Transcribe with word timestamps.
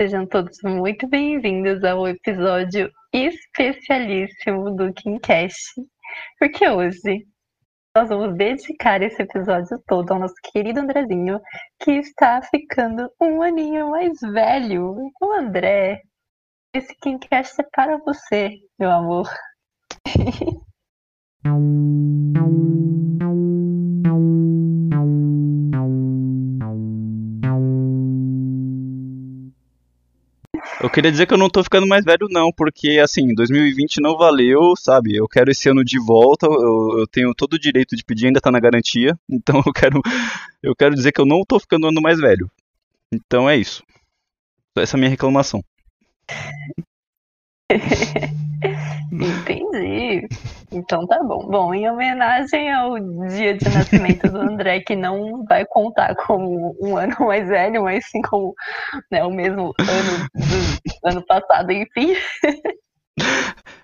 Sejam 0.00 0.24
todos 0.26 0.56
muito 0.62 1.08
bem-vindos 1.08 1.82
ao 1.82 2.06
episódio 2.06 2.88
especialíssimo 3.12 4.70
do 4.76 4.94
KimCast, 4.94 5.74
porque 6.38 6.68
hoje 6.68 7.26
nós 7.96 8.08
vamos 8.08 8.36
dedicar 8.36 9.02
esse 9.02 9.20
episódio 9.20 9.76
todo 9.88 10.12
ao 10.12 10.20
nosso 10.20 10.36
querido 10.52 10.78
Andrezinho, 10.78 11.40
que 11.80 11.90
está 11.94 12.40
ficando 12.42 13.10
um 13.20 13.42
aninho 13.42 13.90
mais 13.90 14.20
velho. 14.20 15.10
O 15.20 15.32
André, 15.32 16.00
esse 16.72 16.94
KimCast 17.00 17.60
é 17.60 17.64
para 17.64 17.98
você, 17.98 18.52
meu 18.78 18.92
amor. 18.92 19.28
Eu 30.80 30.88
queria 30.88 31.10
dizer 31.10 31.26
que 31.26 31.34
eu 31.34 31.38
não 31.38 31.50
tô 31.50 31.64
ficando 31.64 31.88
mais 31.88 32.04
velho, 32.04 32.28
não, 32.30 32.52
porque 32.52 33.00
assim, 33.02 33.34
2020 33.34 34.00
não 34.00 34.16
valeu, 34.16 34.76
sabe? 34.76 35.16
Eu 35.16 35.26
quero 35.26 35.50
esse 35.50 35.68
ano 35.68 35.84
de 35.84 35.98
volta, 35.98 36.46
eu, 36.46 37.00
eu 37.00 37.06
tenho 37.06 37.34
todo 37.34 37.54
o 37.54 37.58
direito 37.58 37.96
de 37.96 38.04
pedir, 38.04 38.26
ainda 38.26 38.40
tá 38.40 38.50
na 38.50 38.60
garantia, 38.60 39.18
então 39.28 39.60
eu 39.66 39.72
quero, 39.72 40.00
eu 40.62 40.76
quero 40.76 40.94
dizer 40.94 41.10
que 41.10 41.20
eu 41.20 41.26
não 41.26 41.42
tô 41.46 41.58
ficando 41.58 41.88
ano 41.88 42.00
mais 42.00 42.20
velho. 42.20 42.48
Então 43.12 43.50
é 43.50 43.56
isso. 43.56 43.82
Essa 44.76 44.96
é 44.96 44.98
a 44.98 45.00
minha 45.00 45.10
reclamação. 45.10 45.64
Então 50.70 51.06
tá 51.06 51.22
bom. 51.22 51.46
Bom, 51.46 51.72
em 51.74 51.88
homenagem 51.88 52.70
ao 52.72 52.98
dia 53.28 53.56
de 53.56 53.64
nascimento 53.68 54.30
do 54.30 54.38
André, 54.38 54.80
que 54.80 54.94
não 54.94 55.44
vai 55.44 55.64
contar 55.64 56.14
como 56.14 56.76
um 56.80 56.96
ano 56.96 57.16
mais 57.20 57.48
velho, 57.48 57.84
mas 57.84 58.04
sim 58.06 58.20
como 58.22 58.54
né, 59.10 59.24
o 59.24 59.30
mesmo 59.30 59.72
ano 59.78 60.28
do 60.34 61.08
ano 61.08 61.26
passado, 61.26 61.72
enfim. 61.72 62.14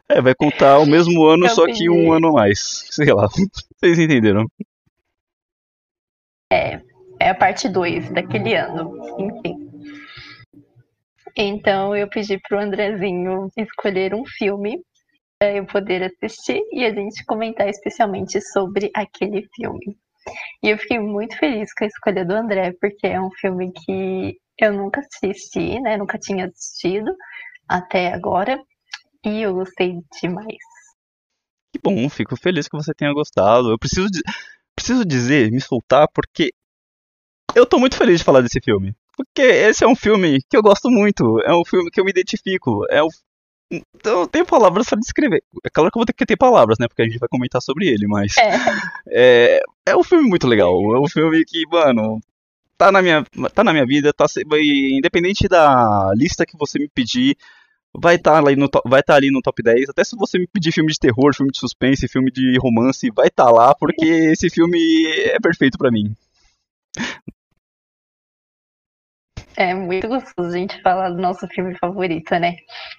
É, 0.08 0.20
vai 0.20 0.34
contar 0.34 0.78
o 0.78 0.86
mesmo 0.86 1.24
ano, 1.24 1.46
Eu 1.46 1.50
só 1.50 1.66
que 1.66 1.88
um 1.88 2.12
ano 2.12 2.28
a 2.28 2.32
mais. 2.32 2.86
Sei 2.90 3.10
lá. 3.12 3.26
Vocês 3.80 3.98
entenderam? 3.98 4.44
É, 6.52 6.80
é 7.18 7.30
a 7.30 7.34
parte 7.34 7.68
2 7.68 8.10
daquele 8.10 8.54
ano. 8.54 8.92
Enfim. 9.18 9.70
Então 11.36 11.96
eu 11.96 12.08
pedi 12.08 12.38
pro 12.38 12.60
Andrezinho 12.60 13.48
escolher 13.56 14.14
um 14.14 14.24
filme 14.24 14.80
eu 15.52 15.66
poder 15.66 16.02
assistir 16.02 16.60
e 16.72 16.84
a 16.84 16.94
gente 16.94 17.24
comentar 17.24 17.68
especialmente 17.68 18.40
sobre 18.40 18.90
aquele 18.94 19.46
filme. 19.54 19.96
E 20.62 20.70
eu 20.70 20.78
fiquei 20.78 20.98
muito 20.98 21.36
feliz 21.36 21.72
com 21.74 21.84
a 21.84 21.86
escolha 21.86 22.24
do 22.24 22.34
André, 22.34 22.72
porque 22.80 23.06
é 23.06 23.20
um 23.20 23.30
filme 23.32 23.72
que 23.72 24.38
eu 24.58 24.72
nunca 24.72 25.00
assisti, 25.00 25.80
né? 25.80 25.96
Nunca 25.96 26.18
tinha 26.18 26.46
assistido 26.46 27.14
até 27.68 28.12
agora. 28.12 28.58
E 29.24 29.42
eu 29.42 29.54
gostei 29.54 29.94
demais. 30.20 30.58
Que 31.72 31.80
bom, 31.82 32.08
fico 32.08 32.36
feliz 32.36 32.68
que 32.68 32.76
você 32.76 32.94
tenha 32.94 33.12
gostado. 33.12 33.70
Eu 33.70 33.78
preciso, 33.78 34.08
preciso 34.74 35.04
dizer, 35.04 35.50
me 35.50 35.60
soltar, 35.60 36.06
porque 36.14 36.50
eu 37.54 37.66
tô 37.66 37.78
muito 37.78 37.96
feliz 37.96 38.18
de 38.18 38.24
falar 38.24 38.40
desse 38.40 38.60
filme. 38.60 38.94
Porque 39.16 39.42
esse 39.42 39.84
é 39.84 39.86
um 39.86 39.94
filme 39.94 40.40
que 40.48 40.56
eu 40.56 40.62
gosto 40.62 40.90
muito, 40.90 41.40
é 41.42 41.54
um 41.54 41.64
filme 41.64 41.90
que 41.90 42.00
eu 42.00 42.04
me 42.04 42.10
identifico, 42.10 42.84
é 42.90 43.02
um... 43.02 43.08
Então, 43.70 44.20
eu 44.20 44.26
tenho 44.26 44.44
palavras 44.44 44.88
para 44.88 44.98
descrever. 44.98 45.42
É 45.64 45.70
claro 45.70 45.90
que 45.90 45.96
eu 45.96 46.00
vou 46.00 46.06
ter 46.06 46.12
que 46.12 46.26
ter 46.26 46.36
palavras, 46.36 46.78
né? 46.78 46.86
Porque 46.86 47.02
a 47.02 47.04
gente 47.04 47.18
vai 47.18 47.28
comentar 47.28 47.60
sobre 47.62 47.88
ele, 47.88 48.06
mas. 48.06 48.36
É. 48.38 48.54
É, 49.08 49.60
é 49.86 49.96
um 49.96 50.02
filme 50.02 50.28
muito 50.28 50.46
legal. 50.46 50.72
É 50.94 51.00
um 51.00 51.08
filme 51.08 51.44
que, 51.44 51.66
mano, 51.68 52.20
tá 52.76 52.92
na 52.92 53.02
minha, 53.02 53.24
tá 53.54 53.64
na 53.64 53.72
minha 53.72 53.86
vida, 53.86 54.12
tá, 54.12 54.26
independente 54.96 55.48
da 55.48 56.12
lista 56.14 56.44
que 56.46 56.56
você 56.56 56.78
me 56.78 56.88
pedir, 56.88 57.36
vai 57.96 58.16
estar 58.16 58.32
tá 58.32 58.38
ali, 58.38 58.56
no, 58.56 58.68
vai 58.84 59.02
tá 59.02 59.14
ali 59.14 59.30
no 59.30 59.40
top 59.40 59.62
10. 59.62 59.88
Até 59.88 60.04
se 60.04 60.16
você 60.16 60.38
me 60.38 60.46
pedir 60.46 60.72
filme 60.72 60.92
de 60.92 60.98
terror, 60.98 61.34
filme 61.34 61.52
de 61.52 61.58
suspense, 61.58 62.08
filme 62.08 62.30
de 62.30 62.58
romance, 62.58 63.10
vai 63.14 63.28
estar 63.28 63.46
tá 63.46 63.50
lá, 63.50 63.74
porque 63.74 64.04
esse 64.04 64.50
filme 64.50 64.78
é 65.26 65.38
perfeito 65.40 65.78
para 65.78 65.90
mim. 65.90 66.14
É 69.56 69.72
muito 69.72 70.08
gostoso 70.08 70.48
a 70.48 70.58
gente 70.58 70.82
falar 70.82 71.10
do 71.10 71.20
nosso 71.20 71.46
filme 71.48 71.76
favorito, 71.78 72.34
né? 72.38 72.56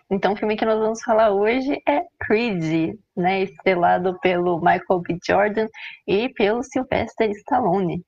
Então, 0.09 0.33
o 0.33 0.35
filme 0.38 0.55
que 0.55 0.66
nós 0.66 0.79
vamos 0.79 1.01
falar 1.03 1.31
hoje 1.31 1.81
é 1.88 2.01
Creed, 2.21 2.95
né? 3.16 3.41
Estrelado 3.41 4.17
pelo 4.21 4.57
Michael 4.59 5.01
B. 5.01 5.17
Jordan 5.25 5.67
e 6.07 6.29
pelo 6.29 6.63
Sylvester 6.63 7.29
Stallone. 7.31 8.01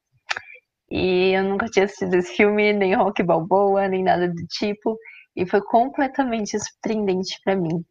E 0.90 1.32
eu 1.36 1.44
nunca 1.44 1.66
tinha 1.68 1.86
assistido 1.86 2.16
esse 2.16 2.36
filme, 2.36 2.72
nem 2.72 2.96
Rock 2.96 3.22
Balboa, 3.22 3.88
nem 3.90 4.04
nada 4.04 4.30
do 4.30 4.48
tipo. 4.50 4.98
E 5.36 5.46
foi 5.46 5.62
completamente 5.62 6.58
surpreendente 6.58 7.38
para 7.44 7.56
mim. 7.56 7.84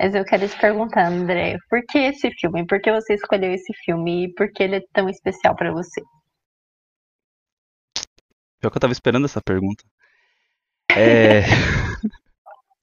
Mas 0.00 0.16
eu 0.16 0.24
quero 0.24 0.48
te 0.48 0.58
perguntar, 0.58 1.06
André, 1.06 1.56
por 1.70 1.80
que 1.88 1.98
esse 1.98 2.28
filme? 2.32 2.66
Por 2.66 2.80
que 2.80 2.90
você 2.90 3.14
escolheu 3.14 3.52
esse 3.52 3.72
filme? 3.84 4.24
E 4.24 4.34
por 4.34 4.50
que 4.52 4.64
ele 4.64 4.76
é 4.76 4.82
tão 4.92 5.08
especial 5.08 5.54
para 5.54 5.70
você? 5.72 6.02
Pior 8.62 8.70
que 8.70 8.76
eu 8.76 8.80
tava 8.80 8.92
esperando 8.92 9.24
essa 9.24 9.42
pergunta. 9.42 9.82
É. 10.96 11.42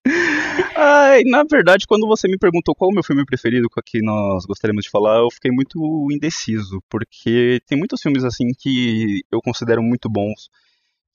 Ai, 0.76 1.24
na 1.24 1.46
verdade, 1.50 1.88
quando 1.88 2.06
você 2.06 2.28
me 2.28 2.38
perguntou 2.38 2.76
qual 2.76 2.92
o 2.92 2.94
meu 2.94 3.02
filme 3.02 3.24
preferido 3.24 3.70
que 3.86 4.02
nós 4.02 4.46
gostaríamos 4.46 4.84
de 4.84 4.90
falar, 4.90 5.20
eu 5.20 5.32
fiquei 5.32 5.50
muito 5.52 5.80
indeciso, 6.12 6.84
porque 6.90 7.62
tem 7.66 7.78
muitos 7.78 8.02
filmes 8.02 8.26
assim 8.26 8.52
que 8.58 9.22
eu 9.32 9.42
considero 9.42 9.82
muito 9.82 10.10
bons 10.10 10.50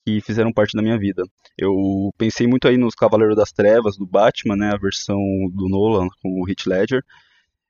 que 0.03 0.19
fizeram 0.21 0.51
parte 0.51 0.75
da 0.75 0.81
minha 0.81 0.97
vida. 0.97 1.21
Eu 1.55 2.11
pensei 2.17 2.47
muito 2.47 2.67
aí 2.67 2.75
nos 2.75 2.95
Cavaleiros 2.95 3.35
das 3.35 3.51
Trevas 3.51 3.95
do 3.97 4.07
Batman, 4.07 4.55
né, 4.55 4.71
a 4.73 4.77
versão 4.77 5.19
do 5.53 5.69
Nolan 5.69 6.07
com 6.23 6.41
o 6.41 6.49
Heath 6.49 6.65
Ledger. 6.65 7.03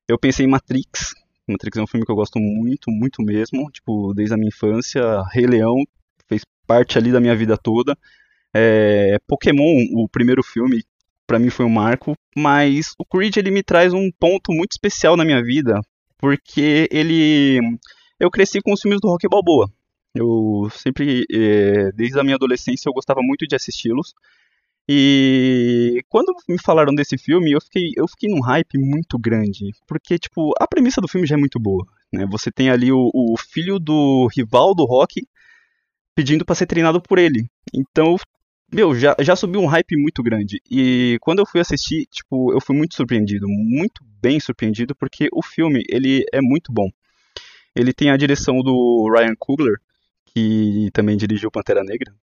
Eu 0.07 0.17
pensei 0.17 0.45
em 0.45 0.49
Matrix. 0.49 1.13
Matrix 1.45 1.77
é 1.77 1.81
um 1.81 1.87
filme 1.87 2.05
que 2.05 2.11
eu 2.11 2.15
gosto 2.15 2.39
muito, 2.39 2.89
muito 2.89 3.21
mesmo, 3.21 3.69
tipo, 3.69 4.13
desde 4.13 4.33
a 4.33 4.37
minha 4.37 4.47
infância. 4.47 5.21
Rei 5.33 5.45
Leão 5.45 5.75
parte 6.65 6.97
ali 6.97 7.11
da 7.11 7.19
minha 7.19 7.35
vida 7.35 7.57
toda. 7.57 7.97
É, 8.53 9.17
Pokémon, 9.27 9.85
o 9.93 10.07
primeiro 10.07 10.41
filme, 10.43 10.83
para 11.27 11.39
mim 11.39 11.49
foi 11.49 11.65
um 11.65 11.69
marco, 11.69 12.15
mas 12.35 12.93
o 12.97 13.05
Creed 13.05 13.37
ele 13.37 13.51
me 13.51 13.63
traz 13.63 13.93
um 13.93 14.09
ponto 14.11 14.53
muito 14.53 14.71
especial 14.71 15.17
na 15.17 15.25
minha 15.25 15.43
vida, 15.43 15.79
porque 16.17 16.87
ele 16.91 17.59
eu 18.19 18.31
cresci 18.31 18.61
com 18.61 18.73
os 18.73 18.81
filmes 18.81 18.99
do 19.01 19.09
Rock 19.09 19.27
Balboa. 19.27 19.69
Eu 20.13 20.69
sempre, 20.71 21.25
é, 21.31 21.91
desde 21.91 22.17
a 22.17 22.23
minha 22.23 22.35
adolescência, 22.35 22.87
eu 22.87 22.93
gostava 22.93 23.19
muito 23.21 23.45
de 23.45 23.55
assisti-los. 23.55 24.13
E 24.87 26.01
quando 26.07 26.33
me 26.47 26.57
falaram 26.61 26.93
desse 26.93 27.17
filme, 27.17 27.51
eu 27.51 27.59
fiquei, 27.59 27.91
eu 27.97 28.07
fiquei 28.07 28.29
num 28.29 28.39
hype 28.39 28.77
muito 28.77 29.17
grande, 29.17 29.71
porque 29.87 30.17
tipo, 30.19 30.51
a 30.59 30.67
premissa 30.67 31.01
do 31.01 31.07
filme 31.07 31.25
já 31.25 31.35
é 31.35 31.39
muito 31.39 31.59
boa, 31.59 31.85
né? 32.13 32.25
Você 32.29 32.51
tem 32.51 32.69
ali 32.69 32.91
o, 32.91 33.09
o 33.13 33.35
filho 33.35 33.79
do 33.79 34.27
rival 34.27 34.75
do 34.75 34.85
Rock 34.85 35.27
pedindo 36.15 36.45
para 36.45 36.55
ser 36.55 36.65
treinado 36.65 37.01
por 37.01 37.19
ele. 37.19 37.45
Então, 37.73 38.15
meu, 38.71 38.95
já, 38.95 39.15
já 39.19 39.35
subiu 39.35 39.61
um 39.61 39.67
hype 39.67 39.95
muito 39.97 40.23
grande. 40.23 40.59
E 40.71 41.17
quando 41.21 41.39
eu 41.39 41.45
fui 41.45 41.59
assistir, 41.59 42.05
tipo, 42.07 42.51
eu 42.53 42.61
fui 42.61 42.75
muito 42.75 42.95
surpreendido, 42.95 43.47
muito 43.47 44.03
bem 44.21 44.39
surpreendido, 44.39 44.95
porque 44.95 45.27
o 45.31 45.43
filme, 45.43 45.83
ele 45.89 46.25
é 46.33 46.41
muito 46.41 46.71
bom. 46.71 46.89
Ele 47.75 47.93
tem 47.93 48.09
a 48.09 48.17
direção 48.17 48.61
do 48.61 49.11
Ryan 49.13 49.35
Coogler, 49.37 49.75
que 50.33 50.89
também 50.93 51.17
dirigiu 51.17 51.51
Pantera 51.51 51.83
Negra. 51.83 52.13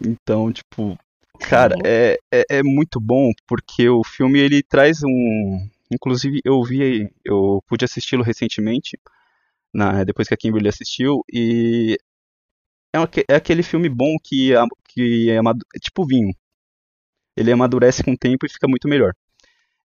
Então, 0.00 0.52
tipo, 0.52 0.98
cara, 1.40 1.74
é, 1.84 2.18
é, 2.30 2.44
é 2.58 2.62
muito 2.62 3.00
bom, 3.00 3.30
porque 3.46 3.88
o 3.88 4.04
filme, 4.04 4.38
ele 4.38 4.62
traz 4.62 5.02
um... 5.02 5.68
Inclusive, 5.92 6.40
eu 6.44 6.62
vi, 6.62 7.10
eu 7.24 7.62
pude 7.66 7.84
assisti-lo 7.84 8.22
recentemente, 8.22 8.96
na, 9.74 10.04
depois 10.04 10.28
que 10.28 10.34
a 10.34 10.36
Kimberly 10.36 10.68
assistiu, 10.68 11.24
e 11.32 11.98
é, 12.94 13.32
é 13.34 13.36
aquele 13.36 13.62
filme 13.62 13.88
bom 13.88 14.16
que, 14.22 14.52
que 14.88 15.30
é, 15.30 15.36
é 15.38 15.78
tipo 15.80 16.06
vinho. 16.06 16.32
Ele 17.36 17.52
amadurece 17.52 18.02
com 18.04 18.12
o 18.12 18.18
tempo 18.18 18.46
e 18.46 18.50
fica 18.50 18.68
muito 18.68 18.88
melhor. 18.88 19.12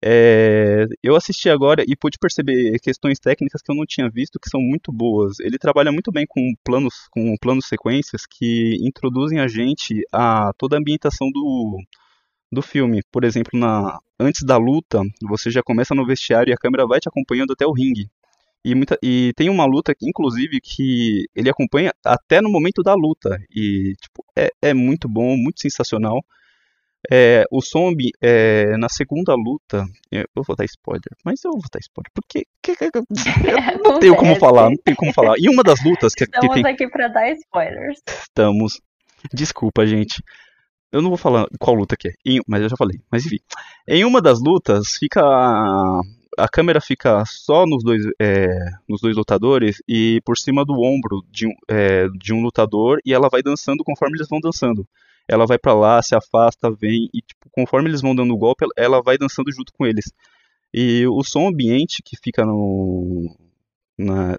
É, 0.06 0.84
eu 1.02 1.17
assisti 1.17 1.49
agora 1.49 1.82
e 1.87 1.96
pude 1.96 2.19
perceber 2.19 2.78
questões 2.81 3.19
técnicas 3.19 3.62
que 3.62 3.73
eu 3.73 3.76
não 3.76 3.87
tinha 3.87 4.11
visto 4.11 4.38
que 4.38 4.50
são 4.50 4.61
muito 4.61 4.93
boas. 4.93 5.40
Ele 5.40 5.58
trabalha 5.58 5.90
muito 5.90 6.12
bem 6.12 6.26
com 6.28 6.52
planos, 6.62 7.08
com 7.11 7.34
planos 7.40 7.67
sequências 7.67 8.26
que 8.26 8.76
introduzem 8.82 9.40
a 9.40 9.49
gente 9.49 10.02
a 10.12 10.52
toda 10.58 10.76
a 10.76 10.78
ambientação 10.78 11.31
do, 11.31 11.78
do 12.52 12.61
filme. 12.62 13.02
Por 13.11 13.25
exemplo, 13.25 13.58
na, 13.58 13.99
antes 14.20 14.43
da 14.43 14.58
luta, 14.58 15.00
você 15.23 15.50
já 15.50 15.62
começa 15.62 15.94
no 15.94 16.06
vestiário 16.06 16.50
e 16.50 16.55
a 16.55 16.58
câmera 16.58 16.87
vai 16.87 17.00
te 17.00 17.08
acompanhando 17.08 17.52
até 17.52 17.67
o 17.67 17.73
ringue. 17.73 18.11
E, 18.64 18.75
muita, 18.75 18.99
e 19.02 19.32
tem 19.37 19.50
uma 19.50 19.66
luta, 19.66 19.94
inclusive, 20.02 20.58
que 20.61 21.26
ele 21.34 21.50
acompanha 21.50 21.93
até 22.02 22.40
no 22.40 22.50
momento 22.50 22.82
da 22.82 22.94
luta. 22.94 23.38
E, 23.55 23.93
tipo, 24.00 24.25
é, 24.34 24.49
é 24.62 24.75
muito 24.75 25.06
bom, 25.06 25.37
muito 25.37 25.61
sensacional. 25.61 26.25
É, 27.12 27.44
o 27.50 27.61
zombie, 27.61 28.12
é, 28.22 28.76
na 28.78 28.88
segunda 28.88 29.34
luta, 29.34 29.84
eu 30.11 30.43
vou 30.43 30.56
dar 30.56 30.64
spoiler, 30.64 31.12
mas 31.22 31.44
eu 31.44 31.50
vou 31.50 31.61
dar 31.70 31.78
spoiler, 31.78 32.11
porque 32.14 32.46
que, 32.62 32.75
que, 32.75 32.84
eu 32.96 33.78
não 33.82 33.99
tenho 33.99 34.16
como 34.16 34.34
falar, 34.37 34.70
não 34.70 34.76
tenho 34.82 34.96
como 34.96 35.12
falar. 35.12 35.34
E 35.38 35.49
uma 35.50 35.62
das 35.62 35.84
lutas 35.84 36.14
que, 36.14 36.25
Estamos 36.25 36.55
que 36.55 36.62
tem... 36.62 36.72
aqui 36.72 36.88
para 36.88 37.08
dar 37.08 37.31
spoilers. 37.32 38.00
Estamos. 38.08 38.81
Desculpa, 39.32 39.87
gente. 39.87 40.22
eu 40.90 41.02
não 41.02 41.11
vou 41.11 41.19
falar 41.19 41.46
qual 41.58 41.76
luta 41.76 41.96
que 41.96 42.08
é, 42.08 42.12
mas 42.49 42.62
eu 42.62 42.70
já 42.70 42.76
falei. 42.76 42.99
Mas 43.12 43.26
enfim, 43.26 43.38
em 43.87 44.05
uma 44.06 44.22
das 44.22 44.40
lutas 44.40 44.96
fica 44.99 45.20
a 46.38 46.48
câmera 46.48 46.81
fica 46.81 47.25
só 47.26 47.64
nos 47.66 47.82
dois, 47.82 48.04
é, 48.20 48.46
nos 48.88 49.00
dois 49.00 49.16
lutadores 49.16 49.82
e 49.88 50.20
por 50.25 50.36
cima 50.36 50.64
do 50.64 50.75
ombro 50.75 51.25
de 51.31 51.46
é, 51.69 52.08
de 52.08 52.32
um 52.32 52.42
lutador 52.42 52.98
e 53.04 53.12
ela 53.12 53.28
vai 53.28 53.42
dançando 53.42 53.84
conforme 53.84 54.16
eles 54.16 54.28
vão 54.28 54.40
dançando. 54.40 54.86
Ela 55.28 55.46
vai 55.46 55.58
para 55.58 55.75
lá, 55.75 56.02
se 56.02 56.14
afasta, 56.14 56.70
vem 56.70 57.08
e 57.14 57.20
tipo, 57.22 57.48
conforme 57.50 57.88
eles 57.88 58.02
vão 58.02 58.14
dando 58.14 58.34
o 58.34 58.38
golpe, 58.38 58.66
ela 58.76 59.02
vai 59.02 59.16
dançando 59.16 59.50
junto 59.52 59.72
com 59.72 59.86
eles. 59.86 60.12
E 60.72 61.06
o 61.06 61.22
som 61.22 61.48
ambiente 61.48 62.02
que 62.04 62.16
fica 62.22 62.44
no 62.44 63.34
na, 63.98 64.37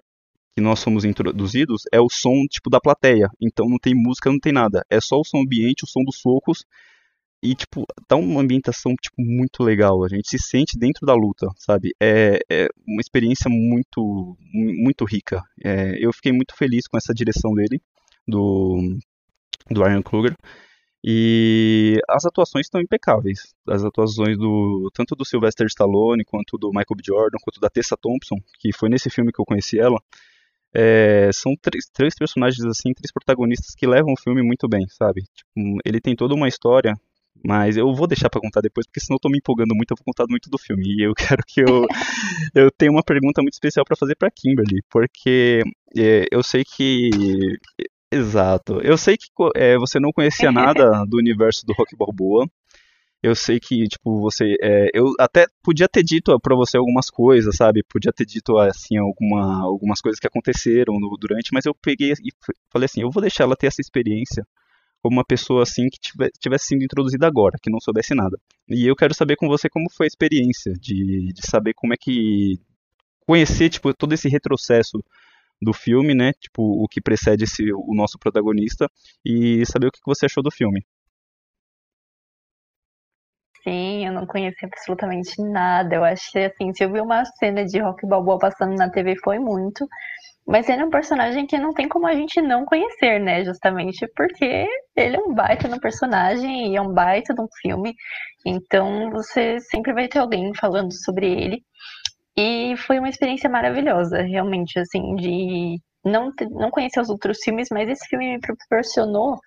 que 0.54 0.62
nós 0.62 0.78
somos 0.80 1.04
introduzidos 1.04 1.82
é 1.92 2.00
o 2.00 2.08
som 2.08 2.46
tipo 2.50 2.70
da 2.70 2.80
plateia. 2.80 3.28
Então 3.40 3.68
não 3.68 3.78
tem 3.78 3.94
música, 3.94 4.30
não 4.30 4.38
tem 4.38 4.52
nada. 4.52 4.84
É 4.88 5.00
só 5.00 5.16
o 5.16 5.24
som 5.24 5.38
ambiente, 5.38 5.84
o 5.84 5.86
som 5.86 6.02
dos 6.04 6.18
socos 6.20 6.64
e, 7.42 7.54
tipo, 7.54 7.84
tá 8.08 8.16
uma 8.16 8.40
ambientação, 8.40 8.94
tipo, 9.00 9.16
muito 9.18 9.62
legal. 9.62 10.04
A 10.04 10.08
gente 10.08 10.28
se 10.28 10.38
sente 10.38 10.78
dentro 10.78 11.06
da 11.06 11.14
luta, 11.14 11.46
sabe? 11.56 11.92
É, 12.00 12.38
é 12.50 12.68
uma 12.86 13.00
experiência 13.00 13.48
muito, 13.50 14.36
muito 14.52 15.04
rica. 15.04 15.42
É, 15.64 15.96
eu 15.98 16.12
fiquei 16.12 16.32
muito 16.32 16.56
feliz 16.56 16.88
com 16.88 16.96
essa 16.96 17.12
direção 17.14 17.52
dele, 17.54 17.80
do, 18.26 18.98
do 19.70 19.82
Ryan 19.82 20.02
Kruger. 20.02 20.34
E 21.04 22.00
as 22.08 22.24
atuações 22.24 22.66
estão 22.66 22.80
impecáveis. 22.80 23.54
As 23.68 23.84
atuações 23.84 24.36
do 24.36 24.90
tanto 24.92 25.14
do 25.14 25.24
Sylvester 25.24 25.66
Stallone, 25.68 26.24
quanto 26.24 26.58
do 26.58 26.68
Michael 26.70 26.96
B. 26.96 27.02
Jordan, 27.06 27.38
quanto 27.44 27.60
da 27.60 27.70
Tessa 27.70 27.96
Thompson, 27.96 28.36
que 28.58 28.72
foi 28.72 28.88
nesse 28.88 29.08
filme 29.08 29.30
que 29.30 29.40
eu 29.40 29.44
conheci 29.44 29.78
ela. 29.78 30.00
É, 30.74 31.30
são 31.32 31.54
três, 31.62 31.86
três 31.92 32.14
personagens 32.14 32.64
assim, 32.66 32.92
três 32.92 33.12
protagonistas 33.12 33.74
que 33.74 33.86
levam 33.86 34.14
o 34.14 34.20
filme 34.20 34.42
muito 34.42 34.68
bem, 34.68 34.84
sabe? 34.88 35.22
Tipo, 35.22 35.78
ele 35.84 36.00
tem 36.00 36.16
toda 36.16 36.34
uma 36.34 36.48
história 36.48 36.92
mas 37.44 37.76
eu 37.76 37.92
vou 37.94 38.06
deixar 38.06 38.28
para 38.28 38.40
contar 38.40 38.60
depois, 38.60 38.86
porque 38.86 39.00
senão 39.00 39.16
eu 39.16 39.20
tô 39.20 39.28
me 39.28 39.38
empolgando 39.38 39.74
muito, 39.74 39.92
eu 39.92 39.96
vou 39.96 40.04
contar 40.04 40.26
muito 40.28 40.50
do 40.50 40.58
filme. 40.58 40.82
E 40.86 41.06
eu 41.06 41.14
quero 41.38 41.42
que 41.46 41.60
eu. 41.60 41.86
eu 42.54 42.70
tenho 42.70 42.92
uma 42.92 43.02
pergunta 43.02 43.42
muito 43.42 43.54
especial 43.54 43.84
para 43.84 43.96
fazer 43.96 44.16
para 44.16 44.30
Kimberly, 44.30 44.82
porque 44.90 45.62
é, 45.96 46.26
eu 46.30 46.42
sei 46.42 46.64
que. 46.64 47.10
Exato. 48.10 48.80
Eu 48.82 48.96
sei 48.96 49.16
que 49.16 49.26
é, 49.56 49.76
você 49.76 49.98
não 50.00 50.12
conhecia 50.12 50.50
nada 50.52 51.04
do 51.06 51.18
universo 51.18 51.66
do 51.66 51.72
Rock 51.72 51.96
Balboa. 51.96 52.46
Eu 53.22 53.34
sei 53.34 53.58
que, 53.58 53.84
tipo, 53.88 54.20
você. 54.20 54.54
É, 54.62 54.88
eu 54.94 55.12
até 55.18 55.46
podia 55.62 55.88
ter 55.88 56.02
dito 56.02 56.38
para 56.40 56.54
você 56.54 56.76
algumas 56.76 57.10
coisas, 57.10 57.56
sabe? 57.56 57.82
Podia 57.88 58.12
ter 58.12 58.24
dito, 58.24 58.56
assim, 58.58 58.96
alguma, 58.98 59.62
algumas 59.62 60.00
coisas 60.00 60.20
que 60.20 60.26
aconteceram 60.26 60.94
no, 61.00 61.16
durante, 61.18 61.50
mas 61.52 61.64
eu 61.66 61.74
peguei 61.74 62.12
e 62.12 62.30
falei 62.70 62.86
assim: 62.86 63.02
eu 63.02 63.10
vou 63.10 63.20
deixar 63.20 63.44
ela 63.44 63.56
ter 63.56 63.66
essa 63.66 63.80
experiência 63.80 64.44
como 65.06 65.18
uma 65.18 65.24
pessoa 65.24 65.62
assim 65.62 65.86
que 65.88 65.98
tivesse 66.40 66.66
sido 66.66 66.82
introduzida 66.82 67.26
agora, 67.26 67.56
que 67.62 67.70
não 67.70 67.78
soubesse 67.80 68.14
nada. 68.14 68.36
E 68.68 68.86
eu 68.86 68.96
quero 68.96 69.14
saber 69.14 69.36
com 69.36 69.46
você 69.46 69.68
como 69.68 69.86
foi 69.90 70.06
a 70.06 70.08
experiência 70.08 70.72
de, 70.72 71.32
de 71.32 71.46
saber 71.48 71.74
como 71.74 71.94
é 71.94 71.96
que 71.96 72.58
conhecer 73.26 73.68
tipo 73.70 73.94
todo 73.94 74.12
esse 74.12 74.28
retrocesso 74.28 74.98
do 75.62 75.72
filme, 75.72 76.14
né? 76.14 76.32
Tipo 76.40 76.62
o 76.62 76.88
que 76.88 77.00
precede 77.00 77.44
esse, 77.44 77.62
o 77.72 77.94
nosso 77.94 78.18
protagonista 78.18 78.90
e 79.24 79.64
saber 79.66 79.86
o 79.86 79.92
que 79.92 80.00
você 80.04 80.26
achou 80.26 80.42
do 80.42 80.50
filme. 80.50 80.84
Sim, 83.66 84.06
eu 84.06 84.12
não 84.12 84.26
conhecia 84.26 84.68
absolutamente 84.68 85.42
nada. 85.42 85.96
Eu 85.96 86.04
achei 86.04 86.46
assim, 86.46 86.72
se 86.72 86.84
eu 86.84 86.92
vi 86.92 87.00
uma 87.00 87.24
cena 87.24 87.64
de 87.64 87.80
Rock 87.80 88.06
Balboa 88.06 88.38
passando 88.38 88.76
na 88.76 88.88
TV 88.90 89.16
foi 89.24 89.38
muito. 89.40 89.86
Mas 90.46 90.68
ele 90.68 90.82
é 90.82 90.84
um 90.86 90.90
personagem 90.90 91.46
que 91.46 91.58
não 91.58 91.74
tem 91.74 91.88
como 91.88 92.06
a 92.06 92.14
gente 92.14 92.40
não 92.42 92.64
conhecer, 92.64 93.20
né? 93.20 93.44
Justamente 93.44 94.06
porque 94.16 94.66
ele 94.96 95.16
é 95.16 95.20
um 95.20 95.34
baita 95.34 95.68
no 95.68 95.80
personagem 95.80 96.72
e 96.72 96.76
é 96.76 96.82
um 96.82 96.92
baita 96.94 97.34
de 97.34 97.42
um 97.42 97.48
filme. 97.62 97.94
Então 98.46 99.10
você 99.10 99.58
sempre 99.60 99.92
vai 99.92 100.08
ter 100.08 100.20
alguém 100.20 100.52
falando 100.54 100.92
sobre 101.04 101.26
ele. 101.32 101.62
E 102.36 102.76
foi 102.78 102.98
uma 102.98 103.08
experiência 103.08 103.50
maravilhosa, 103.50 104.22
realmente, 104.22 104.78
assim, 104.78 105.16
de 105.16 105.78
não, 106.04 106.32
não 106.52 106.70
conhecer 106.70 107.00
os 107.00 107.10
outros 107.10 107.38
filmes, 107.44 107.68
mas 107.72 107.88
esse 107.88 108.06
filme 108.08 108.34
me 108.34 108.40
proporcionou 108.40 109.38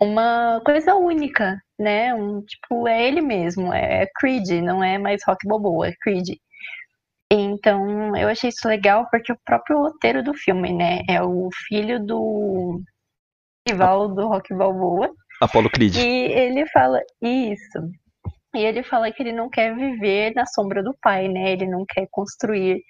uma 0.00 0.60
coisa 0.64 0.94
única, 0.94 1.58
né? 1.78 2.14
Um, 2.14 2.42
tipo, 2.42 2.86
é 2.88 3.06
ele 3.06 3.20
mesmo, 3.20 3.72
é 3.72 4.06
Creed, 4.18 4.62
não 4.62 4.82
é 4.82 4.98
mais 4.98 5.22
Rock 5.26 5.46
Balboa, 5.46 5.88
é 5.88 5.92
Creed. 6.00 6.28
Então, 7.30 8.16
eu 8.16 8.28
achei 8.28 8.50
isso 8.50 8.68
legal 8.68 9.08
porque 9.10 9.32
o 9.32 9.38
próprio 9.44 9.78
roteiro 9.78 10.22
do 10.22 10.32
filme, 10.32 10.72
né, 10.72 11.00
é 11.08 11.20
o 11.22 11.48
filho 11.66 11.98
do 12.04 12.80
rival 13.68 14.08
do 14.08 14.28
Rock 14.28 14.54
Balboa. 14.54 15.10
Apollo 15.40 15.70
Creed. 15.70 15.96
E 15.96 16.06
ele 16.06 16.66
fala 16.66 17.00
isso. 17.20 17.90
E 18.54 18.64
ele 18.64 18.82
fala 18.82 19.10
que 19.12 19.22
ele 19.22 19.32
não 19.32 19.50
quer 19.50 19.74
viver 19.74 20.32
na 20.34 20.46
sombra 20.46 20.82
do 20.82 20.96
pai, 21.02 21.28
né? 21.28 21.52
Ele 21.52 21.66
não 21.66 21.84
quer 21.84 22.06
construir 22.10 22.82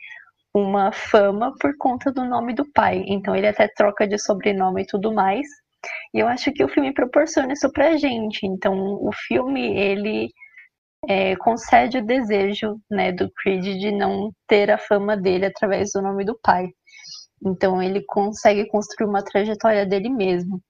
uma 0.55 0.93
fama 0.93 1.53
por 1.59 1.77
conta 1.77 2.13
do 2.13 2.25
nome 2.25 2.55
do 2.55 2.65
pai. 2.73 3.05
Então 3.09 3.35
ele 3.35 3.49
até 3.49 3.67
troca 3.67 4.07
de 4.07 4.17
sobrenome 4.17 4.83
e 4.83 4.87
tudo 4.87 5.13
mais. 5.13 5.47
E 6.15 6.19
eu 6.21 6.29
acho 6.29 6.53
que 6.53 6.65
o 6.65 6.69
filme 6.69 6.93
proporciona 6.93 7.53
isso 7.53 7.71
pra 7.73 7.97
gente. 7.97 8.47
Então 8.47 8.75
o 8.75 9.11
filme, 9.13 9.77
ele 9.77 10.31
é, 11.09 11.37
concede 11.37 11.99
o 11.99 12.07
desejo 12.07 12.81
né, 12.91 13.13
do 13.13 13.31
Creed 13.33 13.65
de 13.79 13.93
não 13.93 14.33
ter 14.49 14.71
a 14.71 14.79
fama 14.79 15.17
dele 15.17 15.47
através 15.47 15.91
do 15.95 16.03
nome 16.03 16.25
do 16.25 16.39
pai. 16.43 16.69
Então 17.45 17.83
ele 17.83 18.03
consegue 18.07 18.67
construir 18.69 19.09
uma 19.09 19.23
trajetória 19.23 19.87
dele 19.87 20.09
mesmo. 20.09 20.61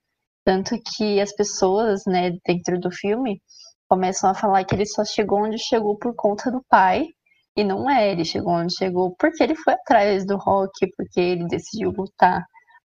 Tanto 0.45 0.77
que 0.97 1.21
as 1.21 1.35
pessoas, 1.35 2.03
né, 2.07 2.33
dentro 2.47 2.79
do 2.79 2.91
filme, 2.91 3.41
começam 3.89 4.31
a 4.31 4.35
falar 4.35 4.65
que 4.65 4.75
ele 4.75 4.87
só 4.87 5.05
chegou 5.05 5.45
onde 5.45 5.59
chegou 5.59 5.97
por 5.99 6.15
conta 6.15 6.51
do 6.51 6.63
pai, 6.69 7.09
e 7.57 7.65
não 7.65 7.89
é, 7.89 8.13
ele 8.13 8.25
chegou 8.25 8.53
onde 8.53 8.77
chegou 8.77 9.15
porque 9.19 9.43
ele 9.43 9.55
foi 9.57 9.73
atrás 9.75 10.27
do 10.27 10.37
rock, 10.37 10.73
porque 10.97 11.21
ele 11.21 11.47
decidiu 11.49 11.91
lutar, 11.91 12.45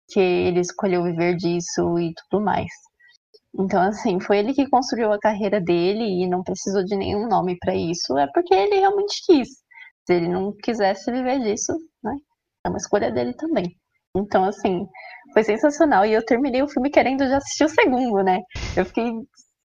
que 0.08 0.20
ele 0.20 0.60
escolheu 0.60 1.02
viver 1.02 1.36
disso 1.36 1.98
e 1.98 2.12
tudo 2.14 2.44
mais. 2.44 2.70
Então, 3.58 3.80
assim, 3.82 4.20
foi 4.20 4.38
ele 4.38 4.54
que 4.54 4.68
construiu 4.68 5.12
a 5.12 5.18
carreira 5.18 5.60
dele 5.60 6.04
e 6.04 6.28
não 6.28 6.42
precisou 6.42 6.84
de 6.84 6.96
nenhum 6.96 7.26
nome 7.28 7.56
para 7.58 7.74
isso, 7.74 8.16
é 8.18 8.26
porque 8.32 8.54
ele 8.54 8.76
realmente 8.76 9.22
quis. 9.26 9.48
Se 10.06 10.14
ele 10.14 10.28
não 10.28 10.54
quisesse 10.62 11.10
viver 11.10 11.40
disso, 11.40 11.72
né? 12.02 12.14
É 12.64 12.68
uma 12.68 12.78
escolha 12.78 13.10
dele 13.10 13.34
também. 13.34 13.66
Então, 14.16 14.44
assim, 14.44 14.86
foi 15.32 15.44
sensacional. 15.44 16.04
E 16.06 16.12
eu 16.12 16.24
terminei 16.24 16.62
o 16.62 16.68
filme 16.68 16.90
querendo 16.90 17.26
já 17.28 17.38
assistir 17.38 17.64
o 17.64 17.68
segundo, 17.68 18.22
né? 18.22 18.40
Eu 18.76 18.84
fiquei 18.84 19.12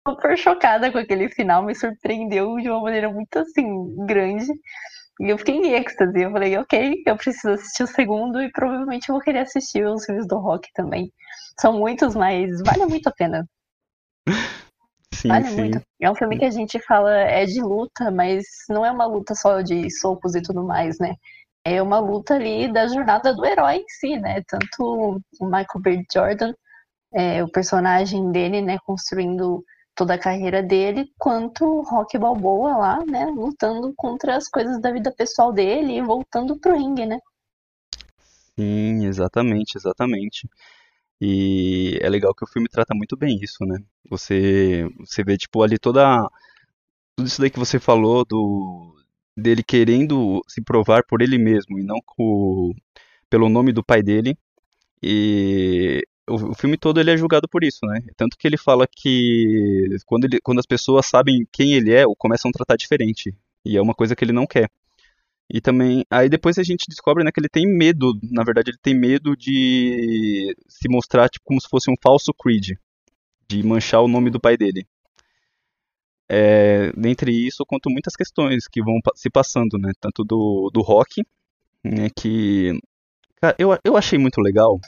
super 0.08 0.38
chocada 0.38 0.92
com 0.92 0.98
aquele 0.98 1.30
final, 1.30 1.64
me 1.64 1.76
surpreendeu 1.76 2.56
de 2.58 2.70
uma 2.70 2.82
maneira 2.82 3.12
muito, 3.12 3.38
assim, 3.38 3.66
grande. 4.06 4.46
E 5.22 5.30
eu 5.30 5.38
fiquei 5.38 5.56
em 5.56 5.74
êxtase. 5.74 6.22
Eu 6.22 6.32
falei, 6.32 6.58
ok, 6.58 7.04
eu 7.06 7.16
preciso 7.16 7.54
assistir 7.54 7.84
o 7.84 7.88
segundo 7.88 8.42
e 8.42 8.52
provavelmente 8.52 9.10
eu 9.10 9.14
vou 9.14 9.22
querer 9.22 9.40
assistir 9.40 9.86
os 9.86 10.06
filmes 10.06 10.28
do 10.28 10.38
rock 10.38 10.70
também. 10.74 11.12
São 11.60 11.74
muitos, 11.74 12.16
mas 12.16 12.62
vale 12.64 12.86
muito 12.86 13.08
a 13.08 13.12
pena. 13.12 13.48
Sim, 15.14 15.28
vale 15.28 15.46
sim. 15.46 15.56
muito. 15.56 15.82
É 16.02 16.10
um 16.10 16.16
filme 16.16 16.38
que 16.38 16.46
a 16.46 16.50
gente 16.50 16.80
fala 16.80 17.16
é 17.16 17.46
de 17.46 17.62
luta, 17.62 18.10
mas 18.10 18.44
não 18.68 18.84
é 18.84 18.92
uma 18.92 19.06
luta 19.06 19.36
só 19.36 19.62
de 19.62 19.90
socos 19.90 20.34
e 20.36 20.42
tudo 20.42 20.64
mais, 20.64 20.98
né? 21.00 21.16
É 21.64 21.82
uma 21.82 22.00
luta 22.00 22.34
ali 22.34 22.72
da 22.72 22.88
jornada 22.88 23.34
do 23.34 23.46
herói 23.46 23.76
em 23.78 23.86
si, 23.88 24.18
né? 24.18 24.42
Tanto 24.48 25.22
o 25.40 25.46
Michael 25.46 25.82
B. 25.82 26.04
Jordan, 26.12 26.54
é, 27.14 27.44
o 27.44 27.48
personagem 27.48 28.32
dele, 28.32 28.62
né, 28.62 28.78
construindo 28.86 29.64
toda 29.96 30.16
a 30.16 30.20
carreira 30.20 30.62
dele, 30.62 31.12
quanto 31.18 31.66
o 31.66 31.82
Rock 31.82 32.18
Balboa 32.18 32.78
lá, 32.78 33.06
né, 33.06 33.26
lutando 33.26 33.94
contra 33.96 34.36
as 34.36 34.48
coisas 34.48 34.82
da 34.82 34.92
vida 34.92 35.12
pessoal 35.12 35.52
dele 35.52 35.98
e 35.98 36.02
voltando 36.02 36.58
pro 36.60 36.76
ringue, 36.76 37.06
né? 37.06 37.20
Sim, 38.56 39.06
exatamente, 39.06 39.78
exatamente. 39.78 40.48
E 41.20 41.98
é 42.02 42.10
legal 42.10 42.34
que 42.36 42.44
o 42.44 42.48
filme 42.48 42.68
trata 42.68 42.94
muito 42.94 43.16
bem 43.16 43.40
isso, 43.42 43.66
né? 43.66 43.80
Você, 44.10 44.88
você 45.00 45.24
vê, 45.24 45.38
tipo, 45.38 45.64
ali 45.64 45.80
toda. 45.80 46.28
Tudo 47.16 47.28
isso 47.28 47.40
daí 47.40 47.50
que 47.50 47.60
você 47.60 47.80
falou 47.80 48.26
do 48.26 48.96
dele 49.36 49.64
querendo 49.64 50.42
se 50.48 50.62
provar 50.62 51.04
por 51.06 51.22
ele 51.22 51.38
mesmo 51.38 51.80
e 51.80 51.84
não 51.84 52.00
com, 52.06 52.74
pelo 53.30 53.50
nome 53.50 53.72
do 53.72 53.84
pai 53.84 54.04
dele. 54.04 54.38
E 55.02 56.06
o, 56.28 56.52
o 56.52 56.56
filme 56.56 56.78
todo 56.78 57.00
ele 57.00 57.12
é 57.12 57.18
julgado 57.18 57.48
por 57.48 57.64
isso, 57.64 57.86
né? 57.86 58.02
Tanto 58.16 58.38
que 58.38 58.48
ele 58.48 58.58
fala 58.58 58.88
que 58.88 59.88
quando, 60.06 60.26
ele, 60.26 60.40
quando 60.42 60.60
as 60.60 60.66
pessoas 60.66 61.06
sabem 61.06 61.48
quem 61.52 61.74
ele 61.74 61.94
é, 61.94 62.04
começam 62.18 62.50
a 62.50 62.54
tratar 62.54 62.76
diferente. 62.76 63.36
E 63.66 63.78
é 63.78 63.82
uma 63.82 63.94
coisa 63.94 64.16
que 64.16 64.24
ele 64.24 64.34
não 64.34 64.46
quer. 64.46 64.70
E 65.50 65.62
também, 65.62 66.06
aí 66.10 66.30
depois 66.30 66.58
a 66.58 66.64
gente 66.64 66.86
descobre, 66.90 67.24
né, 67.24 67.32
que 67.32 67.40
ele 67.40 67.50
tem 67.50 67.66
medo, 67.68 68.14
na 68.32 68.44
verdade 68.44 68.72
ele 68.72 68.80
tem 68.82 68.98
medo 68.98 69.36
de 69.36 70.56
se 70.68 70.90
mostrar 70.90 71.30
tipo 71.30 71.46
como 71.46 71.62
se 71.62 71.68
fosse 71.70 71.92
um 71.92 71.96
falso 72.02 72.34
Creed, 72.34 72.72
de 73.48 73.64
manchar 73.64 74.02
o 74.02 74.08
nome 74.08 74.30
do 74.30 74.40
pai 74.40 74.58
dele. 74.58 74.88
É, 76.30 76.92
dentre 76.94 77.32
isso, 77.32 77.66
conto 77.68 77.90
muitas 77.90 78.16
questões 78.16 78.68
que 78.68 78.82
vão 78.82 78.96
se 79.16 79.30
passando, 79.30 79.78
né, 79.78 79.92
tanto 80.00 80.24
do, 80.24 80.72
do 80.74 80.82
rock, 80.82 81.24
né, 81.84 82.10
que 82.16 82.72
cara, 83.40 83.56
eu, 83.60 83.78
eu 83.84 83.98
achei 83.98 84.18
muito 84.18 84.42
legal, 84.42 84.80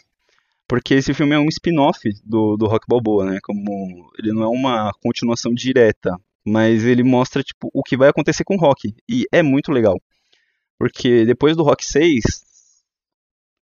Porque 0.68 0.96
esse 0.96 1.14
filme 1.14 1.36
é 1.36 1.40
um 1.40 1.48
spin-off 1.48 2.00
do, 2.24 2.58
do 2.58 2.66
Rock 2.66 2.86
Balboa, 2.88 3.26
né? 3.26 3.40
Como 3.44 4.12
ele 4.18 4.34
não 4.34 4.44
é 4.44 4.48
uma 4.48 4.92
continuação 5.02 5.54
direta, 5.54 6.18
mas 6.46 6.84
ele 6.84 7.04
mostra 7.04 7.44
tipo 7.44 7.70
o 7.74 7.84
que 7.84 7.96
vai 7.96 8.10
acontecer 8.10 8.44
com 8.44 8.56
o 8.56 8.60
Rock 8.60 8.96
e 9.08 9.26
é 9.32 9.44
muito 9.44 9.72
legal. 9.72 9.96
Porque 10.78 11.26
depois 11.26 11.56
do 11.56 11.64
Rock 11.64 11.86
6, 11.86 12.24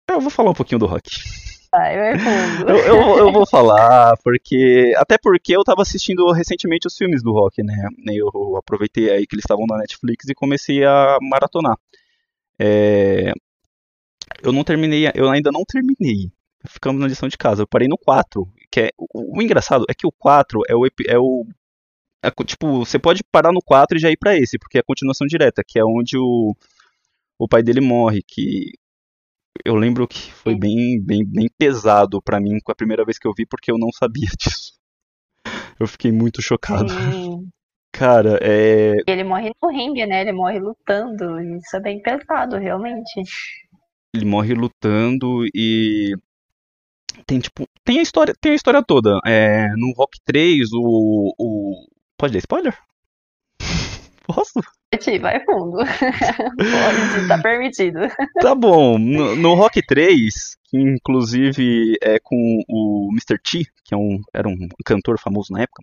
eu 0.08 0.20
vou 0.20 0.30
falar 0.30 0.50
um 0.50 0.54
pouquinho 0.54 0.78
do 0.78 0.86
Rock. 0.86 1.10
Vai, 1.70 1.96
vai 1.96 2.18
fundo. 2.18 2.70
Eu, 2.70 2.76
eu, 2.76 3.18
eu, 3.18 3.32
vou 3.32 3.44
falar, 3.50 4.16
porque. 4.22 4.94
Até 4.96 5.18
porque 5.18 5.56
eu 5.56 5.64
tava 5.64 5.82
assistindo 5.82 6.30
recentemente 6.30 6.86
os 6.86 6.96
filmes 6.96 7.20
do 7.22 7.32
Rock, 7.32 7.64
né? 7.64 7.88
Eu 8.06 8.56
aproveitei 8.56 9.10
aí 9.10 9.26
que 9.26 9.34
eles 9.34 9.44
estavam 9.44 9.66
na 9.66 9.78
Netflix 9.78 10.28
e 10.28 10.34
comecei 10.34 10.84
a 10.84 11.18
maratonar. 11.20 11.76
É, 12.58 13.32
eu 14.42 14.52
não 14.52 14.62
terminei, 14.62 15.10
eu 15.14 15.28
ainda 15.28 15.50
não 15.50 15.64
terminei. 15.66 16.30
Ficamos 16.66 17.00
na 17.00 17.08
lição 17.08 17.28
de 17.28 17.36
casa. 17.36 17.62
Eu 17.62 17.66
parei 17.66 17.88
no 17.88 17.98
4. 17.98 18.46
Que 18.70 18.80
é, 18.80 18.90
o, 18.98 19.38
o 19.38 19.42
engraçado 19.42 19.84
é 19.88 19.94
que 19.94 20.06
o 20.06 20.12
4 20.12 20.62
é 20.68 20.74
o. 20.74 20.86
É 21.06 21.18
o 21.18 21.46
é, 22.22 22.30
tipo, 22.44 22.78
você 22.84 22.98
pode 22.98 23.22
parar 23.22 23.52
no 23.52 23.60
4 23.62 23.98
e 23.98 24.00
já 24.00 24.10
ir 24.10 24.16
para 24.16 24.34
esse, 24.34 24.58
porque 24.58 24.78
é 24.78 24.80
a 24.80 24.84
continuação 24.84 25.26
direta, 25.26 25.62
que 25.66 25.78
é 25.78 25.84
onde 25.84 26.16
o, 26.16 26.56
o 27.38 27.46
pai 27.46 27.62
dele 27.62 27.82
morre, 27.82 28.22
que 28.26 28.72
eu 29.62 29.74
lembro 29.74 30.08
que 30.08 30.32
foi 30.32 30.54
bem, 30.58 31.00
bem, 31.00 31.22
bem 31.24 31.48
pesado 31.58 32.20
para 32.22 32.40
mim 32.40 32.58
com 32.64 32.72
a 32.72 32.74
primeira 32.74 33.04
vez 33.04 33.18
que 33.18 33.28
eu 33.28 33.32
vi, 33.36 33.44
porque 33.46 33.70
eu 33.70 33.78
não 33.78 33.90
sabia 33.92 34.28
disso. 34.38 34.72
Eu 35.78 35.86
fiquei 35.86 36.10
muito 36.10 36.40
chocado. 36.40 36.88
Sim. 36.88 37.48
Cara, 37.92 38.40
é. 38.42 38.94
Ele 39.06 39.22
morre 39.22 39.52
no 39.62 39.68
ringue, 39.68 40.04
né? 40.04 40.22
Ele 40.22 40.32
morre 40.32 40.58
lutando. 40.58 41.40
Isso 41.58 41.76
é 41.76 41.80
bem 41.80 42.02
pesado, 42.02 42.56
realmente. 42.56 43.22
Ele 44.12 44.24
morre 44.24 44.52
lutando 44.52 45.44
e. 45.54 46.12
Tem, 47.26 47.38
tipo. 47.40 47.68
Tem 47.84 47.98
a 47.98 48.02
história, 48.02 48.34
tem 48.40 48.52
a 48.52 48.56
história 48.56 48.82
toda. 48.82 49.20
É, 49.26 49.68
no 49.76 49.92
Rock 49.96 50.18
3, 50.24 50.68
o. 50.72 51.34
o... 51.38 51.86
Pode 52.16 52.32
dar 52.32 52.38
spoiler? 52.38 52.76
Posso? 54.26 54.60
Vai 55.20 55.44
fundo. 55.44 55.78
Pode, 56.56 57.28
tá 57.28 57.38
permitido. 57.42 57.98
Tá 58.40 58.54
bom. 58.54 58.96
No, 58.96 59.34
no, 59.34 59.54
Rock 59.54 59.84
3, 59.84 60.56
que 60.64 60.78
inclusive 60.78 61.96
é 62.00 62.18
com 62.22 62.36
o 62.68 63.08
Mr. 63.12 63.38
T, 63.42 63.66
que 63.84 63.92
é 63.92 63.96
um, 63.96 64.20
era 64.32 64.48
um 64.48 64.56
cantor 64.84 65.18
famoso 65.18 65.52
na 65.52 65.62
época, 65.62 65.82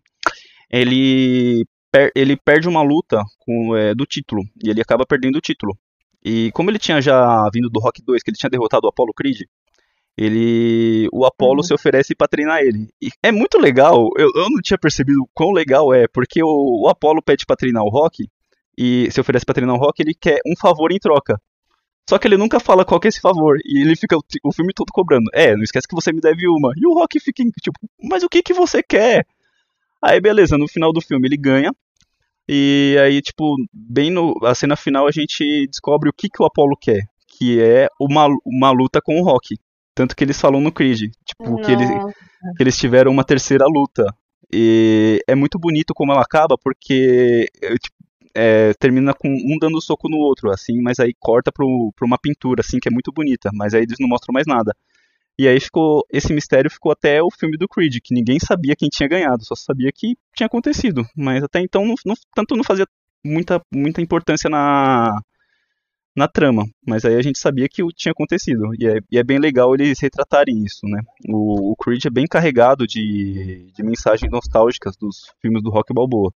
ele, 0.70 1.66
per, 1.92 2.12
ele 2.16 2.38
perde 2.38 2.70
uma 2.70 2.82
luta 2.82 3.22
com, 3.40 3.76
é, 3.76 3.94
do 3.94 4.06
título. 4.06 4.44
E 4.64 4.70
ele 4.70 4.82
acaba 4.82 5.06
perdendo 5.06 5.38
o 5.38 5.42
título. 5.42 5.78
E 6.24 6.52
como 6.54 6.70
ele 6.70 6.80
tinha 6.80 7.02
já 7.02 7.50
vindo 7.54 7.70
do 7.70 7.80
Rock 7.80 8.02
2, 8.04 8.24
que 8.24 8.30
ele 8.30 8.38
tinha 8.38 8.50
derrotado 8.50 8.86
o 8.86 8.90
Apollo 8.90 9.14
Creed, 9.14 9.42
ele 10.18 11.08
o 11.12 11.25
Apollo 11.25 11.58
uhum. 11.58 11.63
se 11.63 11.74
oferece 11.74 12.15
para 12.15 12.27
treinar 12.27 12.60
ele. 12.62 12.88
E 13.01 13.10
é 13.24 13.32
muito 13.32 13.58
legal, 13.58 14.10
eu, 14.18 14.32
eu 14.36 14.50
não 14.50 14.62
tinha 14.62 14.77
percebido 14.77 15.27
quão 15.34 15.51
legal 15.51 15.94
é, 15.94 16.08
porque 16.08 16.44
o, 16.44 16.84
o 16.84 16.89
Apollo 16.89 17.22
pede 17.22 17.46
para 17.46 17.56
treinar 17.56 17.84
o 17.84 17.89
Rock 17.89 18.27
e 18.77 19.10
se 19.12 19.20
oferece 19.20 19.46
para 19.46 19.56
treinar 19.56 19.75
o 19.75 19.80
Rock, 19.80 20.01
ele 20.01 20.13
quer 20.13 20.39
um 20.46 20.56
favor 20.60 20.91
em 20.91 21.00
troca. 21.00 21.39
Só 22.10 22.18
que 22.18 22.27
ele 22.27 22.38
nunca 22.38 22.60
fala 22.60 22.84
qual 22.84 23.00
que 23.00 23.08
é 23.08 23.10
esse 23.10 23.22
favor. 23.22 23.58
E 23.63 23.82
ele 23.82 23.96
fica 23.96 24.18
o, 24.18 24.22
o 24.44 24.53
filme 24.53 24.74
todo 24.74 24.91
cobrando. 24.91 25.30
É, 25.34 25.56
não 25.56 25.63
esquece 25.63 25.88
que 25.88 25.96
você 25.96 26.12
me 26.12 26.20
deve 26.20 26.48
uma. 26.48 26.74
E 26.75 26.86
o 26.86 26.94
Rock 26.94 27.20
fica 27.20 27.44
tipo, 27.62 27.80
mas 28.03 28.24
o 28.24 28.30
que 28.30 28.41
que 28.41 28.53
você 28.53 28.82
quer? 28.84 29.25
Aí 30.01 30.20
beleza, 30.20 30.58
no 30.58 30.68
final 30.68 30.91
do 30.91 31.01
filme 31.01 31.27
ele 31.27 31.38
ganha. 31.38 31.72
E 32.50 32.98
aí, 33.00 33.22
tipo, 33.22 33.56
bem 33.72 34.10
no 34.12 34.34
a 34.44 34.53
cena 34.56 34.75
final 34.75 35.08
a 35.08 35.12
gente 35.12 35.68
descobre 35.68 36.10
o 36.10 36.13
que 36.13 36.27
que 36.27 36.41
o 36.41 36.46
Apollo 36.46 36.75
quer. 36.82 37.01
Que 37.27 37.62
é 37.62 37.88
uma, 38.00 38.27
uma 38.46 38.72
luta 38.72 39.00
com 39.01 39.20
o 39.22 39.24
Rock. 39.24 39.56
Tanto 39.93 40.15
que 40.15 40.24
eles 40.24 40.39
falam 40.39 40.62
no 40.62 40.71
Creed. 40.71 41.12
Tipo, 41.25 41.62
que, 41.62 41.71
ele, 41.71 41.86
que 42.57 42.63
eles 42.63 42.77
tiveram 42.77 43.12
uma 43.12 43.24
terceira 43.24 43.65
luta. 43.65 44.05
E 44.53 45.19
é 45.27 45.36
muito 45.36 45.57
bonito 45.57 45.93
como 45.93 46.12
ela 46.12 46.21
acaba, 46.21 46.57
porque 46.57 47.48
tipo, 47.81 47.95
é, 48.33 48.74
termina 48.75 49.13
com 49.13 49.29
um 49.29 49.57
dando 49.60 49.81
soco 49.81 50.10
no 50.10 50.17
outro, 50.17 50.51
assim, 50.51 50.81
mas 50.81 51.00
aí 51.00 51.13
corta 51.19 51.51
pro, 51.51 51.93
pra 51.95 52.05
uma 52.05 52.17
pintura, 52.17 52.62
assim, 52.62 52.79
que 52.79 52.88
é 52.88 52.91
muito 52.91 53.12
bonita, 53.12 53.50
mas 53.53 53.74
aí 53.74 53.83
eles 53.83 53.98
não 54.00 54.10
mostram 54.10 54.33
mais 54.33 54.48
nada. 54.48 54.75
E 55.38 55.48
aí 55.48 55.60
ficou, 55.60 56.05
esse 56.12 56.33
mistério 56.33 56.69
ficou 56.69 56.91
até 56.91 57.21
o 57.21 57.31
filme 57.31 57.57
do 57.57 57.67
Creed, 57.67 57.98
que 58.03 58.13
ninguém 58.13 58.39
sabia 58.39 58.75
quem 58.75 58.89
tinha 58.89 59.07
ganhado, 59.07 59.43
só 59.43 59.55
sabia 59.55 59.91
que 59.93 60.15
tinha 60.36 60.48
acontecido, 60.48 61.05
mas 61.15 61.43
até 61.43 61.62
então 61.62 61.86
não, 61.86 61.95
não, 62.05 62.15
tanto 62.36 62.55
não 62.55 62.63
fazia 62.63 62.86
muita, 63.25 63.62
muita 63.74 64.01
importância 64.01 64.50
na, 64.50 65.19
na 66.15 66.27
trama, 66.27 66.65
mas 66.86 67.06
aí 67.06 67.15
a 67.15 67.22
gente 67.22 67.39
sabia 67.39 67.70
que 67.70 67.82
tinha 67.96 68.12
acontecido, 68.12 68.74
e 68.77 68.86
é, 68.86 69.00
e 69.10 69.18
é 69.18 69.24
bem 69.24 69.39
legal 69.39 69.74
eles 69.74 70.00
retratarem 70.00 70.63
isso, 70.63 70.86
né. 70.86 71.01
O, 71.27 71.72
o 71.72 71.75
Creed 71.75 72.06
é 72.06 72.10
bem 72.10 72.27
carregado 72.27 72.86
de, 72.86 73.72
de 73.74 73.84
mensagens 73.84 74.30
nostálgicas 74.32 74.98
dos 74.98 75.32
filmes 75.41 75.63
do 75.63 75.70
Rock 75.70 75.94
Balboa. 75.94 76.34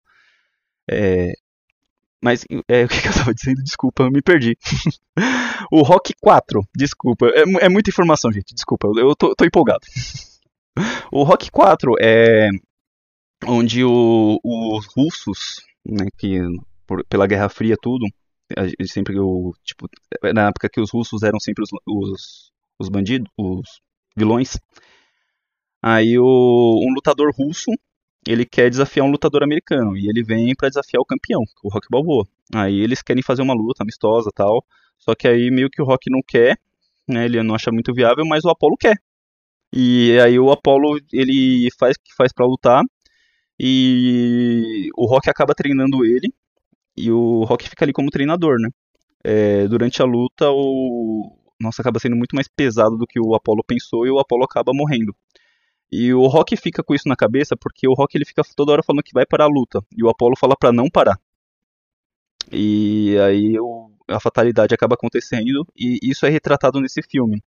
É, 0.89 1.33
mas 2.25 2.43
é, 2.69 2.85
o 2.87 2.89
que, 2.89 3.07
eu 3.07 3.13
tava 3.13 3.35
dizendo? 3.35 3.63
Desculpa, 3.63 4.05
eu 4.05 4.11
me 4.11 4.23
perdi. 4.23 4.57
o 5.71 5.83
Rock 5.83 6.15
4, 6.21 6.67
desculpa. 6.75 7.27
É, 7.27 7.67
é, 7.67 7.69
muita 7.69 7.91
informação, 7.91 8.33
gente. 8.33 8.55
Desculpa, 8.55 8.89
eu 8.97 9.15
tô, 9.15 9.35
tô 9.35 9.45
empolgado. 9.45 9.85
o 11.13 11.23
Rock 11.23 11.51
4 11.51 11.93
é 12.01 12.49
onde 13.47 13.85
o, 13.85 14.39
os 14.43 14.87
russos, 14.97 15.57
né, 15.85 16.07
que 16.17 16.41
por, 16.87 17.05
pela 17.07 17.27
Guerra 17.27 17.51
Fria 17.51 17.77
tudo, 17.81 18.07
sempre 18.87 19.19
o 19.19 19.53
tipo 19.65 19.89
na 20.35 20.49
época 20.49 20.69
que 20.69 20.81
os 20.81 20.91
russos 20.91 21.23
eram 21.23 21.41
sempre 21.41 21.65
os, 21.65 21.71
os, 21.87 22.53
os 22.79 22.89
bandidos, 22.89 23.31
os 23.37 23.81
vilões. 24.17 24.59
Aí 25.83 26.19
o, 26.19 26.25
um 26.25 26.95
lutador 26.95 27.33
russo 27.37 27.71
ele 28.27 28.47
quer 28.47 28.71
desafiar 28.71 29.07
um 29.07 29.11
lutador 29.11 29.43
americano 29.43 29.97
e 29.97 30.09
ele 30.09 30.23
vem 30.23 30.55
para 30.55 30.69
desafiar 30.69 31.01
o 31.01 31.05
campeão, 31.05 31.43
o 31.63 31.69
Rock 31.69 31.89
Balboa. 31.91 32.27
Aí 32.55 32.81
eles 32.81 33.03
querem 33.03 33.23
fazer 33.23 33.43
uma 33.43 33.55
luta 33.55 33.83
amistosa 33.83 34.31
tal, 34.35 34.65
só 34.99 35.15
que 35.15 35.29
aí 35.29 35.51
meio 35.51 35.69
que 35.71 35.83
o 35.83 35.85
Rock 35.85 36.11
não 36.11 36.21
quer, 36.27 36.59
né? 37.09 37.27
Ele 37.27 37.43
não 37.43 37.55
acha 37.55 37.71
muito 37.71 37.93
viável, 37.93 38.25
mas 38.27 38.45
o 38.45 38.51
Apollo 38.51 38.77
quer. 38.79 38.97
E 39.73 40.19
aí 40.21 40.39
o 40.39 40.51
Apollo 40.53 40.99
ele 41.13 41.69
faz 41.79 41.97
que 41.97 42.15
faz 42.17 42.33
para 42.33 42.47
lutar 42.47 42.83
e 43.59 44.89
o 44.97 45.07
Rock 45.07 45.29
acaba 45.31 45.55
treinando 45.55 46.05
ele 46.05 46.33
e 46.97 47.11
o 47.11 47.45
Rock 47.45 47.69
fica 47.69 47.85
ali 47.85 47.93
como 47.93 48.11
treinador, 48.11 48.59
né? 48.61 48.71
É, 49.23 49.67
durante 49.69 50.03
a 50.03 50.05
luta 50.05 50.51
o 50.51 51.39
nossa 51.61 51.83
acaba 51.83 51.99
sendo 51.99 52.17
muito 52.17 52.35
mais 52.35 52.49
pesado 52.49 52.97
do 52.97 53.07
que 53.07 53.19
o 53.19 53.35
Apollo 53.35 53.65
pensou 53.65 54.07
e 54.07 54.11
o 54.11 54.19
Apollo 54.19 54.45
acaba 54.45 54.73
morrendo. 54.75 55.15
E 55.91 56.13
o 56.13 56.27
Rock 56.27 56.57
fica 56.57 56.83
com 56.83 56.95
isso 56.95 57.09
na 57.09 57.17
cabeça 57.17 57.57
porque 57.57 57.89
o 57.89 57.95
Rock 57.95 58.17
ele 58.17 58.25
fica 58.25 58.43
toda 58.57 58.73
hora 58.73 58.83
falando 58.83 59.03
que 59.03 59.15
vai 59.15 59.25
parar 59.25 59.45
a 59.45 59.49
luta. 59.49 59.81
E 59.97 60.03
o 60.03 60.09
Apollo 60.09 60.37
fala 60.37 60.57
para 60.57 60.73
não 60.73 60.91
parar. 60.91 61.19
E 62.53 63.17
aí 63.21 63.59
o, 63.59 63.91
a 64.09 64.21
fatalidade 64.21 64.75
acaba 64.75 64.95
acontecendo 64.95 65.67
e 65.77 65.99
isso 66.03 66.27
é 66.27 66.31
retratado 66.31 66.81
nesse 66.81 67.03
filme. 67.03 67.43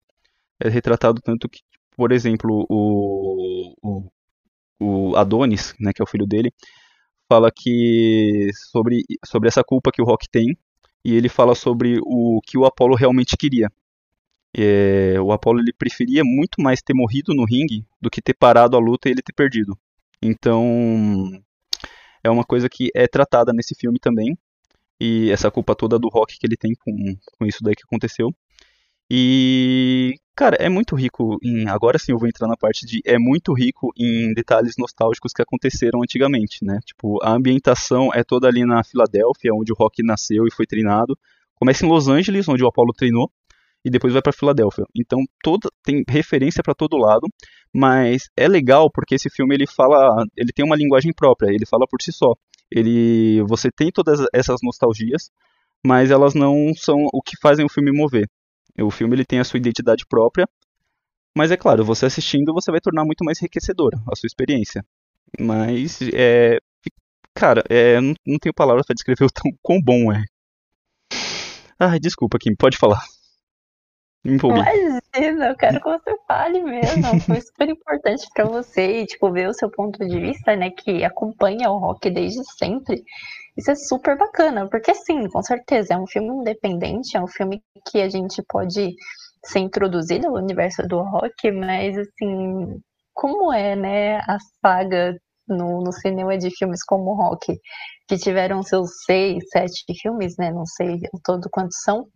É 0.60 0.70
retratado 0.70 1.22
tanto 1.22 1.50
que, 1.50 1.62
por 1.96 2.12
exemplo, 2.12 2.66
o, 2.70 3.74
o, 3.82 4.12
o 4.80 5.16
Adonis, 5.16 5.74
né, 5.80 5.92
que 5.94 6.02
é 6.02 6.04
o 6.04 6.08
filho 6.08 6.28
dele, 6.28 6.54
fala 7.34 7.52
que 7.52 8.52
sobre, 8.72 9.04
sobre 9.25 9.50
essa 9.50 9.63
culpa 9.63 9.92
que 9.92 10.02
o 10.02 10.06
Rock 10.06 10.30
tem 10.30 10.56
e 11.04 11.16
ele 11.16 11.28
fala 11.28 11.56
sobre 11.56 11.98
o 12.04 12.40
que 12.46 12.60
o 12.60 12.63
Apollo 12.63 12.96
realmente 12.96 13.36
queria. 13.36 13.72
É, 14.56 15.20
o 15.20 15.32
Apollo 15.32 15.60
ele 15.60 15.74
preferia 15.74 16.22
muito 16.24 16.62
mais 16.62 16.80
ter 16.80 16.94
morrido 16.94 17.34
no 17.34 17.44
ringue 17.44 17.84
do 18.00 18.08
que 18.08 18.22
ter 18.22 18.36
parado 18.36 18.78
a 18.78 18.80
luta 18.80 19.10
e 19.10 19.12
ele 19.12 19.24
ter 19.24 19.34
perdido. 19.34 19.75
Então 20.22 20.63
é 22.24 22.30
uma 22.30 22.44
coisa 22.44 22.70
que 22.70 22.92
é 22.96 23.08
tratada 23.08 23.52
nesse 23.52 23.74
filme 23.74 23.98
também 24.00 24.38
e 25.00 25.32
essa 25.32 25.50
culpa 25.50 25.75
toda 25.75 25.98
do 25.98 26.10
Rock 26.10 26.38
que 26.38 26.46
ele 26.46 26.56
tem 26.56 26.74
com, 26.75 27.18
com 27.36 27.46
isso 27.48 27.63
daí 27.63 27.75
que 27.75 27.84
aconteceu. 27.84 28.30
E 29.15 30.15
cara, 30.36 30.58
é 30.60 30.67
muito 30.67 30.96
rico 30.96 31.38
em 31.43 31.70
agora 31.70 32.00
sim 32.00 32.13
eu 32.13 32.17
vou 32.17 32.27
entrar 32.27 32.48
na 32.48 32.58
parte 32.58 32.84
de 32.84 33.00
é 33.05 33.20
muito 33.20 33.53
rico 33.53 33.91
em 33.96 34.34
detalhes 34.34 34.74
nostálgicos 34.75 35.32
que 35.32 35.41
aconteceram 35.43 36.01
antigamente, 36.01 36.65
né? 36.65 36.79
Tipo, 36.84 37.24
a 37.24 37.32
ambientação 37.32 38.12
é 38.12 38.24
toda 38.24 38.48
ali 38.48 38.65
na 38.65 38.84
Filadélfia, 38.84 39.53
onde 39.53 39.72
o 39.72 39.75
Rock 39.75 40.01
nasceu 40.01 40.48
e 40.48 40.51
foi 40.51 40.65
treinado. 40.65 41.15
Começa 41.53 41.86
em 41.86 41.89
Los 41.89 42.08
Angeles, 42.08 42.50
onde 42.50 42.63
o 42.63 42.67
Apollo 42.67 42.91
treinou 42.91 43.29
e 43.86 43.89
depois 43.91 44.13
vai 44.13 44.22
para 44.24 44.34
Filadélfia. 44.34 44.84
Então 44.96 45.20
toda 45.43 45.70
tem 45.84 46.03
referência 46.10 46.63
para 46.63 46.74
todo 46.74 46.98
lado, 46.98 47.27
mas 47.72 48.24
é 48.36 48.48
legal 48.48 48.89
porque 48.91 49.13
esse 49.13 49.29
filme 49.29 49.53
ele 49.53 49.67
fala, 49.67 50.25
ele 50.36 50.51
tem 50.51 50.65
uma 50.65 50.75
linguagem 50.75 51.13
própria, 51.13 51.53
ele 51.53 51.67
fala 51.67 51.86
por 51.88 52.01
si 52.01 52.12
só. 52.12 52.34
Ele 52.72 53.43
você 53.43 53.70
tem 53.70 53.91
todas 53.91 54.25
essas 54.34 54.58
nostalgias, 54.63 55.29
mas 55.86 56.10
elas 56.10 56.34
não 56.34 56.74
são 56.75 56.98
o 57.13 57.22
que 57.22 57.38
fazem 57.39 57.63
o 57.63 57.70
filme 57.70 57.91
mover. 57.91 58.27
O 58.80 58.92
filme 58.92 59.15
ele 59.15 59.25
tem 59.25 59.39
a 59.39 59.44
sua 59.44 59.58
identidade 59.58 60.06
própria, 60.08 60.48
mas 61.36 61.51
é 61.51 61.58
claro, 61.58 61.84
você 61.84 62.06
assistindo 62.06 62.53
você 62.53 62.72
vai 62.72 62.80
tornar 62.82 63.06
muito 63.06 63.24
mais 63.24 63.39
enriquecedora 63.39 63.98
a 64.12 64.15
sua 64.15 64.27
experiência. 64.27 64.84
Mas 65.39 66.00
é 66.13 66.60
cara, 67.34 67.63
é, 67.70 68.00
não, 68.00 68.13
não 68.25 68.39
tenho 68.39 68.53
palavras 68.53 68.86
para 68.86 68.94
descrever 68.94 69.25
o 69.25 69.32
tão 69.32 69.51
quão 69.62 69.82
bom 69.82 70.12
é. 70.12 70.24
Ai, 71.80 72.00
desculpa, 72.00 72.38
Kim, 72.39 72.56
pode 72.56 72.77
falar. 72.77 73.01
Me 74.24 74.36
empolguei. 74.36 74.63
Mas 74.63 75.03
Imagina, 75.15 75.50
eu 75.50 75.56
quero 75.56 75.80
que 75.82 75.89
você 75.89 76.18
fale 76.27 76.62
mesmo. 76.63 77.20
Foi 77.22 77.42
super 77.42 77.70
importante 77.70 78.27
para 78.34 78.46
você 78.46 79.01
e, 79.01 79.06
tipo, 79.06 79.32
ver 79.32 79.50
o 79.50 79.53
seu 79.53 79.70
ponto 79.70 80.06
de 80.08 80.20
vista, 80.20 80.56
né? 80.56 80.72
Que 80.72 81.03
acompanha 81.03 81.70
o 81.70 81.77
rock 81.77 82.10
desde 82.10 82.44
sempre. 82.58 83.03
Isso 83.57 83.72
é 83.72 83.75
super 83.75 84.17
bacana, 84.17 84.67
porque 84.69 84.93
sim, 84.95 85.27
com 85.29 85.41
certeza, 85.43 85.93
é 85.93 85.98
um 85.98 86.07
filme 86.07 86.29
independente, 86.29 87.15
é 87.17 87.22
um 87.22 87.27
filme 87.27 87.62
que 87.89 88.01
a 88.01 88.10
gente 88.10 88.41
pode 88.50 88.95
ser 89.45 89.60
introduzido 89.60 90.29
no 90.29 90.38
universo 90.38 90.83
do 90.88 91.01
rock, 91.01 91.51
mas 91.51 91.98
assim, 91.98 92.81
como 93.13 93.53
é, 93.53 93.75
né, 93.75 94.17
a 94.19 94.38
saga 94.62 95.15
no, 95.48 95.83
no 95.83 95.91
cinema 95.91 96.38
de 96.38 96.50
filmes 96.57 96.83
como 96.86 97.13
Rock, 97.15 97.60
que 98.07 98.17
tiveram 98.17 98.63
seus 98.63 98.89
seis, 99.05 99.43
sete 99.51 99.83
filmes, 100.01 100.36
né? 100.38 100.51
Não 100.51 100.65
sei 100.65 100.95
o 101.13 101.19
todo 101.24 101.50
quantos 101.51 101.77
são, 101.83 102.07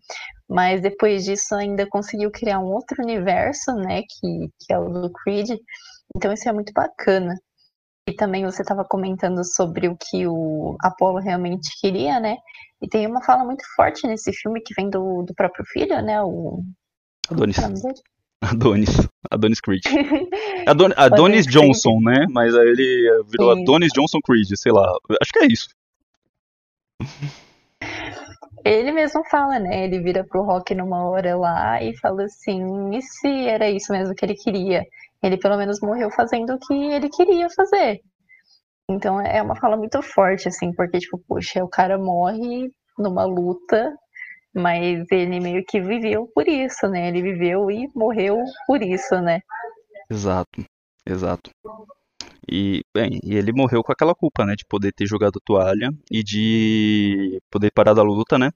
mas 0.50 0.82
depois 0.82 1.25
disso 1.25 1.56
ainda 1.56 1.86
conseguiu 1.89 2.32
criar 2.32 2.60
um 2.60 2.72
outro 2.74 3.03
universo, 3.03 3.74
né? 3.75 4.01
Que, 4.03 4.50
que 4.60 4.74
é 4.74 4.79
o 4.79 4.88
do 4.89 5.12
Creed. 5.12 5.50
Então 6.15 6.32
isso 6.34 6.48
é 6.48 6.53
muito 6.53 6.72
bacana. 6.74 7.36
E 8.08 8.14
também 8.14 8.46
você 8.46 8.62
estava 8.62 8.86
comentando 8.86 9.44
sobre 9.44 9.90
o 9.90 9.98
que 9.98 10.26
o 10.26 10.78
Apollo 10.82 11.20
realmente 11.20 11.70
queria, 11.82 12.20
né? 12.22 12.38
E 12.82 12.88
tem 12.88 13.06
uma 13.06 13.22
fala 13.22 13.44
muito 13.44 13.64
forte 13.76 14.08
nesse 14.08 14.32
filme 14.32 14.62
que 14.62 14.74
vem 14.74 14.90
do, 14.90 15.24
do 15.24 15.34
próprio 15.36 15.66
filho, 15.66 16.02
né? 16.02 16.22
O 16.24 16.64
Adonis. 17.30 17.58
Adonis. 18.42 19.10
Adonis 19.30 19.60
Creed. 19.60 19.82
Adon 20.66 20.90
Adonis 20.96 21.46
Johnson, 21.46 22.00
né? 22.02 22.26
Mas 22.30 22.56
aí 22.56 22.68
ele 22.68 23.24
virou 23.30 23.54
Sim. 23.54 23.62
Adonis 23.64 23.92
Johnson 23.94 24.20
Creed, 24.26 24.48
sei 24.56 24.72
lá. 24.72 24.90
Acho 25.22 25.32
que 25.34 25.40
é 25.40 25.48
isso. 25.48 25.70
Ele 28.64 28.92
mesmo 28.92 29.24
fala, 29.30 29.60
né? 29.60 29.86
Ele 29.86 30.00
vira 30.00 30.24
pro 30.24 30.44
Rock 30.44 30.74
numa 30.76 31.10
hora 31.10 31.36
lá 31.36 31.82
e 31.84 31.98
fala 31.98 32.24
assim: 32.24 32.96
e 32.96 33.02
se 33.02 33.28
era 33.28 33.70
isso 33.70 33.92
mesmo 33.92 34.16
que 34.16 34.26
ele 34.26 34.36
queria? 34.36 34.84
Ele 35.22 35.38
pelo 35.38 35.58
menos 35.58 35.80
morreu 35.82 36.10
fazendo 36.12 36.54
o 36.54 36.60
que 36.60 36.74
ele 36.74 37.10
queria 37.10 37.50
fazer. 37.50 38.00
Então 38.90 39.20
é 39.20 39.42
uma 39.42 39.56
fala 39.56 39.76
muito 39.76 40.02
forte, 40.02 40.48
assim, 40.48 40.74
porque, 40.74 41.00
tipo, 41.00 41.22
poxa, 41.28 41.64
o 41.64 41.70
cara 41.70 41.98
morre 41.98 42.72
numa 42.98 43.26
luta 43.26 43.94
mas 44.58 45.06
ele 45.12 45.40
meio 45.40 45.64
que 45.66 45.80
viveu 45.80 46.28
por 46.34 46.48
isso, 46.48 46.88
né? 46.88 47.08
Ele 47.08 47.22
viveu 47.22 47.70
e 47.70 47.90
morreu 47.96 48.38
por 48.66 48.82
isso, 48.82 49.16
né? 49.22 49.40
Exato, 50.10 50.66
exato. 51.06 51.52
E, 52.50 52.82
bem, 52.94 53.20
e 53.24 53.36
ele 53.36 53.52
morreu 53.52 53.84
com 53.84 53.92
aquela 53.92 54.16
culpa, 54.16 54.46
né? 54.46 54.56
De 54.56 54.66
poder 54.66 54.92
ter 54.94 55.06
jogado 55.06 55.40
toalha 55.44 55.92
e 56.10 56.24
de 56.24 57.40
poder 57.52 57.72
parar 57.72 57.94
da 57.94 58.02
luta, 58.02 58.38
né? 58.38 58.52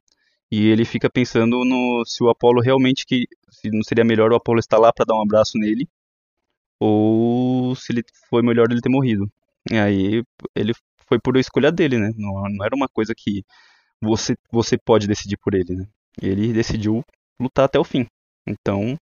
E 0.52 0.68
ele 0.68 0.86
fica 0.86 1.10
pensando 1.10 1.64
no 1.64 2.04
se 2.06 2.24
o 2.24 2.30
Apolo 2.30 2.62
realmente 2.62 3.06
que 3.06 3.26
não 3.66 3.84
seria 3.84 4.04
melhor 4.04 4.32
o 4.32 4.36
Apolo 4.36 4.60
estar 4.60 4.80
lá 4.80 4.92
para 4.92 5.06
dar 5.06 5.16
um 5.16 5.22
abraço 5.22 5.58
nele 5.58 5.88
ou 6.82 7.76
se 7.76 7.94
ele 7.94 8.04
foi 8.28 8.42
melhor 8.42 8.72
ele 8.72 8.82
ter 8.82 8.90
morrido. 8.90 9.32
E 9.72 9.78
aí 9.78 10.24
ele 10.56 10.74
foi 11.08 11.20
por 11.20 11.38
escolha 11.38 11.72
dele, 11.72 12.00
né? 12.00 12.12
Não, 12.18 12.34
não 12.50 12.66
era 12.66 12.76
uma 12.76 12.88
coisa 12.90 13.14
que 13.16 13.44
você, 14.02 14.36
você 14.52 14.78
pode 14.80 15.08
decidir 15.08 15.38
por 15.38 15.54
ele, 15.54 15.76
né? 15.76 15.88
Ele 16.20 16.52
decidiu 16.52 17.04
lutar 17.40 17.66
até 17.66 17.80
o 17.80 17.84
fim. 17.84 18.08
Então, 18.48 18.98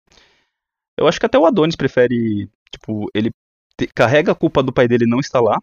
eu 0.97 1.07
acho 1.07 1.19
que 1.19 1.25
até 1.25 1.39
o 1.39 1.45
Adonis 1.45 1.77
prefere, 1.77 2.49
tipo, 2.69 3.09
ele 3.15 3.31
te, 3.77 3.87
carrega 3.87 4.33
a 4.33 4.35
culpa 4.35 4.61
do 4.61 4.73
pai 4.73 4.87
dele 4.87 5.05
não 5.07 5.19
estar 5.21 5.39
lá, 5.39 5.57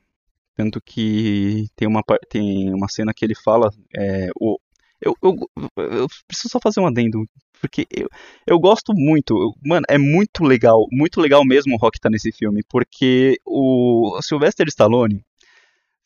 tanto 0.54 0.80
que 0.80 1.66
tem 1.76 1.86
uma, 1.86 2.02
tem 2.30 2.72
uma 2.72 2.88
cena 2.88 3.12
que 3.14 3.26
ele 3.26 3.34
fala, 3.34 3.70
é, 3.94 4.30
o, 4.40 4.58
eu, 5.00 5.14
eu, 5.22 5.36
eu, 5.76 6.06
preciso 6.26 6.48
só 6.50 6.60
fazer 6.60 6.80
um 6.80 6.86
adendo, 6.86 7.24
porque 7.60 7.86
eu, 7.90 8.08
eu 8.46 8.58
gosto 8.58 8.92
muito, 8.94 9.54
mano, 9.64 9.84
é 9.88 9.98
muito 9.98 10.42
legal, 10.44 10.86
muito 10.90 11.20
legal 11.20 11.44
mesmo 11.44 11.74
o 11.74 11.78
Rock 11.78 12.00
tá 12.00 12.08
nesse 12.10 12.32
filme, 12.32 12.62
porque 12.68 13.38
o 13.44 14.18
Sylvester 14.22 14.66
Stallone, 14.68 15.22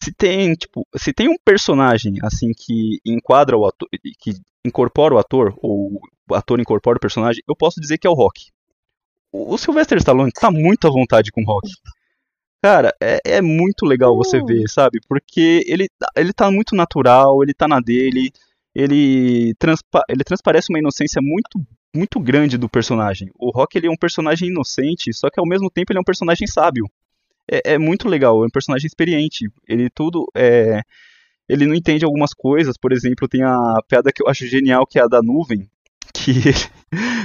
se 0.02 0.12
tem, 0.12 0.54
tipo, 0.54 0.86
se 0.96 1.12
tem 1.12 1.28
um 1.28 1.36
personagem 1.44 2.14
assim 2.22 2.52
que 2.56 2.98
enquadra 3.04 3.56
o 3.56 3.66
ator, 3.66 3.88
que 4.18 4.32
incorpora 4.64 5.14
o 5.14 5.18
ator 5.18 5.54
ou 5.58 6.00
o 6.28 6.34
ator 6.34 6.60
incorpora 6.60 6.96
o 6.96 7.00
personagem, 7.00 7.42
eu 7.48 7.54
posso 7.56 7.80
dizer 7.80 7.98
que 7.98 8.06
é 8.06 8.10
o 8.10 8.14
Rock. 8.14 8.50
O, 9.32 9.56
Sylvester 9.56 9.98
Stallone 9.98 10.32
tá 10.32 10.50
muito 10.50 10.88
à 10.88 10.90
vontade 10.90 11.30
com 11.30 11.42
o 11.42 11.44
Rock. 11.44 11.68
Cara, 12.62 12.94
é, 13.00 13.20
é 13.24 13.40
muito 13.40 13.86
legal 13.86 14.16
você 14.16 14.42
ver, 14.42 14.68
sabe? 14.68 15.00
Porque 15.08 15.64
ele, 15.66 15.88
ele 16.16 16.32
tá 16.32 16.50
muito 16.50 16.74
natural, 16.74 17.42
ele 17.42 17.54
tá 17.54 17.66
na 17.66 17.80
dele, 17.80 18.32
ele, 18.74 19.54
transpa 19.58 20.02
ele 20.08 20.24
transparece 20.24 20.68
uma 20.70 20.78
inocência 20.78 21.20
muito 21.22 21.60
muito 21.94 22.20
grande 22.20 22.56
do 22.56 22.68
personagem. 22.68 23.30
O 23.36 23.50
Rock 23.50 23.76
ele 23.76 23.88
é 23.88 23.90
um 23.90 23.96
personagem 23.96 24.48
inocente, 24.48 25.12
só 25.12 25.28
que 25.28 25.40
ao 25.40 25.46
mesmo 25.46 25.68
tempo 25.68 25.92
ele 25.92 25.98
é 25.98 26.00
um 26.00 26.04
personagem 26.04 26.46
sábio 26.46 26.86
é, 27.50 27.74
é, 27.74 27.78
muito 27.78 28.08
legal, 28.08 28.42
é 28.44 28.46
um 28.46 28.50
personagem 28.50 28.86
experiente. 28.86 29.50
Ele 29.68 29.90
tudo 29.90 30.26
é. 30.34 30.82
Ele 31.48 31.66
não 31.66 31.74
entende 31.74 32.04
algumas 32.04 32.32
coisas, 32.32 32.76
por 32.78 32.92
exemplo, 32.92 33.26
tem 33.28 33.42
a 33.42 33.80
piada 33.88 34.12
que 34.12 34.22
eu 34.22 34.28
acho 34.28 34.46
genial, 34.46 34.86
que 34.86 35.00
é 35.00 35.02
a 35.02 35.08
da 35.08 35.20
nuvem, 35.20 35.68
que 36.14 36.30
ele, 36.30 36.54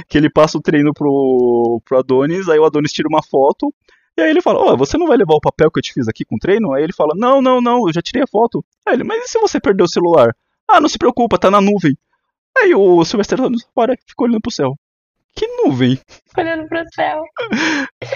que 0.08 0.18
ele 0.18 0.28
passa 0.28 0.58
o 0.58 0.60
treino 0.60 0.92
pro, 0.92 1.80
pro 1.84 1.98
Adonis, 1.98 2.48
aí 2.48 2.58
o 2.58 2.64
Adonis 2.64 2.92
tira 2.92 3.08
uma 3.08 3.22
foto, 3.22 3.72
e 4.18 4.22
aí 4.22 4.30
ele 4.30 4.42
fala, 4.42 4.58
ó, 4.58 4.72
oh, 4.72 4.76
você 4.76 4.98
não 4.98 5.06
vai 5.06 5.16
levar 5.16 5.34
o 5.34 5.40
papel 5.40 5.70
que 5.70 5.78
eu 5.78 5.82
te 5.82 5.92
fiz 5.92 6.08
aqui 6.08 6.24
com 6.24 6.34
o 6.34 6.38
treino? 6.40 6.72
Aí 6.72 6.82
ele 6.82 6.92
fala, 6.92 7.12
não, 7.14 7.40
não, 7.40 7.60
não, 7.60 7.86
eu 7.86 7.92
já 7.92 8.02
tirei 8.02 8.24
a 8.24 8.26
foto. 8.26 8.64
Aí 8.84 8.94
ele, 8.94 9.04
mas 9.04 9.22
e 9.24 9.28
se 9.28 9.38
você 9.38 9.60
perder 9.60 9.84
o 9.84 9.88
celular? 9.88 10.34
Ah, 10.68 10.80
não 10.80 10.88
se 10.88 10.98
preocupa, 10.98 11.38
tá 11.38 11.50
na 11.50 11.60
nuvem. 11.60 11.96
Aí 12.58 12.74
o 12.74 13.04
Sylvester 13.04 13.38
Stallone 13.38 13.62
para, 13.74 13.96
fica 14.06 14.24
olhando 14.24 14.40
pro 14.40 14.50
céu. 14.50 14.74
Que 15.34 15.46
nuvem? 15.46 15.98
Olhando 16.36 16.66
pro 16.68 16.82
céu. 16.94 17.22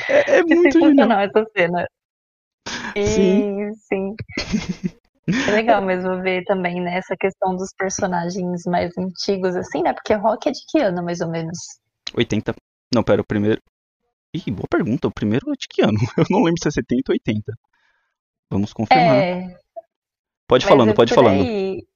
É, 0.08 0.38
é 0.38 0.42
muito 0.42 0.80
genial 0.80 1.20
essa 1.20 1.46
cena. 1.56 1.86
Sim, 2.96 3.72
sim. 3.74 4.14
É 5.46 5.52
legal 5.52 5.80
mesmo 5.80 6.20
ver 6.22 6.42
também, 6.44 6.80
né, 6.80 6.96
essa 6.96 7.14
questão 7.16 7.54
dos 7.54 7.72
personagens 7.78 8.64
mais 8.66 8.90
antigos, 8.98 9.54
assim, 9.54 9.80
né? 9.80 9.92
Porque 9.92 10.12
Rock 10.14 10.48
é 10.48 10.52
de 10.52 10.60
que 10.68 10.80
ano, 10.80 11.04
mais 11.04 11.20
ou 11.20 11.28
menos? 11.28 11.56
80. 12.16 12.52
Não, 12.92 13.04
pera, 13.04 13.22
o 13.22 13.24
primeiro. 13.24 13.62
Ih, 14.34 14.50
boa 14.50 14.66
pergunta. 14.68 15.06
O 15.06 15.12
primeiro 15.12 15.52
é 15.52 15.56
de 15.56 15.68
que 15.68 15.82
ano? 15.82 15.98
Eu 16.18 16.24
não 16.30 16.42
lembro 16.42 16.60
se 16.60 16.68
é 16.68 16.70
70 16.72 17.12
ou 17.12 17.14
80. 17.14 17.52
Vamos 18.50 18.72
confirmar. 18.72 19.16
É... 19.16 19.56
Pode 20.48 20.66
falando, 20.66 20.90
é 20.90 20.94
pode 20.94 21.14
falando. 21.14 21.42
Aí. 21.42 21.86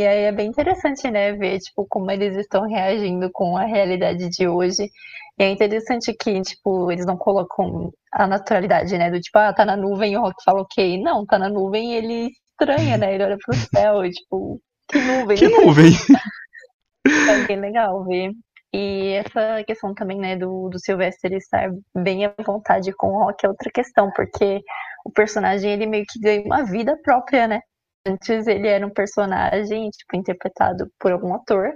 E 0.00 0.06
aí 0.06 0.22
é 0.24 0.32
bem 0.32 0.48
interessante, 0.48 1.10
né, 1.10 1.32
ver, 1.34 1.58
tipo, 1.58 1.86
como 1.86 2.10
eles 2.10 2.34
estão 2.34 2.66
reagindo 2.66 3.30
com 3.30 3.54
a 3.54 3.66
realidade 3.66 4.30
de 4.30 4.48
hoje. 4.48 4.90
E 5.38 5.42
é 5.42 5.50
interessante 5.50 6.14
que, 6.14 6.40
tipo, 6.40 6.90
eles 6.90 7.04
não 7.04 7.18
colocam 7.18 7.92
a 8.10 8.26
naturalidade, 8.26 8.96
né, 8.96 9.10
do 9.10 9.20
tipo, 9.20 9.36
ah, 9.38 9.52
tá 9.52 9.62
na 9.62 9.76
nuvem 9.76 10.14
e 10.14 10.16
o 10.16 10.22
Rock 10.22 10.42
fala 10.42 10.62
ok. 10.62 11.02
Não, 11.02 11.26
tá 11.26 11.38
na 11.38 11.50
nuvem 11.50 11.92
e 11.92 11.96
ele 11.96 12.30
estranha, 12.50 12.96
né, 12.96 13.14
ele 13.14 13.24
olha 13.24 13.36
pro 13.36 13.54
céu 13.54 14.02
e, 14.02 14.10
tipo, 14.10 14.58
que 14.88 14.98
nuvem. 14.98 15.36
Que 15.36 15.48
nuvem? 15.48 15.92
é 17.06 17.46
bem 17.46 17.60
legal 17.60 18.02
ver. 18.06 18.30
E 18.72 19.12
essa 19.12 19.62
questão 19.64 19.92
também, 19.92 20.18
né, 20.18 20.34
do, 20.34 20.70
do 20.70 20.78
Sylvester 20.78 21.34
estar 21.34 21.70
bem 21.94 22.24
à 22.24 22.32
vontade 22.42 22.90
com 22.94 23.08
o 23.08 23.24
Rock 23.24 23.44
é 23.44 23.50
outra 23.50 23.70
questão, 23.70 24.10
porque 24.16 24.62
o 25.04 25.10
personagem, 25.10 25.70
ele 25.70 25.84
meio 25.84 26.06
que 26.08 26.18
ganha 26.18 26.42
uma 26.42 26.64
vida 26.64 26.96
própria, 27.02 27.46
né? 27.46 27.60
Antes 28.06 28.46
ele 28.46 28.66
era 28.66 28.86
um 28.86 28.90
personagem, 28.90 29.90
tipo, 29.90 30.16
interpretado 30.16 30.90
por 30.98 31.12
algum 31.12 31.34
ator. 31.34 31.72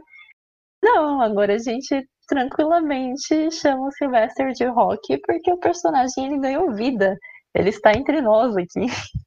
Não, 0.82 1.20
agora 1.20 1.54
a 1.54 1.58
gente 1.58 2.06
tranquilamente 2.26 3.50
chama 3.50 3.88
o 3.88 3.92
Sylvester 3.92 4.52
de 4.52 4.64
Rock 4.64 5.18
porque 5.26 5.52
o 5.52 5.58
personagem 5.58 6.26
ele 6.26 6.38
ganhou 6.40 6.74
vida. 6.74 7.16
Ele 7.54 7.68
está 7.68 7.92
entre 7.92 8.20
nós 8.20 8.56
aqui. 8.56 8.87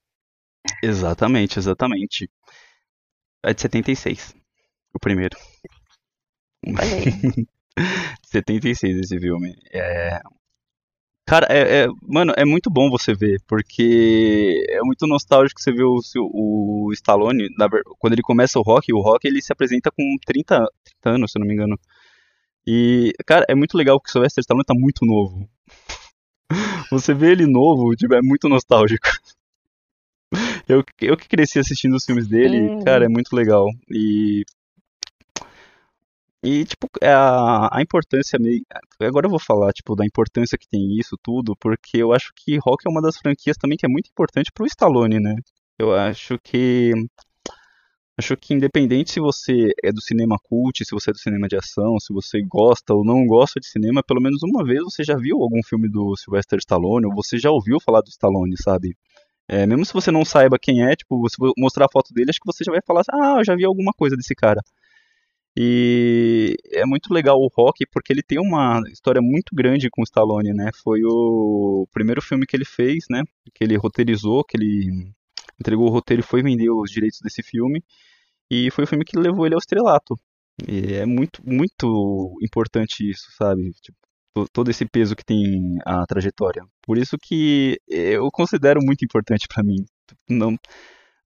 Exatamente, 0.83 1.57
exatamente. 1.60 2.29
É 3.43 3.53
de 3.53 3.62
76, 3.62 4.36
o 4.93 4.99
primeiro. 4.99 5.38
Olha 6.65 6.81
aí. 6.81 7.47
76 8.25 8.97
esse 8.97 9.19
filme. 9.19 9.55
É, 9.71 10.19
Cara, 11.28 11.46
é, 11.50 11.84
é, 11.84 11.88
mano, 12.04 12.32
é 12.38 12.46
muito 12.46 12.70
bom 12.70 12.90
você 12.90 13.13
ver, 13.13 13.42
porque 13.46 14.63
é 14.70 14.80
muito 14.82 15.06
nostálgico 15.06 15.60
você 15.60 15.74
ver 15.74 15.84
o, 15.84 16.00
o 16.16 16.90
Stallone, 16.94 17.50
na, 17.58 17.68
quando 18.00 18.13
ele 18.13 18.22
começa 18.22 18.58
o 18.58 18.62
rock, 18.62 18.94
o 18.94 19.02
rock 19.02 19.28
ele 19.28 19.42
se 19.42 19.52
apresenta 19.52 19.92
com 19.92 20.04
30, 20.26 20.66
30 20.86 21.10
anos, 21.10 21.30
se 21.30 21.38
eu 21.38 21.42
não 21.42 21.48
me 21.48 21.54
engano. 21.54 21.78
E, 22.66 23.12
cara, 23.26 23.46
é 23.50 23.56
muito 23.56 23.78
legal 23.78 24.00
que 24.00 24.08
o 24.08 24.12
Sylvester 24.12 24.42
Stallone 24.42 24.63
tá 24.63 24.74
muito 24.74 25.06
novo. 25.06 25.50
Você 26.92 27.13
vê 27.13 27.34
ele 27.34 27.46
novo, 27.46 27.94
tipo, 27.94 28.13
é 28.13 28.22
muito 28.22 28.48
nostálgico. 28.48 29.08
Eu, 30.68 30.84
eu 31.00 31.16
que 31.16 31.30
cresci 31.30 31.58
assistindo 31.58 31.96
os 31.96 32.04
filmes 32.04 32.28
dele, 32.28 32.60
hum. 32.60 32.84
cara, 32.84 33.06
é 33.06 33.08
muito 33.08 33.34
legal. 33.34 33.66
E 33.90 34.44
e, 36.43 36.65
tipo, 36.65 36.88
é 37.02 37.12
a, 37.12 37.69
a 37.71 37.82
importância 37.82 38.38
meio. 38.39 38.62
Agora 39.02 39.26
eu 39.26 39.32
vou 39.32 39.39
falar, 39.39 39.71
tipo, 39.73 39.95
da 39.95 40.06
importância 40.06 40.58
que 40.58 40.67
tem 40.67 40.97
isso 40.97 41.17
tudo, 41.21 41.56
porque 41.60 41.97
eu 41.97 42.13
acho 42.13 42.32
que 42.36 42.58
Rock 42.58 42.84
é 42.88 42.91
uma 42.91 43.02
das 43.02 43.17
franquias 43.17 43.58
também 43.58 43.78
que 43.78 43.86
é 43.86 43.89
muito 43.89 44.10
importante 44.10 44.52
pro 44.52 44.65
Stallone, 44.65 45.19
né? 45.19 45.36
Eu 45.80 45.93
acho 45.95 46.38
que. 46.43 46.93
Acho 48.19 48.36
que 48.36 48.54
independente 48.54 49.12
se 49.12 49.19
você 49.19 49.71
é 49.84 49.91
do 49.91 50.02
cinema 50.02 50.38
cult, 50.41 50.84
se 50.84 50.91
você 50.91 51.12
é 51.12 51.13
do 51.13 51.19
cinema 51.19 51.47
de 51.47 51.56
ação, 51.56 52.00
se 52.00 52.12
você 52.12 52.41
gosta 52.41 52.93
ou 52.93 53.06
não 53.06 53.26
gosta 53.28 53.60
de 53.60 53.67
cinema, 53.67 54.02
pelo 54.04 54.19
menos 54.21 54.41
uma 54.43 54.65
vez 54.65 54.82
você 54.84 55.04
já 55.04 55.15
viu 55.15 55.38
algum 55.41 55.62
filme 55.63 55.88
do 55.88 56.15
Sylvester 56.17 56.58
Stallone, 56.58 57.06
ou 57.06 57.13
você 57.13 57.38
já 57.38 57.52
ouviu 57.52 57.80
falar 57.80 58.02
do 58.02 58.10
Stallone, 58.10 58.56
sabe? 58.58 58.97
É, 59.47 59.65
mesmo 59.67 59.86
se 59.86 59.93
você 59.93 60.12
não 60.12 60.26
saiba 60.26 60.58
quem 60.60 60.84
é, 60.84 60.95
tipo, 60.95 61.30
se 61.30 61.38
mostrar 61.58 61.86
a 61.86 61.91
foto 61.91 62.13
dele, 62.13 62.32
acho 62.32 62.39
que 62.39 62.52
você 62.52 62.63
já 62.63 62.71
vai 62.71 62.82
falar 62.86 63.02
assim, 63.02 63.12
ah, 63.13 63.36
eu 63.39 63.45
já 63.45 63.56
vi 63.56 63.65
alguma 63.65 63.93
coisa 63.93 64.15
desse 64.15 64.34
cara. 64.36 64.62
E 65.60 66.56
é 66.72 66.86
muito 66.86 67.12
legal 67.12 67.39
o 67.39 67.48
Rock 67.48 67.84
porque 67.91 68.13
ele 68.13 68.22
tem 68.22 68.39
uma 68.39 68.80
história 68.91 69.20
muito 69.20 69.56
grande 69.56 69.89
com 69.89 70.02
o 70.02 70.04
Stallone, 70.04 70.54
né? 70.54 70.70
Foi 70.84 71.00
o 71.04 71.88
primeiro 71.91 72.22
filme 72.22 72.46
que 72.46 72.56
ele 72.56 72.63
fez, 72.63 73.06
né? 73.10 73.24
Que 73.56 73.63
ele 73.63 73.76
roteirizou, 73.76 74.43
que 74.43 74.56
ele 74.56 75.12
entregou 75.60 75.88
o 75.88 75.91
roteiro 75.91 76.22
e 76.22 76.24
foi 76.24 76.43
vender 76.43 76.70
os 76.70 76.91
direitos 76.91 77.20
desse 77.24 77.41
filme. 77.41 77.84
E 78.52 78.70
foi 78.70 78.84
o 78.84 78.88
filme 78.88 79.04
que 79.04 79.17
levou 79.17 79.48
ele 79.48 79.56
ao 79.56 79.60
estrelato. 79.60 80.15
E 80.67 80.93
é 80.93 81.08
muito, 81.08 81.41
muito 81.43 82.38
importante 82.43 83.10
isso, 83.10 83.32
sabe? 83.36 83.72
Tipo, 83.82 83.98
todo 84.54 84.70
esse 84.70 84.86
peso 84.86 85.15
que 85.15 85.26
tem 85.26 85.80
a 85.88 86.06
trajetória. 86.06 86.63
Por 86.84 87.00
isso 87.00 87.17
que 87.20 87.80
eu 87.88 88.30
considero 88.32 88.80
muito 88.84 89.04
importante 89.04 89.48
para 89.48 89.63
mim. 89.63 89.84
Não, 90.30 90.56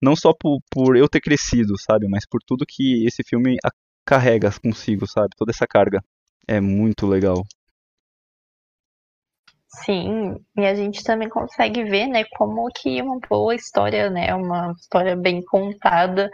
não 0.02 0.16
só 0.16 0.34
por, 0.34 0.60
por 0.72 0.96
eu 0.96 1.10
ter 1.10 1.20
crescido, 1.20 1.78
sabe? 1.78 2.08
Mas 2.08 2.26
por 2.26 2.40
tudo 2.46 2.66
que 2.66 3.06
esse 3.06 3.24
filme 3.24 3.58
carrega 4.06 4.52
consigo, 4.62 5.08
sabe? 5.08 5.30
Toda 5.38 5.52
essa 5.52 5.68
carga. 5.68 6.04
É 6.48 6.60
muito 6.62 7.08
legal. 7.08 7.44
Sim, 9.86 10.36
e 10.58 10.66
a 10.66 10.76
gente 10.76 11.02
também 11.04 11.30
consegue 11.30 11.84
ver, 11.86 12.06
né, 12.08 12.24
como 12.38 12.68
que 12.76 13.02
uma 13.02 13.18
boa 13.30 13.56
história, 13.56 14.10
né, 14.10 14.34
uma 14.36 14.74
história 14.78 15.16
bem 15.16 15.42
contada 15.46 16.30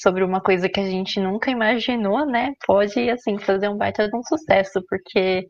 sobre 0.00 0.24
uma 0.24 0.40
coisa 0.40 0.68
que 0.70 0.80
a 0.80 0.84
gente 0.84 1.20
nunca 1.20 1.50
imaginou, 1.50 2.24
né, 2.26 2.52
pode, 2.66 3.10
assim, 3.10 3.38
fazer 3.38 3.68
um 3.68 3.76
baita 3.76 4.08
de 4.08 4.16
um 4.16 4.22
sucesso, 4.22 4.82
porque 4.88 5.46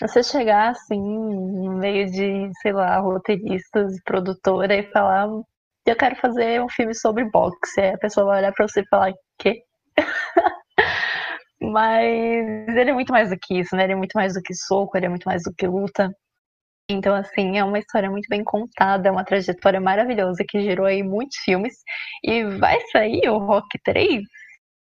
você 0.00 0.22
chegar, 0.22 0.70
assim, 0.70 1.00
no 1.00 1.78
meio 1.78 2.06
de, 2.10 2.50
sei 2.62 2.72
lá, 2.72 2.98
roteiristas, 3.00 3.94
produtora 4.04 4.74
e 4.76 4.90
falar, 4.92 5.28
eu 5.86 5.96
quero 5.96 6.16
fazer 6.16 6.62
um 6.62 6.68
filme 6.68 6.94
sobre 6.94 7.24
boxe, 7.30 7.80
aí 7.80 7.94
a 7.94 7.98
pessoa 7.98 8.26
vai 8.26 8.38
olhar 8.40 8.52
pra 8.52 8.68
você 8.68 8.80
e 8.82 8.88
falar, 8.88 9.12
quê? 9.38 9.62
Mas 11.60 12.68
ele 12.68 12.90
é 12.90 12.92
muito 12.92 13.12
mais 13.12 13.30
do 13.30 13.38
que 13.38 13.58
isso, 13.58 13.74
né? 13.74 13.84
Ele 13.84 13.94
é 13.94 13.96
muito 13.96 14.12
mais 14.14 14.34
do 14.34 14.42
que 14.42 14.54
soco, 14.54 14.96
ele 14.96 15.06
é 15.06 15.08
muito 15.08 15.24
mais 15.24 15.42
do 15.42 15.54
que 15.54 15.66
luta. 15.66 16.10
Então, 16.88 17.14
assim, 17.14 17.58
é 17.58 17.64
uma 17.64 17.78
história 17.78 18.10
muito 18.10 18.28
bem 18.28 18.44
contada, 18.44 19.08
é 19.08 19.10
uma 19.10 19.24
trajetória 19.24 19.80
maravilhosa 19.80 20.44
que 20.48 20.60
gerou 20.62 20.86
aí 20.86 21.02
muitos 21.02 21.38
filmes. 21.38 21.74
E 22.22 22.44
vai 22.44 22.80
sair 22.92 23.28
o 23.28 23.38
Rock 23.38 23.78
3? 23.84 24.22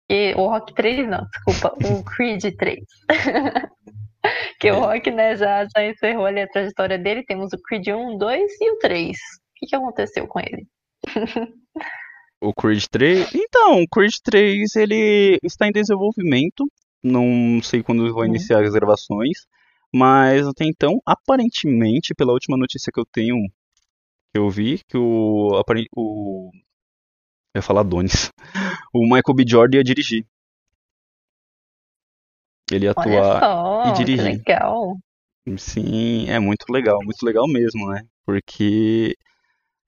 E, 0.10 0.34
o 0.36 0.48
Rock 0.48 0.74
3, 0.74 1.08
não, 1.10 1.26
desculpa, 1.26 1.74
o 1.86 2.04
Creed 2.16 2.44
3. 2.58 2.80
que 4.60 4.72
o 4.72 4.80
Rock, 4.80 5.12
né, 5.12 5.36
já, 5.36 5.66
já 5.66 5.86
encerrou 5.86 6.26
ali 6.26 6.42
a 6.42 6.48
trajetória 6.48 6.98
dele. 6.98 7.26
Temos 7.26 7.52
o 7.54 7.62
Creed 7.62 7.88
1, 7.88 8.18
2 8.18 8.52
e 8.62 8.72
o 8.72 8.80
3. 8.80 9.10
O 9.10 9.20
que, 9.56 9.66
que 9.68 9.76
aconteceu 9.76 10.28
com 10.28 10.40
ele? 10.40 10.66
O 12.42 12.54
Creed 12.54 12.86
3? 12.90 13.36
Então, 13.36 13.84
o 13.84 13.88
Creed 13.88 14.14
3 14.24 14.76
ele 14.76 15.38
está 15.44 15.68
em 15.68 15.72
desenvolvimento. 15.72 16.66
Não 17.04 17.62
sei 17.62 17.84
quando 17.84 18.12
vão 18.12 18.22
uhum. 18.22 18.26
iniciar 18.26 18.64
as 18.64 18.74
gravações. 18.74 19.46
Mas 19.94 20.48
até 20.48 20.66
então, 20.66 21.00
aparentemente, 21.06 22.16
pela 22.16 22.32
última 22.32 22.58
notícia 22.58 22.92
que 22.92 23.00
eu 23.00 23.06
tenho, 23.06 23.36
que 24.34 24.40
eu 24.40 24.50
vi, 24.50 24.80
que 24.88 24.98
o. 24.98 25.62
o 25.96 26.52
eu 27.54 27.60
ia 27.60 27.62
falar 27.62 27.84
Donis. 27.84 28.32
O 28.94 29.04
Michael 29.04 29.36
B. 29.36 29.46
Jordan 29.48 29.78
ia 29.78 29.84
dirigir. 29.86 30.26
Ele 32.70 32.86
ia 32.86 32.92
atuar 32.92 33.40
só, 33.40 33.84
e 33.86 33.94
dirigir. 33.94 34.44
Que 34.44 34.52
legal. 34.52 34.98
Sim, 35.58 36.30
é 36.30 36.40
muito 36.40 36.66
legal, 36.70 37.00
muito 37.04 37.26
legal 37.26 37.48
mesmo, 37.48 37.90
né? 37.90 38.06
Porque 38.26 39.16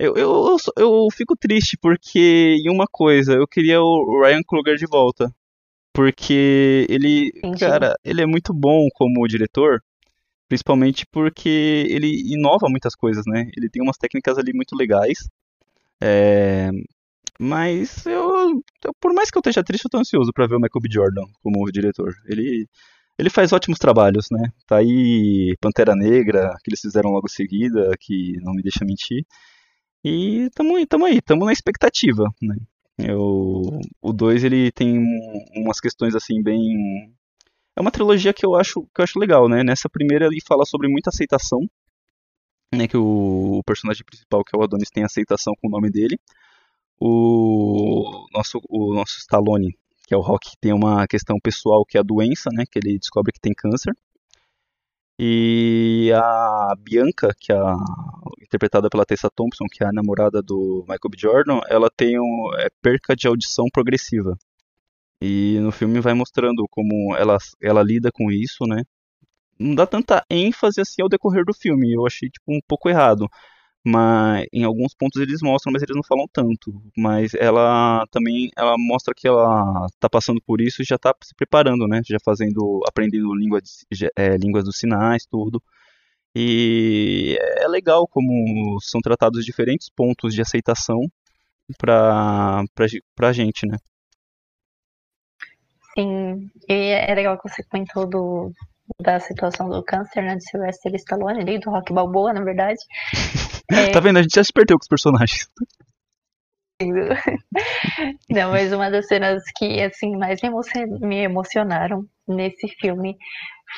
eu, 0.06 0.16
eu, 0.16 0.58
eu, 0.78 0.84
eu 0.84 1.08
fico 1.12 1.36
triste 1.36 1.78
porque, 1.78 2.58
em 2.64 2.70
uma 2.70 2.86
coisa, 2.92 3.34
eu 3.34 3.48
queria 3.48 3.82
o 3.82 4.22
Ryan 4.22 4.42
Kruger 4.46 4.76
de 4.76 4.86
volta. 4.86 5.34
Porque 5.94 6.88
ele, 6.90 7.28
Entendi. 7.38 7.60
cara, 7.60 7.96
ele 8.04 8.22
é 8.22 8.26
muito 8.26 8.52
bom 8.54 8.88
como 8.96 9.28
diretor, 9.28 9.80
principalmente 10.50 11.06
porque 11.12 11.86
ele 11.88 12.34
inova 12.34 12.68
muitas 12.70 12.96
coisas, 12.96 13.24
né? 13.28 13.50
Ele 13.56 13.70
tem 13.70 13.82
umas 13.82 13.98
técnicas 13.98 14.38
ali 14.38 14.54
muito 14.54 14.76
legais. 14.76 15.30
É... 16.02 16.72
Mas 17.40 18.06
eu, 18.06 18.62
eu, 18.86 18.94
por 19.00 19.14
mais 19.14 19.30
que 19.30 19.38
eu 19.38 19.42
esteja 19.42 19.64
triste, 19.64 19.86
eu 19.86 19.90
tô 19.90 19.98
ansioso 20.00 20.32
para 20.34 20.48
ver 20.48 20.56
o 20.56 20.60
Michael 20.60 20.82
B. 20.82 20.90
Jordan 20.92 21.26
como 21.42 21.72
diretor. 21.72 22.14
Ele, 22.28 22.68
ele 23.18 23.30
faz 23.30 23.54
ótimos 23.54 23.80
trabalhos, 23.80 24.28
né? 24.32 24.52
Tá 24.68 24.78
aí 24.78 25.56
Pantera 25.62 25.96
Negra, 25.96 26.56
que 26.64 26.70
eles 26.70 26.82
fizeram 26.82 27.12
logo 27.12 27.28
em 27.28 27.34
seguida, 27.34 27.92
que 28.00 28.34
não 28.42 28.54
me 28.54 28.64
deixa 28.64 28.86
mentir. 28.86 29.26
E 30.04 30.50
tamo, 30.54 30.86
tamo 30.86 31.06
aí, 31.06 31.22
tamo 31.22 31.46
na 31.46 31.54
expectativa, 31.54 32.26
né? 32.42 32.56
Eu, 32.98 33.82
o 34.02 34.14
2 34.14 34.44
ele 34.44 34.72
tem 34.72 35.00
umas 35.56 35.80
questões 35.80 36.14
assim 36.16 36.44
bem 36.44 37.12
é 37.76 37.82
uma 37.82 37.92
trilogia 37.92 38.34
que 38.34 38.46
eu 38.46 38.56
acho 38.56 38.82
que 38.94 39.02
eu 39.02 39.04
acho 39.04 39.20
legal, 39.20 39.50
né? 39.50 39.64
Nessa 39.64 39.90
primeira 39.90 40.28
ele 40.28 40.40
fala 40.48 40.66
sobre 40.66 40.88
muita 40.88 41.10
aceitação, 41.10 41.60
né, 42.74 42.88
que 42.88 42.98
o, 42.98 43.60
o 43.60 43.64
personagem 43.64 44.04
principal, 44.06 44.44
que 44.44 44.56
é 44.56 44.60
o 44.60 44.64
Adonis, 44.64 44.90
tem 44.90 45.04
aceitação 45.04 45.54
com 45.62 45.68
o 45.68 45.72
nome 45.72 45.90
dele. 45.90 46.20
O 47.00 48.28
nosso 48.34 48.60
o 48.70 48.94
nosso 48.94 49.18
Stallone, 49.20 49.76
que 50.08 50.14
é 50.14 50.18
o 50.18 50.22
Rock, 50.22 50.52
tem 50.62 50.74
uma 50.74 51.08
questão 51.08 51.38
pessoal 51.42 51.86
que 51.86 51.98
é 51.98 52.02
a 52.02 52.04
doença, 52.04 52.50
né, 52.54 52.64
que 52.70 52.80
ele 52.80 53.00
descobre 53.00 53.34
que 53.34 53.40
tem 53.40 53.54
câncer. 53.54 53.94
E 55.20 56.12
a 56.16 56.76
Bianca, 56.78 57.34
que 57.40 57.52
é 57.52 57.56
a, 57.56 57.76
interpretada 58.54 58.90
pela 58.90 59.06
Tessa 59.06 59.30
Thompson, 59.30 59.66
que 59.72 59.84
é 59.84 59.88
a 59.88 59.92
namorada 59.92 60.42
do 60.42 60.82
Michael 60.82 61.10
B. 61.10 61.18
Jordan, 61.18 61.60
ela 61.68 61.90
tem 61.90 62.20
um, 62.20 62.54
é, 62.58 62.68
perca 62.82 63.16
de 63.16 63.28
audição 63.28 63.66
progressiva. 63.72 64.38
E 65.22 65.58
no 65.60 65.72
filme 65.72 66.00
vai 66.00 66.14
mostrando 66.14 66.66
como 66.70 67.16
ela, 67.16 67.38
ela 67.62 67.82
lida 67.82 68.12
com 68.14 68.32
isso, 68.32 68.66
né? 68.68 68.84
Não 69.60 69.76
dá 69.76 69.88
tanta 69.88 70.24
ênfase 70.30 70.82
assim 70.82 71.02
ao 71.02 71.10
decorrer 71.10 71.46
do 71.46 71.54
filme, 71.54 71.94
eu 71.94 72.06
achei 72.06 72.30
tipo 72.30 72.54
um 72.54 72.60
pouco 72.68 72.90
errado 72.90 73.28
mas 73.86 74.46
em 74.54 74.64
alguns 74.64 74.94
pontos 74.96 75.22
eles 75.22 75.42
mostram, 75.42 75.74
mas 75.74 75.82
eles 75.84 75.96
não 75.96 76.04
falam 76.04 76.26
tanto. 76.32 76.72
Mas 76.98 77.34
ela 77.34 78.06
também 78.12 78.50
ela 78.58 78.76
mostra 78.78 79.14
que 79.16 79.28
ela 79.28 79.86
está 79.94 80.10
passando 80.10 80.42
por 80.46 80.62
isso 80.62 80.82
e 80.82 80.86
já 80.86 80.96
está 80.96 81.14
se 81.22 81.36
preparando, 81.36 81.88
né? 81.88 82.02
Já 82.08 82.18
fazendo, 82.24 82.82
aprendendo 82.88 83.34
língua 83.36 83.60
é, 84.16 84.38
línguas 84.38 84.64
dos 84.64 84.78
sinais, 84.78 85.26
tudo. 85.30 85.62
E 86.36 87.38
é 87.58 87.68
legal 87.68 88.08
como 88.08 88.80
são 88.82 89.00
tratados 89.02 89.46
diferentes 89.46 89.90
pontos 89.90 90.34
de 90.34 90.42
aceitação 90.42 91.00
para 91.78 92.64
para 93.16 93.32
gente, 93.32 93.68
né? 93.68 93.78
Sim, 95.96 96.50
e 96.68 96.74
é 96.74 97.14
legal 97.14 97.38
que 97.38 97.48
você 97.48 97.64
comentou 97.64 98.10
do, 98.10 98.52
da 99.00 99.20
situação 99.20 99.70
do 99.70 99.84
câncer, 99.84 100.24
né, 100.24 100.36
de 100.36 100.44
Sylvester 100.50 100.96
Stallone 100.96 101.42
ali, 101.42 101.60
do 101.60 101.70
Rock 101.70 101.94
Balboa, 101.94 102.34
na 102.34 102.44
verdade. 102.44 102.80
É... 103.72 103.92
tá 103.94 104.00
vendo? 104.00 104.18
A 104.18 104.22
gente 104.24 104.36
já 104.36 104.44
se 104.44 104.52
perdeu 104.52 104.78
com 104.78 104.84
os 104.84 104.88
personagens. 104.88 105.48
Não, 108.30 108.52
mas 108.52 108.74
uma 108.74 108.90
das 108.90 109.08
cenas 109.08 109.44
que 109.56 109.82
assim 109.82 110.18
mais 110.18 110.42
me 111.00 111.24
emocionaram 111.24 112.04
nesse 112.28 112.68
filme 112.68 113.16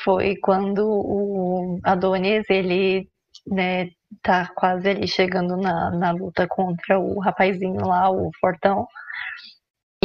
foi 0.04 0.36
quando 0.36 0.86
o 0.86 1.78
Adonis 1.84 2.44
ele 2.50 3.08
né, 3.46 3.88
tá 4.22 4.50
quase 4.54 4.88
ali 4.88 5.08
chegando 5.08 5.56
na, 5.56 5.90
na 5.90 6.10
luta 6.12 6.46
contra 6.48 6.98
o 6.98 7.18
rapazinho 7.20 7.86
lá, 7.86 8.10
o 8.10 8.30
Fortão. 8.40 8.86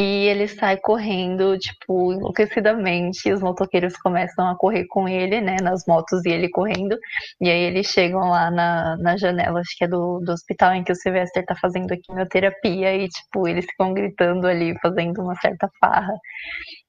E 0.00 0.26
ele 0.26 0.48
sai 0.48 0.78
correndo, 0.78 1.56
tipo, 1.58 2.12
enlouquecidamente. 2.14 3.30
Os 3.32 3.42
motoqueiros 3.42 3.94
começam 3.98 4.48
a 4.48 4.56
correr 4.56 4.86
com 4.88 5.06
ele, 5.06 5.40
né, 5.40 5.56
nas 5.62 5.84
motos 5.86 6.24
e 6.24 6.30
ele 6.30 6.48
correndo. 6.48 6.96
E 7.40 7.48
aí 7.50 7.60
eles 7.64 7.86
chegam 7.88 8.20
lá 8.30 8.50
na, 8.50 8.96
na 8.98 9.16
janela, 9.16 9.60
acho 9.60 9.76
que 9.76 9.84
é 9.84 9.88
do, 9.88 10.18
do 10.20 10.32
hospital 10.32 10.74
em 10.74 10.82
que 10.82 10.92
o 10.92 10.96
Sylvester 10.96 11.44
tá 11.44 11.54
fazendo 11.54 11.92
a 11.92 11.96
quimioterapia. 11.96 12.96
E, 12.96 13.08
tipo, 13.08 13.46
eles 13.46 13.66
ficam 13.66 13.92
gritando 13.94 14.46
ali, 14.46 14.74
fazendo 14.82 15.22
uma 15.22 15.36
certa 15.36 15.68
farra. 15.80 16.14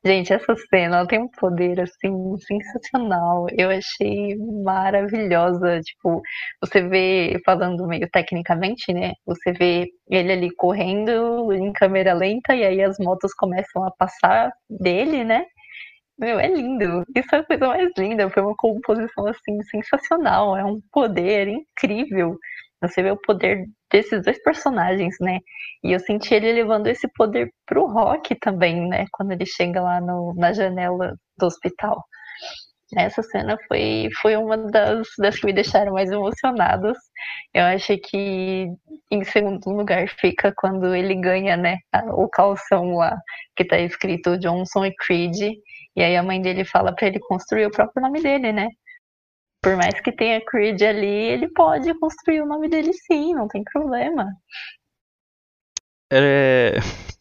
Gente, 0.05 0.33
essa 0.33 0.53
cena 0.69 0.97
ela 0.97 1.07
tem 1.07 1.19
um 1.21 1.29
poder 1.29 1.79
assim 1.79 2.35
sensacional. 2.45 3.47
Eu 3.57 3.69
achei 3.69 4.35
maravilhosa. 4.63 5.79
Tipo, 5.81 6.21
você 6.61 6.81
vê, 6.87 7.39
falando 7.45 7.87
meio 7.87 8.09
tecnicamente, 8.11 8.91
né? 8.93 9.13
Você 9.25 9.53
vê 9.53 9.87
ele 10.09 10.31
ali 10.33 10.53
correndo 10.55 11.53
em 11.53 11.71
câmera 11.71 12.13
lenta 12.13 12.53
e 12.53 12.65
aí 12.65 12.81
as 12.83 12.97
motos 12.99 13.33
começam 13.33 13.85
a 13.85 13.91
passar 13.91 14.51
dele, 14.69 15.23
né? 15.23 15.45
Meu, 16.19 16.39
é 16.39 16.47
lindo. 16.47 17.03
Isso 17.15 17.35
é 17.35 17.39
a 17.39 17.45
coisa 17.45 17.67
mais 17.69 17.91
linda. 17.97 18.29
Foi 18.29 18.43
uma 18.43 18.55
composição 18.57 19.27
assim 19.27 19.61
sensacional. 19.71 20.57
É 20.57 20.65
um 20.65 20.81
poder 20.91 21.47
incrível. 21.47 22.37
Você 22.81 23.03
vê 23.03 23.11
o 23.11 23.17
poder 23.21 23.65
desses 23.93 24.23
dois 24.23 24.41
personagens, 24.43 25.15
né? 25.21 25.39
E 25.83 25.93
eu 25.93 25.99
senti 25.99 26.33
ele 26.33 26.51
levando 26.51 26.87
esse 26.87 27.07
poder 27.13 27.53
pro 27.67 27.85
Rock 27.85 28.35
também, 28.35 28.87
né? 28.89 29.05
Quando 29.11 29.31
ele 29.31 29.45
chega 29.45 29.81
lá 29.81 30.01
no, 30.01 30.33
na 30.35 30.51
janela 30.51 31.15
do 31.37 31.45
hospital. 31.45 32.03
Essa 32.97 33.23
cena 33.23 33.57
foi, 33.67 34.09
foi 34.21 34.35
uma 34.35 34.57
das, 34.57 35.07
das 35.17 35.39
que 35.39 35.45
me 35.45 35.53
deixaram 35.53 35.93
mais 35.93 36.11
emocionadas. 36.11 36.97
Eu 37.53 37.63
acho 37.65 37.97
que 37.97 38.67
em 39.11 39.23
segundo 39.23 39.69
lugar 39.69 40.07
fica 40.09 40.53
quando 40.55 40.93
ele 40.95 41.15
ganha, 41.15 41.57
né, 41.57 41.77
o 42.11 42.27
calção 42.29 42.95
lá, 42.95 43.15
que 43.55 43.65
tá 43.65 43.79
escrito 43.79 44.37
Johnson 44.37 44.85
e 44.85 44.95
Creed. 44.95 45.37
E 45.95 46.01
aí 46.03 46.15
a 46.15 46.23
mãe 46.23 46.41
dele 46.41 46.65
fala 46.65 46.93
para 46.95 47.07
ele 47.07 47.19
construir 47.19 47.65
o 47.67 47.71
próprio 47.71 48.01
nome 48.01 48.21
dele, 48.21 48.51
né? 48.51 48.69
Por 49.63 49.77
mais 49.77 49.99
que 50.01 50.11
tenha 50.11 50.43
Creed 50.45 50.81
ali, 50.81 51.07
ele 51.07 51.47
pode 51.47 51.97
construir 51.97 52.41
o 52.41 52.45
nome 52.45 52.67
dele 52.67 52.91
sim, 52.91 53.33
não 53.33 53.47
tem 53.47 53.63
problema. 53.63 54.27
É. 56.11 56.73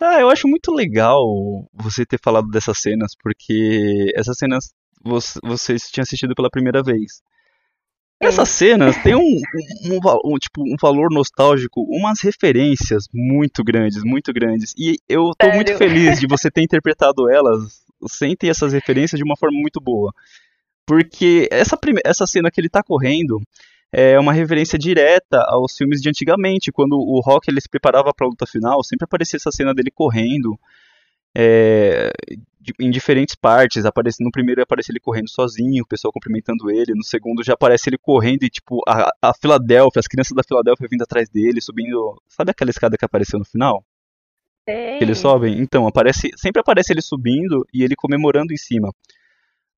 Ah, 0.00 0.20
eu 0.20 0.30
acho 0.30 0.46
muito 0.46 0.72
legal 0.72 1.20
você 1.74 2.06
ter 2.06 2.20
falado 2.22 2.48
dessas 2.48 2.78
cenas, 2.78 3.12
porque 3.20 4.12
essas 4.16 4.38
cenas 4.38 4.72
você, 5.04 5.40
vocês 5.42 5.90
tinham 5.90 6.02
assistido 6.02 6.34
pela 6.36 6.48
primeira 6.48 6.82
vez. 6.84 7.20
Essas 8.20 8.48
cenas 8.48 8.96
têm 9.02 9.16
um, 9.16 9.20
um, 9.84 9.94
um, 9.94 10.34
um, 10.34 10.38
tipo, 10.38 10.62
um 10.62 10.76
valor 10.80 11.08
nostálgico, 11.10 11.82
umas 11.82 12.20
referências 12.20 13.04
muito 13.12 13.62
grandes, 13.62 14.02
muito 14.04 14.32
grandes. 14.32 14.72
E 14.78 14.98
eu 15.08 15.30
tô 15.36 15.46
Sério? 15.46 15.56
muito 15.56 15.76
feliz 15.76 16.20
de 16.20 16.26
você 16.30 16.50
ter 16.50 16.62
interpretado 16.62 17.28
elas 17.28 17.82
sem 18.08 18.36
ter 18.36 18.48
essas 18.48 18.72
referências 18.72 19.18
de 19.18 19.24
uma 19.24 19.36
forma 19.36 19.58
muito 19.60 19.80
boa. 19.80 20.12
Porque 20.88 21.46
essa, 21.50 21.76
prime... 21.76 22.00
essa 22.02 22.26
cena 22.26 22.50
que 22.50 22.58
ele 22.58 22.70
tá 22.70 22.82
correndo, 22.82 23.42
é 23.92 24.18
uma 24.18 24.32
referência 24.32 24.78
direta 24.78 25.44
aos 25.46 25.76
filmes 25.76 26.00
de 26.00 26.08
antigamente, 26.08 26.72
quando 26.72 26.94
o 26.94 27.20
Rock 27.20 27.50
ele 27.50 27.60
se 27.60 27.68
preparava 27.68 28.10
para 28.14 28.26
a 28.26 28.30
luta 28.30 28.46
final, 28.46 28.82
sempre 28.82 29.04
aparecia 29.04 29.36
essa 29.36 29.52
cena 29.52 29.74
dele 29.74 29.90
correndo 29.90 30.58
é, 31.36 32.10
em 32.80 32.90
diferentes 32.90 33.34
partes. 33.34 33.84
Aparece, 33.84 34.24
no 34.24 34.30
primeiro 34.30 34.62
aparece 34.62 34.90
ele 34.90 34.98
correndo 34.98 35.28
sozinho, 35.28 35.84
o 35.84 35.86
pessoal 35.86 36.10
cumprimentando 36.10 36.70
ele. 36.70 36.94
No 36.94 37.04
segundo 37.04 37.44
já 37.44 37.52
aparece 37.52 37.90
ele 37.90 37.98
correndo 37.98 38.44
e 38.44 38.48
tipo 38.48 38.80
a, 38.88 39.10
a 39.20 39.34
Filadélfia, 39.34 40.00
as 40.00 40.08
crianças 40.08 40.34
da 40.34 40.42
Filadélfia 40.42 40.88
vindo 40.90 41.02
atrás 41.02 41.28
dele, 41.28 41.60
subindo. 41.60 42.18
Sabe 42.28 42.50
aquela 42.50 42.70
escada 42.70 42.96
que 42.96 43.04
apareceu 43.04 43.38
no 43.38 43.44
final? 43.44 43.84
Sei. 44.66 44.96
Que 44.96 45.04
eles 45.04 45.18
sobem? 45.18 45.60
Então, 45.60 45.86
aparece, 45.86 46.30
sempre 46.34 46.60
aparece 46.60 46.94
ele 46.94 47.02
subindo 47.02 47.66
e 47.74 47.82
ele 47.82 47.94
comemorando 47.94 48.54
em 48.54 48.56
cima. 48.56 48.90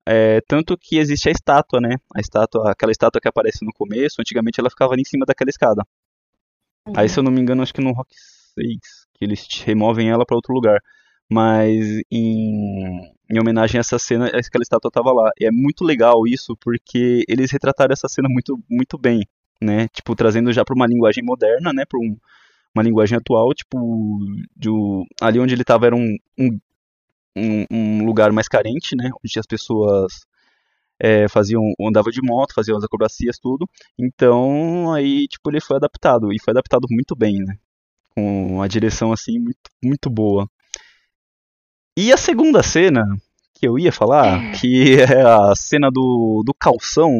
É, 0.07 0.41
tanto 0.47 0.77
que 0.77 0.97
existe 0.97 1.29
a 1.29 1.31
estátua, 1.31 1.79
né? 1.79 1.95
A 2.15 2.19
estátua, 2.19 2.71
aquela 2.71 2.91
estátua 2.91 3.21
que 3.21 3.27
aparece 3.27 3.63
no 3.63 3.71
começo, 3.71 4.19
antigamente 4.19 4.59
ela 4.59 4.69
ficava 4.69 4.93
ali 4.93 5.01
em 5.01 5.05
cima 5.05 5.25
daquela 5.25 5.49
escada. 5.49 5.83
Uhum. 6.87 6.93
Aí, 6.95 7.07
se 7.07 7.19
eu 7.19 7.23
não 7.23 7.31
me 7.31 7.39
engano, 7.39 7.61
acho 7.61 7.73
que 7.73 7.81
no 7.81 7.91
Rock 7.91 8.13
6, 8.55 8.77
que 9.13 9.25
eles 9.25 9.47
removem 9.63 10.09
ela 10.09 10.25
para 10.25 10.35
outro 10.35 10.53
lugar. 10.53 10.79
Mas 11.29 12.01
em, 12.11 13.13
em 13.29 13.39
homenagem 13.39 13.77
a 13.77 13.81
essa 13.81 13.97
cena, 13.97 14.25
aquela 14.27 14.63
estátua 14.63 14.89
estava 14.89 15.13
lá. 15.13 15.31
E 15.39 15.45
é 15.45 15.51
muito 15.51 15.83
legal 15.85 16.27
isso, 16.27 16.57
porque 16.57 17.23
eles 17.27 17.51
retrataram 17.51 17.93
essa 17.93 18.09
cena 18.09 18.27
muito, 18.29 18.59
muito 18.69 18.97
bem, 18.97 19.21
né? 19.61 19.87
Tipo, 19.89 20.15
trazendo 20.15 20.51
já 20.51 20.65
para 20.65 20.75
uma 20.75 20.87
linguagem 20.87 21.23
moderna, 21.23 21.71
né? 21.71 21.85
Para 21.87 21.99
um, 21.99 22.17
uma 22.75 22.83
linguagem 22.83 23.17
atual, 23.17 23.53
tipo, 23.53 23.77
de, 24.57 24.69
ali 25.21 25.39
onde 25.39 25.53
ele 25.53 25.61
estava 25.61 25.85
era 25.85 25.95
um, 25.95 26.17
um 26.37 26.59
um, 27.35 27.65
um 27.71 28.05
lugar 28.05 28.31
mais 28.31 28.47
carente, 28.47 28.95
né? 28.95 29.09
Onde 29.23 29.39
as 29.39 29.45
pessoas 29.45 30.25
é, 30.99 31.27
faziam, 31.27 31.61
andava 31.81 32.11
de 32.11 32.21
moto, 32.21 32.53
faziam 32.53 32.77
as 32.77 32.83
acrobacias, 32.83 33.37
tudo. 33.39 33.67
Então, 33.99 34.93
aí, 34.93 35.27
tipo, 35.27 35.49
ele 35.49 35.61
foi 35.61 35.77
adaptado. 35.77 36.31
E 36.31 36.39
foi 36.39 36.51
adaptado 36.51 36.85
muito 36.89 37.15
bem, 37.15 37.37
né? 37.39 37.55
Com 38.15 38.61
a 38.61 38.67
direção, 38.67 39.11
assim, 39.11 39.39
muito, 39.39 39.69
muito 39.83 40.09
boa. 40.09 40.47
E 41.97 42.11
a 42.11 42.17
segunda 42.17 42.63
cena 42.63 43.03
que 43.61 43.67
eu 43.67 43.77
ia 43.77 43.91
falar, 43.91 44.51
que 44.59 44.99
é 44.99 45.21
a 45.21 45.55
cena 45.55 45.89
do, 45.91 46.41
do 46.43 46.53
calção. 46.53 47.11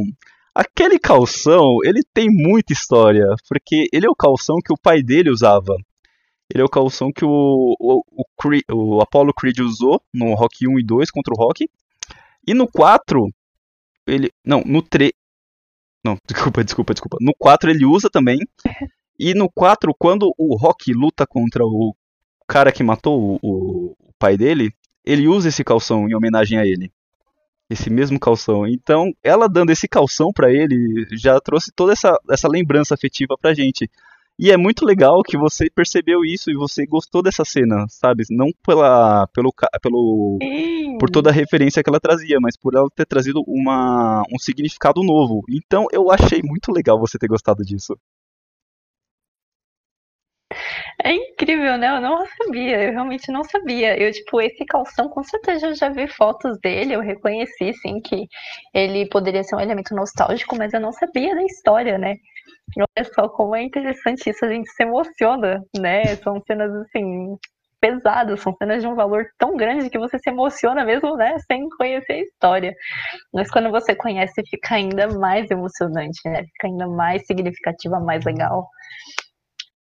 Aquele 0.53 0.99
calção, 0.99 1.77
ele 1.83 2.01
tem 2.13 2.27
muita 2.29 2.73
história, 2.73 3.25
porque 3.47 3.87
ele 3.93 4.07
é 4.07 4.09
o 4.09 4.15
calção 4.15 4.57
que 4.57 4.73
o 4.73 4.77
pai 4.81 5.03
dele 5.03 5.29
usava. 5.29 5.75
Ele 6.53 6.61
é 6.61 6.65
o 6.65 6.69
calção 6.69 7.13
que 7.13 7.23
o, 7.23 7.75
o, 7.79 8.03
o, 8.11 8.25
Creed, 8.37 8.63
o 8.69 9.01
Apollo 9.01 9.33
Creed 9.33 9.59
usou 9.59 10.01
no 10.13 10.33
Rock 10.33 10.67
1 10.67 10.79
e 10.79 10.83
2 10.83 11.09
contra 11.09 11.33
o 11.33 11.37
Rock. 11.37 11.69
E 12.45 12.53
no 12.53 12.67
4, 12.67 13.29
ele. 14.05 14.29
Não, 14.45 14.61
no 14.65 14.81
3. 14.81 15.13
Não, 16.03 16.17
desculpa, 16.27 16.63
desculpa, 16.63 16.93
desculpa. 16.93 17.17
No 17.21 17.33
4 17.37 17.69
ele 17.69 17.85
usa 17.85 18.09
também. 18.09 18.39
E 19.17 19.33
no 19.33 19.49
4, 19.49 19.93
quando 19.97 20.33
o 20.37 20.57
Rock 20.57 20.91
luta 20.93 21.25
contra 21.25 21.63
o 21.63 21.95
cara 22.45 22.71
que 22.71 22.83
matou 22.83 23.39
o, 23.41 23.95
o 23.97 24.13
pai 24.19 24.35
dele, 24.35 24.73
ele 25.05 25.27
usa 25.27 25.47
esse 25.47 25.63
calção 25.63 26.09
em 26.09 26.13
homenagem 26.13 26.57
a 26.57 26.65
ele. 26.65 26.91
Esse 27.69 27.89
mesmo 27.89 28.19
calção. 28.19 28.67
Então, 28.67 29.13
ela 29.23 29.47
dando 29.47 29.69
esse 29.69 29.87
calção 29.87 30.33
para 30.33 30.51
ele 30.51 31.07
já 31.13 31.39
trouxe 31.39 31.71
toda 31.73 31.93
essa, 31.93 32.19
essa 32.29 32.49
lembrança 32.49 32.93
afetiva 32.93 33.37
pra 33.39 33.53
gente. 33.53 33.89
E 34.41 34.49
é 34.49 34.57
muito 34.57 34.83
legal 34.83 35.21
que 35.21 35.37
você 35.37 35.69
percebeu 35.69 36.25
isso 36.25 36.49
e 36.49 36.55
você 36.55 36.83
gostou 36.83 37.21
dessa 37.21 37.45
cena, 37.45 37.85
sabe? 37.87 38.23
Não 38.31 38.47
pela, 38.65 39.27
pelo, 39.27 39.53
pelo, 39.79 40.39
por 40.99 41.11
toda 41.11 41.29
a 41.29 41.33
referência 41.33 41.83
que 41.83 41.89
ela 41.91 41.99
trazia, 41.99 42.39
mas 42.41 42.57
por 42.57 42.73
ela 42.73 42.87
ter 42.95 43.05
trazido 43.05 43.43
uma, 43.45 44.23
um 44.33 44.39
significado 44.39 45.03
novo. 45.03 45.43
Então 45.47 45.85
eu 45.91 46.09
achei 46.09 46.41
muito 46.43 46.71
legal 46.71 46.99
você 46.99 47.19
ter 47.19 47.27
gostado 47.27 47.61
disso. 47.63 47.95
É 51.03 51.13
incrível, 51.13 51.77
né? 51.77 51.95
Eu 51.97 52.01
não 52.01 52.25
sabia, 52.25 52.83
eu 52.83 52.91
realmente 52.93 53.31
não 53.31 53.43
sabia. 53.43 53.95
Eu, 53.99 54.11
tipo, 54.11 54.41
esse 54.41 54.65
calção, 54.65 55.07
com 55.09 55.23
certeza 55.23 55.67
eu 55.67 55.75
já 55.75 55.89
vi 55.89 56.07
fotos 56.07 56.59
dele, 56.59 56.93
eu 56.95 57.01
reconheci, 57.01 57.73
sim, 57.73 57.99
que 58.01 58.27
ele 58.73 59.07
poderia 59.07 59.43
ser 59.43 59.55
um 59.55 59.59
elemento 59.59 59.95
nostálgico, 59.95 60.55
mas 60.55 60.73
eu 60.73 60.79
não 60.79 60.91
sabia 60.91 61.35
da 61.35 61.43
história, 61.43 61.97
né? 61.97 62.15
Olha 62.77 63.05
só 63.13 63.27
como 63.29 63.55
é 63.55 63.63
interessante 63.63 64.29
isso, 64.29 64.45
a 64.45 64.49
gente 64.49 64.69
se 64.71 64.83
emociona, 64.83 65.61
né? 65.77 66.15
São 66.17 66.41
cenas 66.47 66.71
assim 66.75 67.37
pesadas, 67.81 68.39
são 68.41 68.55
cenas 68.57 68.81
de 68.83 68.87
um 68.87 68.93
valor 68.95 69.25
tão 69.39 69.57
grande 69.57 69.89
que 69.89 69.97
você 69.97 70.19
se 70.19 70.29
emociona 70.29 70.85
mesmo, 70.85 71.17
né, 71.17 71.35
sem 71.51 71.67
conhecer 71.69 72.13
a 72.13 72.19
história. 72.19 72.75
Mas 73.33 73.49
quando 73.49 73.71
você 73.71 73.95
conhece, 73.95 74.41
fica 74.49 74.75
ainda 74.75 75.07
mais 75.07 75.49
emocionante, 75.49 76.19
né? 76.25 76.43
Fica 76.43 76.67
ainda 76.67 76.87
mais 76.87 77.25
significativa, 77.25 77.99
mais 77.99 78.23
legal. 78.25 78.67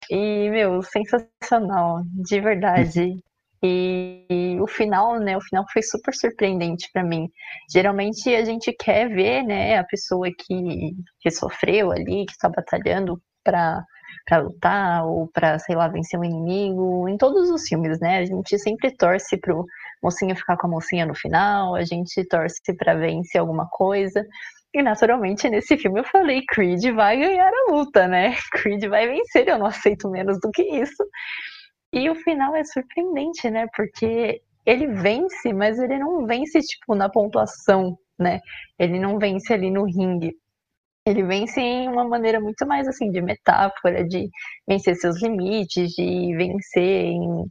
E, 0.10 0.50
meu, 0.50 0.82
sensacional, 0.82 2.02
de 2.26 2.39
verdade. 2.41 3.15
E, 3.63 4.60
o 4.60 4.67
final, 4.67 5.19
né? 5.19 5.38
O 5.38 5.41
final 5.41 5.63
foi 5.71 5.82
super 5.82 6.13
surpreendente 6.13 6.89
para 6.91 7.04
mim. 7.04 7.30
Geralmente 7.71 8.34
a 8.36 8.43
gente 8.43 8.73
quer 8.73 9.08
ver, 9.10 9.43
né, 9.43 9.78
a 9.78 9.86
pessoa 9.86 10.28
que, 10.38 10.91
que 11.21 11.32
sofreu 11.32 11.91
ali, 11.91 12.26
que 12.26 12.34
está 12.34 12.49
batalhando 12.49 13.21
para 13.43 13.84
para 14.26 14.38
lutar 14.38 15.06
ou 15.06 15.28
para, 15.34 15.60
sei 15.60 15.76
lá, 15.76 15.88
vencer 15.88 16.19
um 16.19 16.23
inimigo, 16.23 17.10
em 17.10 17.17
todos 17.17 17.49
os 17.49 17.63
filmes, 17.67 17.99
né? 17.99 18.19
A 18.19 18.26
gente 18.26 18.58
sempre 18.58 18.95
torce 18.95 19.38
pro 19.38 19.65
mocinho 20.02 20.36
ficar 20.36 20.58
com 20.58 20.67
a 20.67 20.69
mocinha 20.69 21.06
no 21.06 21.15
final, 21.15 21.76
a 21.76 21.84
gente 21.84 22.26
torce 22.28 22.62
para 22.78 22.93
vencer 22.95 23.41
alguma 23.41 23.67
coisa. 23.69 24.26
E 24.73 24.82
naturalmente 24.82 25.49
nesse 25.49 25.78
filme 25.78 25.99
eu 25.99 26.04
falei, 26.06 26.41
Creed 26.47 26.84
vai 26.95 27.17
ganhar 27.17 27.52
a 27.52 27.71
luta, 27.71 28.08
né? 28.08 28.36
Creed 28.54 28.86
vai 28.88 29.08
vencer, 29.08 29.47
eu 29.47 29.60
não 29.60 29.67
aceito 29.67 30.10
menos 30.10 30.39
do 30.39 30.49
que 30.52 30.63
isso. 30.63 31.04
E 31.93 32.10
o 32.10 32.15
final 32.15 32.56
é 32.56 32.63
surpreendente, 32.63 33.49
né? 33.51 33.67
Porque 33.75 34.41
ele 34.65 34.88
vence, 34.88 35.53
mas 35.53 35.79
ele 35.79 35.99
não 35.99 36.25
vence, 36.25 36.60
tipo, 36.60 36.95
na 36.95 37.10
pontuação, 37.10 37.97
né? 38.19 38.39
Ele 38.79 38.99
não 38.99 39.19
vence 39.19 39.53
ali 39.53 39.69
no 39.71 39.86
ringue. 39.86 40.36
Ele 41.06 41.23
vence 41.23 41.60
em 41.62 41.89
uma 41.89 42.08
maneira 42.08 42.39
muito 42.39 42.65
mais, 42.65 42.88
assim, 42.88 43.12
de 43.12 43.21
metáfora, 43.21 44.06
de 44.08 44.29
vencer 44.67 44.95
seus 44.95 45.21
limites, 45.21 45.91
de 45.91 46.36
vencer 46.36 46.82
em 46.84 47.45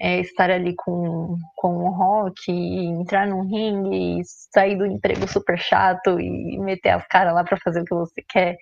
é, 0.00 0.20
estar 0.20 0.50
ali 0.50 0.74
com, 0.76 1.36
com 1.56 1.68
o 1.68 1.90
rock, 1.90 2.50
entrar 2.50 3.26
num 3.26 3.42
ringue, 3.42 4.22
sair 4.52 4.76
do 4.76 4.86
emprego 4.86 5.26
super 5.26 5.58
chato 5.58 6.20
e 6.20 6.58
meter 6.58 6.90
as 6.90 7.06
caras 7.08 7.34
lá 7.34 7.42
para 7.44 7.58
fazer 7.58 7.80
o 7.80 7.84
que 7.84 7.94
você 7.94 8.22
quer. 8.28 8.56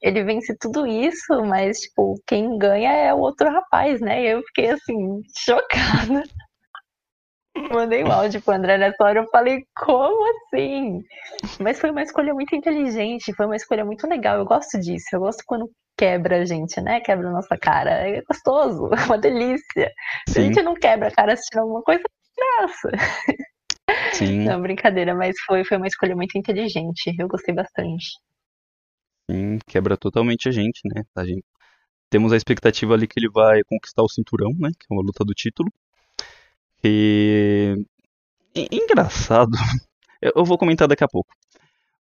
Ele 0.00 0.24
vence 0.24 0.56
tudo 0.58 0.86
isso, 0.86 1.44
mas, 1.44 1.78
tipo, 1.80 2.14
quem 2.26 2.58
ganha 2.58 2.90
é 2.92 3.14
o 3.14 3.18
outro 3.18 3.50
rapaz, 3.50 4.00
né? 4.00 4.22
E 4.22 4.30
eu 4.30 4.42
fiquei, 4.42 4.70
assim, 4.70 5.20
chocada. 5.36 6.24
Mandei 7.72 8.02
um 8.02 8.10
áudio 8.10 8.40
pro 8.42 8.54
André 8.54 8.78
nessa 8.78 9.04
hora, 9.04 9.20
eu 9.20 9.28
falei, 9.30 9.64
como 9.76 10.24
assim? 10.30 11.02
Mas 11.60 11.78
foi 11.78 11.90
uma 11.90 12.02
escolha 12.02 12.32
muito 12.32 12.56
inteligente, 12.56 13.34
foi 13.34 13.46
uma 13.46 13.56
escolha 13.56 13.84
muito 13.84 14.06
legal, 14.06 14.38
eu 14.38 14.44
gosto 14.46 14.80
disso, 14.80 15.06
eu 15.12 15.20
gosto 15.20 15.42
quando 15.46 15.70
quebra 15.96 16.42
a 16.42 16.44
gente, 16.44 16.80
né? 16.80 17.00
Quebra 17.00 17.28
a 17.28 17.32
nossa 17.32 17.56
cara. 17.56 17.90
É 17.90 18.22
gostoso, 18.22 18.90
é 18.92 18.96
uma 19.06 19.18
delícia. 19.18 19.92
Sim. 20.28 20.32
Se 20.32 20.38
a 20.38 20.42
gente 20.42 20.62
não 20.62 20.74
quebra 20.74 21.08
a 21.08 21.10
cara 21.10 21.32
assistindo 21.32 21.60
alguma 21.60 21.82
coisa, 21.82 22.02
graça. 22.36 22.90
Sim. 24.12 24.44
Não, 24.44 24.60
brincadeira, 24.60 25.14
mas 25.14 25.36
foi, 25.46 25.64
foi 25.64 25.76
uma 25.76 25.86
escolha 25.86 26.14
muito 26.14 26.36
inteligente. 26.36 27.14
Eu 27.18 27.28
gostei 27.28 27.54
bastante. 27.54 28.18
Sim, 29.30 29.58
quebra 29.66 29.96
totalmente 29.96 30.48
a 30.48 30.52
gente, 30.52 30.80
né? 30.84 31.02
A 31.16 31.24
gente 31.24 31.44
temos 32.10 32.32
a 32.32 32.36
expectativa 32.36 32.92
ali 32.92 33.08
que 33.08 33.18
ele 33.18 33.30
vai 33.30 33.62
conquistar 33.64 34.02
o 34.02 34.08
cinturão, 34.08 34.50
né? 34.58 34.70
Que 34.78 34.86
é 34.90 34.94
uma 34.94 35.02
luta 35.02 35.24
do 35.24 35.32
título. 35.32 35.72
E 36.84 37.74
engraçado. 38.54 39.52
Eu 40.20 40.44
vou 40.44 40.58
comentar 40.58 40.86
daqui 40.86 41.02
a 41.02 41.08
pouco. 41.08 41.34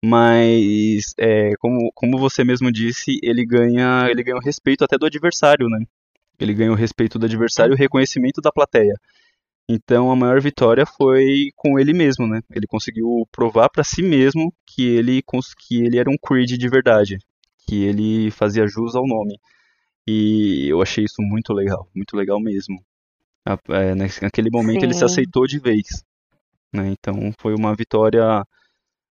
Mas, 0.03 1.13
é, 1.17 1.51
como, 1.59 1.91
como 1.93 2.17
você 2.17 2.43
mesmo 2.43 2.71
disse, 2.71 3.19
ele 3.21 3.45
ganha, 3.45 4.07
ele 4.09 4.23
ganha 4.23 4.37
o 4.37 4.43
respeito 4.43 4.83
até 4.83 4.97
do 4.97 5.05
adversário, 5.05 5.67
né? 5.67 5.85
Ele 6.39 6.53
ganha 6.53 6.71
o 6.71 6.75
respeito 6.75 7.19
do 7.19 7.25
adversário 7.25 7.73
e 7.73 7.75
o 7.75 7.77
reconhecimento 7.77 8.39
da 8.41 8.51
plateia. 8.51 8.93
Então 9.71 10.09
a 10.11 10.15
maior 10.15 10.41
vitória 10.41 10.83
foi 10.83 11.51
com 11.55 11.77
ele 11.77 11.93
mesmo, 11.93 12.25
né? 12.25 12.41
Ele 12.49 12.65
conseguiu 12.65 13.27
provar 13.31 13.69
para 13.69 13.83
si 13.83 14.01
mesmo 14.01 14.51
que 14.65 14.83
ele, 14.83 15.21
que 15.59 15.83
ele 15.83 15.99
era 15.99 16.09
um 16.09 16.17
Creed 16.17 16.57
de 16.57 16.69
verdade, 16.69 17.19
que 17.67 17.83
ele 17.83 18.31
fazia 18.31 18.65
jus 18.65 18.95
ao 18.95 19.05
nome. 19.05 19.37
E 20.07 20.67
eu 20.67 20.81
achei 20.81 21.03
isso 21.03 21.21
muito 21.21 21.53
legal, 21.53 21.87
muito 21.93 22.17
legal 22.17 22.39
mesmo. 22.39 22.83
É, 23.45 23.93
naquele 23.93 24.49
momento 24.49 24.79
Sim. 24.79 24.85
ele 24.87 24.93
se 24.95 25.05
aceitou 25.05 25.45
de 25.45 25.59
vez. 25.59 26.03
Né? 26.73 26.89
Então 26.89 27.31
foi 27.39 27.53
uma 27.53 27.75
vitória, 27.75 28.43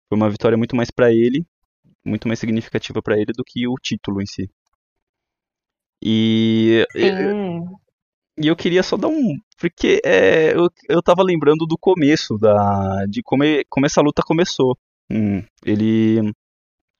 foi 0.08 0.16
uma 0.16 0.30
vitória 0.30 0.56
muito 0.56 0.76
mais 0.76 0.90
para 0.90 1.12
ele, 1.12 1.44
muito 2.04 2.28
mais 2.28 2.38
significativa 2.38 3.02
para 3.02 3.16
ele 3.16 3.32
do 3.36 3.44
que 3.44 3.66
o 3.66 3.74
título 3.74 4.22
em 4.22 4.26
si. 4.26 4.50
E 6.02 6.86
Sim. 6.92 7.76
E 8.38 8.48
eu 8.48 8.56
queria 8.56 8.82
só 8.82 8.96
dar 8.96 9.08
um. 9.08 9.36
Porque 9.58 10.00
é, 10.04 10.52
eu, 10.54 10.68
eu 10.88 11.02
tava 11.02 11.22
lembrando 11.22 11.66
do 11.66 11.78
começo, 11.78 12.36
da, 12.36 13.06
de 13.08 13.22
como, 13.22 13.44
como 13.68 13.86
essa 13.86 14.02
luta 14.02 14.22
começou. 14.22 14.76
Hum, 15.10 15.42
ele. 15.64 16.20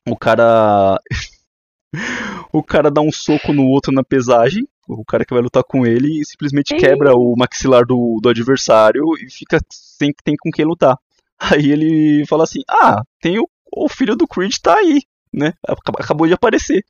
O 0.08 0.16
cara. 0.16 0.98
o 2.52 2.62
cara 2.62 2.90
dá 2.90 3.02
um 3.02 3.12
soco 3.12 3.52
no 3.52 3.66
outro 3.66 3.92
na 3.92 4.02
pesagem, 4.02 4.66
o 4.88 5.04
cara 5.04 5.24
que 5.24 5.34
vai 5.34 5.42
lutar 5.42 5.62
com 5.62 5.86
ele, 5.86 6.20
e 6.20 6.24
simplesmente 6.24 6.74
quebra 6.74 7.14
o 7.14 7.34
maxilar 7.36 7.84
do, 7.84 8.18
do 8.22 8.28
adversário 8.30 9.04
e 9.18 9.30
fica 9.30 9.60
sem 9.70 10.12
que 10.12 10.22
tem 10.24 10.36
com 10.36 10.50
quem 10.50 10.64
lutar. 10.64 10.96
Aí 11.38 11.70
ele 11.70 12.24
fala 12.26 12.44
assim: 12.44 12.60
Ah, 12.68 13.02
tem 13.20 13.38
o, 13.38 13.48
o 13.72 13.88
filho 13.88 14.16
do 14.16 14.26
Creed 14.26 14.54
tá 14.62 14.76
aí, 14.78 15.02
né? 15.32 15.52
Acabou 15.98 16.26
de 16.26 16.34
aparecer. 16.34 16.84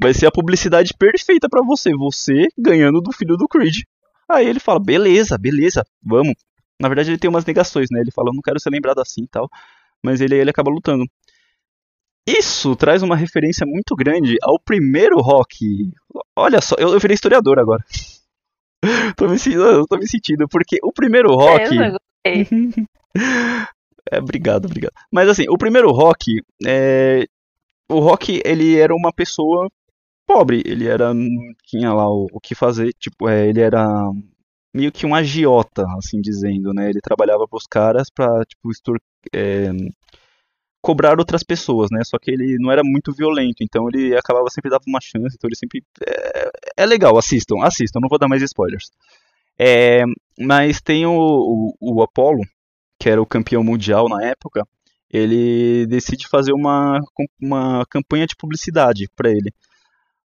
Vai 0.00 0.14
ser 0.14 0.26
a 0.26 0.30
publicidade 0.30 0.94
perfeita 0.96 1.48
para 1.48 1.62
você, 1.62 1.92
você 1.92 2.46
ganhando 2.56 3.00
do 3.00 3.12
filho 3.12 3.36
do 3.36 3.48
Creed. 3.48 3.82
Aí 4.28 4.46
ele 4.46 4.60
fala: 4.60 4.78
beleza, 4.78 5.38
beleza, 5.38 5.84
vamos. 6.02 6.34
Na 6.80 6.88
verdade, 6.88 7.10
ele 7.10 7.18
tem 7.18 7.30
umas 7.30 7.44
negações, 7.44 7.88
né? 7.90 8.00
Ele 8.00 8.12
fala: 8.12 8.30
não 8.32 8.42
quero 8.42 8.60
ser 8.60 8.70
lembrado 8.70 9.00
assim 9.00 9.22
e 9.22 9.28
tal. 9.28 9.48
Mas 10.04 10.20
ele, 10.20 10.36
ele 10.36 10.50
acaba 10.50 10.70
lutando. 10.70 11.04
Isso 12.26 12.76
traz 12.76 13.02
uma 13.02 13.16
referência 13.16 13.66
muito 13.66 13.96
grande 13.96 14.36
ao 14.42 14.60
primeiro 14.60 15.18
rock. 15.18 15.90
Olha 16.36 16.60
só, 16.60 16.76
eu, 16.78 16.92
eu 16.92 17.00
virei 17.00 17.14
historiador 17.14 17.58
agora. 17.58 17.82
tô, 19.16 19.26
me, 19.26 19.36
eu 19.54 19.86
tô 19.86 19.96
me 19.96 20.06
sentindo, 20.06 20.46
porque 20.46 20.78
o 20.82 20.92
primeiro 20.92 21.34
rock. 21.34 21.74
É, 22.24 22.44
é, 24.10 24.18
obrigado, 24.18 24.66
obrigado. 24.66 24.92
Mas 25.12 25.28
assim, 25.28 25.44
o 25.48 25.58
primeiro 25.58 25.90
rock. 25.90 26.42
É... 26.66 27.26
O 27.90 28.00
rock, 28.00 28.42
ele 28.44 28.76
era 28.76 28.94
uma 28.94 29.12
pessoa 29.12 29.68
pobre. 30.26 30.62
Ele 30.66 30.86
era. 30.86 31.12
Tinha 31.64 31.92
lá 31.92 32.08
o, 32.08 32.26
o 32.32 32.40
que 32.40 32.54
fazer. 32.54 32.92
Tipo, 32.98 33.28
é, 33.28 33.48
ele 33.48 33.60
era 33.60 33.86
meio 34.74 34.92
que 34.92 35.06
um 35.06 35.14
agiota, 35.14 35.84
assim 35.98 36.20
dizendo, 36.20 36.72
né? 36.74 36.90
Ele 36.90 37.00
trabalhava 37.00 37.46
para 37.48 37.56
os 37.56 37.66
caras 37.66 38.08
para 38.10 38.44
tipo, 38.44 38.70
extor 38.70 38.98
é, 39.34 39.70
cobrar 40.80 41.18
outras 41.18 41.42
pessoas, 41.42 41.90
né? 41.90 42.02
Só 42.04 42.18
que 42.18 42.30
ele 42.30 42.56
não 42.58 42.70
era 42.70 42.82
muito 42.84 43.12
violento, 43.12 43.62
então 43.62 43.88
ele 43.88 44.16
acabava 44.16 44.48
sempre 44.50 44.70
dando 44.70 44.84
uma 44.86 45.00
chance, 45.00 45.36
então 45.36 45.48
ele 45.48 45.56
sempre 45.56 45.82
é, 46.06 46.50
é 46.78 46.86
legal, 46.86 47.16
assistam, 47.18 47.62
assistam, 47.62 48.00
não 48.00 48.08
vou 48.08 48.18
dar 48.18 48.28
mais 48.28 48.42
spoilers. 48.42 48.90
É, 49.58 50.04
mas 50.38 50.80
tem 50.80 51.04
o, 51.04 51.12
o, 51.12 51.74
o 51.80 52.02
Apollo, 52.02 52.40
que 52.98 53.08
era 53.08 53.20
o 53.20 53.26
campeão 53.26 53.62
mundial 53.62 54.08
na 54.08 54.24
época, 54.24 54.66
ele 55.10 55.86
decide 55.86 56.28
fazer 56.28 56.52
uma, 56.52 56.98
uma 57.40 57.86
campanha 57.86 58.26
de 58.26 58.36
publicidade 58.36 59.08
para 59.16 59.30
ele. 59.30 59.52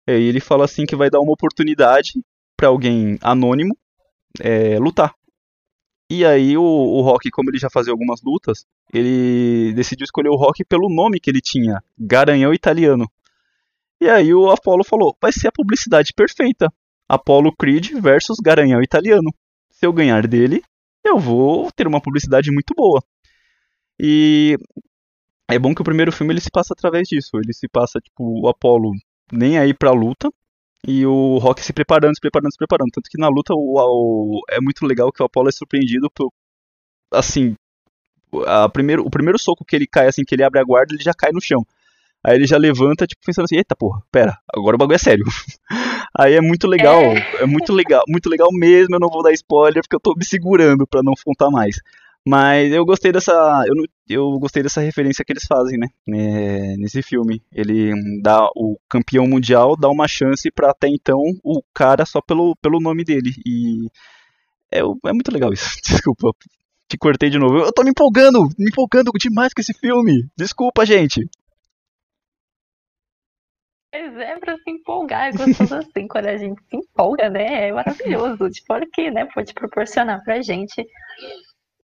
E 0.07 0.12
ele 0.12 0.39
fala 0.39 0.65
assim 0.65 0.86
que 0.86 0.95
vai 0.95 1.10
dar 1.10 1.19
uma 1.19 1.34
oportunidade 1.34 2.13
para 2.57 2.67
alguém 2.67 3.17
anônimo 3.21 3.77
é, 4.39 4.77
lutar. 4.79 5.13
E 6.10 6.25
aí 6.25 6.57
o, 6.57 6.63
o 6.63 7.01
Rock, 7.01 7.29
como 7.29 7.49
ele 7.49 7.57
já 7.57 7.69
fazia 7.69 7.93
algumas 7.93 8.21
lutas, 8.21 8.65
ele 8.93 9.73
decidiu 9.73 10.03
escolher 10.03 10.29
o 10.29 10.36
Rock 10.36 10.65
pelo 10.65 10.93
nome 10.93 11.19
que 11.19 11.29
ele 11.29 11.39
tinha, 11.39 11.81
Garanhão 11.97 12.53
Italiano. 12.53 13.10
E 13.99 14.10
aí 14.10 14.34
o 14.34 14.49
Apollo 14.49 14.84
falou, 14.84 15.15
vai 15.21 15.31
ser 15.31 15.47
a 15.47 15.51
publicidade 15.51 16.12
perfeita. 16.13 16.73
Apollo 17.07 17.55
Creed 17.55 17.91
versus 18.01 18.38
Garanhão 18.43 18.81
Italiano. 18.81 19.34
Se 19.69 19.86
eu 19.86 19.93
ganhar 19.93 20.27
dele, 20.27 20.63
eu 21.04 21.18
vou 21.20 21.72
ter 21.72 21.88
uma 21.88 22.02
publicidade 22.02 22.52
muito 22.52 22.74
boa. 22.76 23.04
E 24.00 24.58
é 25.50 25.60
bom 25.60 25.76
que 25.76 25.82
o 25.82 25.86
primeiro 25.86 26.12
filme 26.12 26.34
ele 26.34 26.42
se 26.42 26.50
passa 26.52 26.74
através 26.74 27.08
disso. 27.08 27.32
Ele 27.36 27.54
se 27.54 27.68
passa, 27.68 28.00
tipo, 28.00 28.42
o 28.42 28.48
Apollo 28.48 28.92
nem 29.32 29.58
aí 29.58 29.74
pra 29.74 29.92
luta. 29.92 30.32
E 30.88 31.06
o 31.06 31.38
Rock 31.38 31.62
se 31.64 31.74
preparando, 31.74 32.16
se 32.16 32.22
preparando, 32.22 32.52
se 32.52 32.58
preparando. 32.58 32.92
Tanto 32.92 33.10
que 33.10 33.20
na 33.20 33.28
luta 33.28 33.54
o, 33.54 33.76
o 33.78 34.42
é 34.50 34.60
muito 34.60 34.86
legal 34.86 35.12
que 35.12 35.22
o 35.22 35.26
Apollo 35.26 35.50
é 35.50 35.52
surpreendido 35.52 36.10
por. 36.12 36.32
Assim. 37.14 37.56
A 38.48 38.70
primeiro, 38.70 39.06
o 39.06 39.10
primeiro 39.10 39.38
soco 39.38 39.66
que 39.66 39.76
ele 39.76 39.86
cai, 39.86 40.08
assim, 40.08 40.24
que 40.24 40.34
ele 40.34 40.44
abre 40.44 40.60
a 40.60 40.64
guarda, 40.64 40.94
ele 40.94 41.04
já 41.04 41.14
cai 41.14 41.32
no 41.32 41.42
chão. 41.42 41.66
Aí 42.24 42.36
ele 42.36 42.48
já 42.48 42.58
levanta, 42.58 43.06
tipo, 43.06 43.22
pensando 43.26 43.46
assim, 43.46 43.58
eita 43.58 43.76
porra, 43.76 44.02
pera, 44.12 44.38
agora 44.56 44.76
o 44.76 44.80
bagulho 44.80 44.96
é 44.96 45.00
sério. 45.00 45.26
Aí 46.17 46.34
é 46.34 46.41
muito 46.41 46.67
legal, 46.67 47.02
é. 47.02 47.43
é 47.43 47.45
muito 47.45 47.71
legal, 47.71 48.04
muito 48.08 48.30
legal 48.30 48.50
mesmo, 48.52 48.95
eu 48.95 49.00
não 49.00 49.08
vou 49.08 49.24
dar 49.24 49.32
spoiler 49.32 49.82
porque 49.82 49.95
eu 49.95 50.00
tô 50.00 50.13
me 50.15 50.26
segurando 50.26 50.86
para 50.86 51.02
não 51.02 51.13
contar 51.24 51.50
mais. 51.50 51.78
Mas 52.28 52.71
eu 52.71 52.86
gostei 52.86 53.12
dessa. 53.12 53.34
Eu, 53.67 53.74
eu 54.08 54.39
gostei 54.39 54.62
dessa 54.62 54.80
referência 54.80 55.26
que 55.26 55.34
eles 55.34 55.45
fazem, 55.45 55.78
né? 55.78 55.88
É, 56.08 56.78
nesse 56.78 57.02
filme. 57.02 57.41
Ele 57.52 57.91
dá 58.21 58.45
o 58.56 58.78
campeão 58.88 59.26
mundial 59.26 59.76
dá 59.76 59.89
uma 59.89 60.08
chance 60.08 60.52
para 60.52 60.69
até 60.69 60.88
então 60.88 61.19
o 61.43 61.63
cara 61.74 62.06
só 62.06 62.21
pelo, 62.21 62.56
pelo 62.62 62.80
nome 62.80 63.04
dele. 63.04 63.34
E 63.45 63.88
é, 64.71 64.80
é 64.82 65.13
muito 65.13 65.32
legal 65.32 65.52
isso. 65.52 65.78
Desculpa, 65.84 66.32
te 66.88 66.97
cortei 66.97 67.30
de 67.30 67.39
novo. 67.39 67.58
Eu 67.58 67.74
tô 67.74 67.84
me 67.84 67.89
empolgando, 67.89 68.47
me 68.58 68.69
empolgando 68.69 69.12
demais 69.17 69.52
com 69.54 69.62
esse 69.62 69.74
filme. 69.74 70.28
Desculpa, 70.38 70.86
gente. 70.86 71.28
Pois 73.91 74.17
é, 74.17 74.39
pra 74.39 74.56
se 74.58 74.71
empolgar, 74.71 75.27
é 75.27 75.32
gostoso 75.32 75.75
assim, 75.75 76.08
quando 76.08 76.27
a 76.27 76.38
gente 76.38 76.62
se 76.69 76.77
empolga, 76.77 77.30
né? 77.30 77.67
É 77.67 77.71
maravilhoso. 77.73 78.49
Tipo, 78.49 78.73
olha 78.73 78.88
que, 78.93 79.12
né, 79.12 79.25
pode 79.34 79.54
proporcionar 79.54 80.23
pra 80.23 80.41
gente 80.41 80.88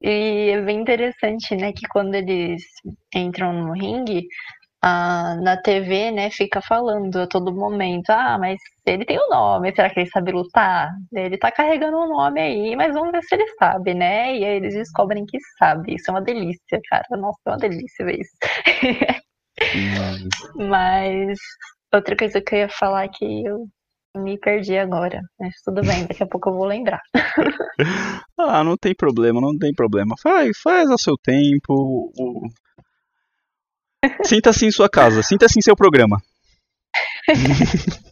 e 0.01 0.51
é 0.51 0.61
bem 0.61 0.79
interessante, 0.79 1.55
né, 1.55 1.73
que 1.73 1.87
quando 1.87 2.13
eles 2.15 2.63
entram 3.13 3.51
no 3.53 3.73
ringue, 3.73 4.27
ah, 4.81 5.35
na 5.41 5.57
TV, 5.57 6.11
né, 6.11 6.29
fica 6.29 6.61
falando 6.61 7.17
a 7.21 7.27
todo 7.27 7.53
momento, 7.53 8.09
ah, 8.11 8.37
mas 8.39 8.59
ele 8.85 9.05
tem 9.05 9.17
o 9.17 9.25
um 9.25 9.29
nome, 9.29 9.73
será 9.75 9.89
que 9.89 9.99
ele 10.01 10.09
sabe 10.09 10.31
lutar? 10.31 10.91
Ele 11.13 11.37
tá 11.37 11.51
carregando 11.51 11.97
o 11.97 12.05
um 12.05 12.09
nome 12.09 12.39
aí, 12.39 12.75
mas 12.75 12.93
vamos 12.93 13.11
ver 13.11 13.23
se 13.23 13.35
ele 13.35 13.47
sabe, 13.59 13.93
né? 13.93 14.35
E 14.37 14.45
aí 14.45 14.57
eles 14.57 14.75
descobrem 14.75 15.25
que 15.25 15.39
sabe. 15.59 15.95
Isso 15.95 16.09
é 16.09 16.13
uma 16.13 16.21
delícia, 16.21 16.79
cara. 16.89 17.05
Nossa, 17.17 17.39
é 17.47 17.49
uma 17.49 17.57
delícia 17.57 18.05
ver 18.05 18.19
isso. 18.21 18.37
mas 20.55 21.39
outra 21.93 22.15
coisa 22.15 22.41
que 22.41 22.55
eu 22.55 22.59
ia 22.59 22.69
falar 22.69 23.05
é 23.05 23.09
que 23.09 23.45
eu 23.45 23.67
me 24.17 24.37
perdi 24.39 24.77
agora, 24.77 25.21
mas 25.39 25.53
tudo 25.63 25.81
bem, 25.81 26.05
daqui 26.07 26.23
a 26.23 26.27
pouco 26.27 26.49
eu 26.49 26.53
vou 26.53 26.65
lembrar. 26.65 27.01
ah, 28.39 28.63
não 28.63 28.75
tem 28.75 28.95
problema, 28.95 29.39
não 29.39 29.57
tem 29.57 29.73
problema. 29.73 30.15
Faz, 30.21 30.57
faz 30.59 30.89
ao 30.89 30.97
seu 30.97 31.15
tempo. 31.17 32.11
O... 32.17 32.47
Sinta-se 34.23 34.65
em 34.65 34.71
sua 34.71 34.89
casa, 34.89 35.21
sinta-se 35.21 35.59
em 35.59 35.61
seu 35.61 35.75
programa. 35.75 36.21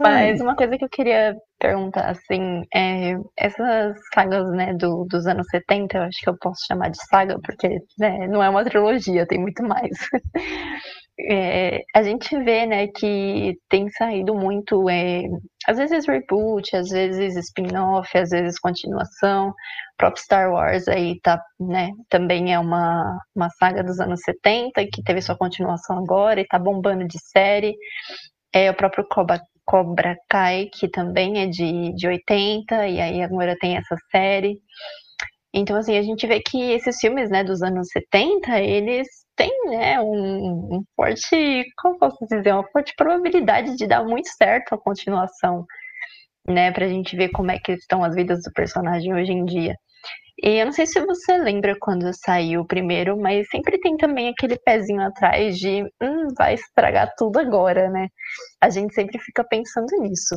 Mas 0.00 0.40
uma 0.40 0.54
coisa 0.54 0.78
que 0.78 0.84
eu 0.84 0.88
queria 0.88 1.36
perguntar, 1.58 2.08
assim, 2.10 2.62
é, 2.72 3.14
essas 3.36 3.96
sagas, 4.14 4.48
né, 4.52 4.72
do, 4.74 5.04
dos 5.10 5.26
anos 5.26 5.44
70, 5.50 5.98
eu 5.98 6.02
acho 6.04 6.20
que 6.22 6.30
eu 6.30 6.38
posso 6.38 6.64
chamar 6.68 6.90
de 6.90 7.04
saga, 7.08 7.36
porque 7.42 7.68
né, 7.98 8.28
não 8.28 8.40
é 8.40 8.48
uma 8.48 8.64
trilogia, 8.64 9.26
tem 9.26 9.40
muito 9.40 9.64
mais. 9.64 9.90
É, 11.20 11.82
a 11.94 12.02
gente 12.02 12.28
vê, 12.44 12.64
né, 12.64 12.86
que 12.86 13.58
tem 13.68 13.88
saído 13.90 14.34
muito, 14.36 14.88
é, 14.88 15.24
às 15.66 15.76
vezes 15.76 16.06
reboot, 16.06 16.76
às 16.76 16.90
vezes 16.90 17.36
spin-off, 17.36 18.16
às 18.16 18.30
vezes 18.30 18.58
continuação. 18.60 19.48
O 19.50 19.54
próprio 19.96 20.22
Star 20.22 20.52
Wars 20.52 20.86
aí 20.86 21.20
tá, 21.20 21.42
né, 21.58 21.90
também 22.08 22.54
é 22.54 22.58
uma, 22.58 23.18
uma 23.34 23.50
saga 23.50 23.82
dos 23.82 23.98
anos 23.98 24.20
70, 24.22 24.86
que 24.92 25.02
teve 25.02 25.20
sua 25.20 25.36
continuação 25.36 25.98
agora 25.98 26.40
e 26.40 26.46
tá 26.46 26.58
bombando 26.58 27.06
de 27.06 27.18
série. 27.20 27.74
É 28.52 28.70
o 28.70 28.74
próprio 28.74 29.06
Cobra, 29.08 29.40
Cobra 29.64 30.16
Kai, 30.28 30.68
que 30.72 30.88
também 30.88 31.42
é 31.42 31.46
de, 31.46 31.92
de 31.94 32.06
80, 32.08 32.86
e 32.88 33.00
aí 33.00 33.22
agora 33.22 33.56
tem 33.60 33.76
essa 33.76 33.96
série. 34.10 34.58
Então, 35.52 35.76
assim, 35.76 35.96
a 35.98 36.02
gente 36.02 36.26
vê 36.26 36.40
que 36.40 36.72
esses 36.72 36.98
filmes, 37.00 37.30
né, 37.30 37.42
dos 37.42 37.62
anos 37.62 37.88
70, 37.92 38.60
eles 38.60 39.08
tem, 39.38 39.70
né, 39.70 40.00
um, 40.00 40.78
um 40.78 40.84
forte, 40.96 41.64
como 41.78 41.98
posso 41.98 42.26
dizer, 42.26 42.52
uma 42.52 42.68
forte 42.70 42.92
probabilidade 42.96 43.76
de 43.76 43.86
dar 43.86 44.04
muito 44.04 44.28
certo 44.36 44.74
a 44.74 44.78
continuação, 44.78 45.64
né, 46.46 46.72
pra 46.72 46.88
gente 46.88 47.16
ver 47.16 47.30
como 47.30 47.52
é 47.52 47.58
que 47.58 47.72
estão 47.72 48.02
as 48.04 48.14
vidas 48.16 48.42
do 48.42 48.52
personagem 48.52 49.14
hoje 49.14 49.32
em 49.32 49.44
dia. 49.44 49.76
E 50.42 50.60
eu 50.60 50.66
não 50.66 50.72
sei 50.72 50.86
se 50.86 51.00
você 51.04 51.38
lembra 51.38 51.76
quando 51.80 52.12
saiu 52.14 52.62
o 52.62 52.66
primeiro, 52.66 53.16
mas 53.16 53.48
sempre 53.48 53.78
tem 53.80 53.96
também 53.96 54.28
aquele 54.28 54.58
pezinho 54.58 55.02
atrás 55.02 55.58
de 55.58 55.82
hum, 56.02 56.28
vai 56.36 56.54
estragar 56.54 57.12
tudo 57.16 57.38
agora, 57.38 57.90
né? 57.90 58.08
A 58.60 58.70
gente 58.70 58.94
sempre 58.94 59.18
fica 59.20 59.44
pensando 59.44 59.88
nisso. 60.00 60.36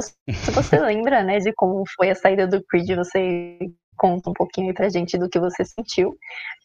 Se 0.30 0.50
você 0.52 0.78
lembra, 0.78 1.22
né, 1.22 1.38
de 1.38 1.52
como 1.54 1.84
foi 1.96 2.10
a 2.10 2.14
saída 2.14 2.46
do 2.46 2.62
Creed, 2.66 2.94
você 2.96 3.58
conta 3.98 4.30
um 4.30 4.32
pouquinho 4.32 4.68
aí 4.68 4.74
pra 4.74 4.88
gente 4.88 5.18
do 5.18 5.28
que 5.28 5.38
você 5.38 5.64
sentiu. 5.64 6.16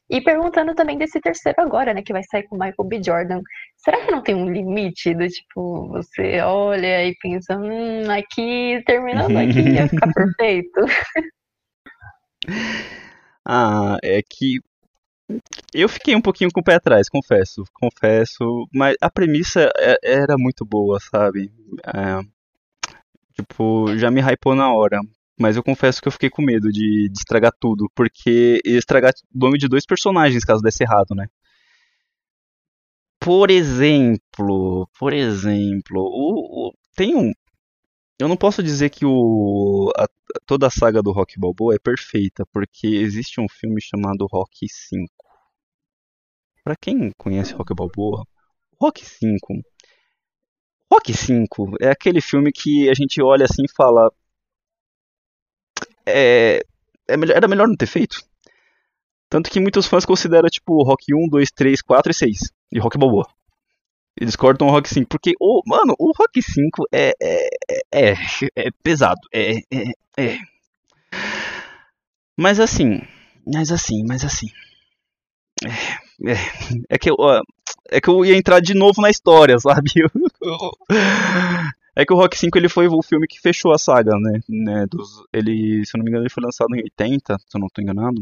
E 0.10 0.22
perguntando 0.22 0.76
também 0.76 0.98
desse 0.98 1.20
terceiro 1.20 1.60
agora, 1.62 1.94
né, 1.94 2.02
que 2.02 2.14
vai 2.14 2.24
sair 2.24 2.44
com 2.44 2.56
o 2.56 2.60
Michael 2.60 2.88
B. 2.88 3.02
Jordan. 3.04 3.42
Será 3.78 4.06
que 4.06 4.12
não 4.12 4.22
tem 4.22 4.36
um 4.36 4.52
limite 4.52 5.14
do 5.14 5.28
tipo, 5.28 5.88
você 5.88 6.40
olha 6.42 7.06
e 7.06 7.16
pensa, 7.22 7.58
hum, 7.58 8.10
aqui, 8.12 8.84
terminando 8.86 9.36
aqui, 9.38 9.60
ia 9.60 9.88
ficar 9.90 10.14
perfeito? 10.14 10.82
Ah, 13.46 13.98
é 14.02 14.22
que 14.22 14.60
eu 15.74 15.90
fiquei 15.90 16.16
um 16.16 16.22
pouquinho 16.22 16.50
com 16.52 16.62
o 16.62 16.64
pé 16.64 16.76
atrás, 16.76 17.10
confesso, 17.10 17.64
confesso, 17.74 18.68
mas 18.74 18.96
a 19.02 19.10
premissa 19.10 19.70
é, 19.78 19.96
era 20.02 20.36
muito 20.38 20.66
boa, 20.66 21.00
sabe? 21.00 21.52
É, 21.88 22.22
tipo, 23.34 23.98
já 23.98 24.12
me 24.12 24.22
hypou 24.22 24.56
na 24.56 24.74
hora, 24.74 25.00
mas 25.40 25.56
eu 25.56 25.64
confesso 25.64 26.02
que 26.02 26.08
eu 26.08 26.12
fiquei 26.12 26.30
com 26.30 26.42
medo 26.42 26.72
de, 26.72 27.10
de 27.10 27.18
estragar 27.18 27.52
tudo, 27.60 27.90
porque 27.96 28.62
ia 28.66 28.78
estragar 28.78 29.14
o 29.34 29.38
nome 29.38 29.58
de 29.58 29.68
dois 29.68 29.86
personagens 29.86 30.46
caso 30.46 30.62
desse 30.62 30.84
errado, 30.84 31.16
né? 31.16 31.28
Por 33.20 33.50
exemplo, 33.50 34.88
por 35.00 35.14
exemplo, 35.14 36.02
o, 36.02 36.70
o, 36.70 36.74
tem 36.96 37.16
um, 37.16 37.32
eu 38.20 38.28
não 38.28 38.38
posso 38.38 38.62
dizer 38.62 38.90
que 38.90 39.06
o, 39.06 39.92
a, 39.98 40.08
toda 40.46 40.68
a 40.68 40.70
saga 40.70 41.02
do 41.02 41.12
Rock 41.12 41.40
Balboa 41.40 41.76
é 41.76 41.80
perfeita, 41.80 42.46
porque 42.52 42.88
existe 42.88 43.42
um 43.42 43.48
filme 43.50 43.82
chamado 43.82 44.28
Rock 44.32 44.68
5. 44.70 45.08
Para 46.64 46.76
quem 46.76 47.12
conhece 47.18 47.54
Rock 47.54 47.74
Balboa, 47.74 48.26
Rock 48.80 49.06
5. 49.06 49.62
Rock 50.92 51.14
5 51.14 51.76
é 51.82 51.90
aquele 51.90 52.22
filme 52.22 52.52
que 52.52 52.90
a 52.90 52.94
gente 52.94 53.22
olha 53.22 53.46
assim 53.46 53.64
e 53.66 53.74
fala. 53.76 54.12
É, 56.06 56.64
é 57.08 57.18
melhor, 57.18 57.36
era 57.36 57.48
melhor 57.48 57.68
não 57.68 57.76
ter 57.76 57.88
feito. 57.88 58.24
Tanto 59.30 59.50
que 59.50 59.60
muitos 59.60 59.88
fãs 59.88 60.06
consideram 60.06 60.48
tipo 60.50 60.84
Rock 60.84 61.14
1, 61.14 61.28
2, 61.30 61.52
3, 61.52 61.82
4 61.82 62.12
e 62.12 62.14
6 62.14 62.38
de 62.72 62.80
Rock 62.80 62.98
Balboa. 62.98 63.28
Eles 64.20 64.36
cortam 64.36 64.68
o 64.68 64.72
Rock 64.72 64.88
5, 64.88 65.10
porque, 65.10 65.34
oh, 65.40 65.62
mano, 65.66 65.96
o 65.98 66.12
Rock 66.16 66.40
5 66.42 66.86
é, 66.92 67.14
é, 67.20 67.50
é, 67.92 68.14
é 68.56 68.70
pesado. 68.84 69.20
É, 69.34 69.58
é, 69.72 69.92
é. 70.18 70.38
Mas 72.38 72.60
assim, 72.60 73.02
mas 73.46 73.72
assim, 73.72 74.04
mas 74.08 74.24
assim. 74.24 74.48
É, 75.66 76.32
é, 76.32 76.38
é 76.90 76.98
que 77.00 77.10
eu, 77.10 77.16
é 77.90 78.00
que 78.00 78.10
eu 78.10 78.24
ia 78.24 78.38
entrar 78.38 78.60
de 78.60 78.74
novo 78.74 79.02
na 79.02 79.10
história, 79.10 79.58
sabe? 79.58 79.92
É 81.96 82.06
que 82.06 82.14
o 82.14 82.16
Rock 82.16 82.38
5 82.38 82.58
ele 82.58 82.70
foi 82.70 82.88
o 82.88 83.02
filme 83.04 83.28
que 83.28 83.40
fechou 83.40 83.72
a 83.72 83.78
saga, 83.78 84.18
né? 84.20 84.40
né 84.50 84.86
dos, 84.88 85.24
ele, 85.32 85.86
se 85.86 85.96
eu 85.96 86.00
não 86.00 86.06
me 86.06 86.10
engano, 86.10 86.24
ele 86.24 86.34
foi 86.34 86.44
lançado 86.44 86.76
em 86.76 86.82
80, 86.84 87.38
se 87.38 87.56
eu 87.56 87.60
não 87.60 87.68
estou 87.68 87.84
enganado. 87.84 88.20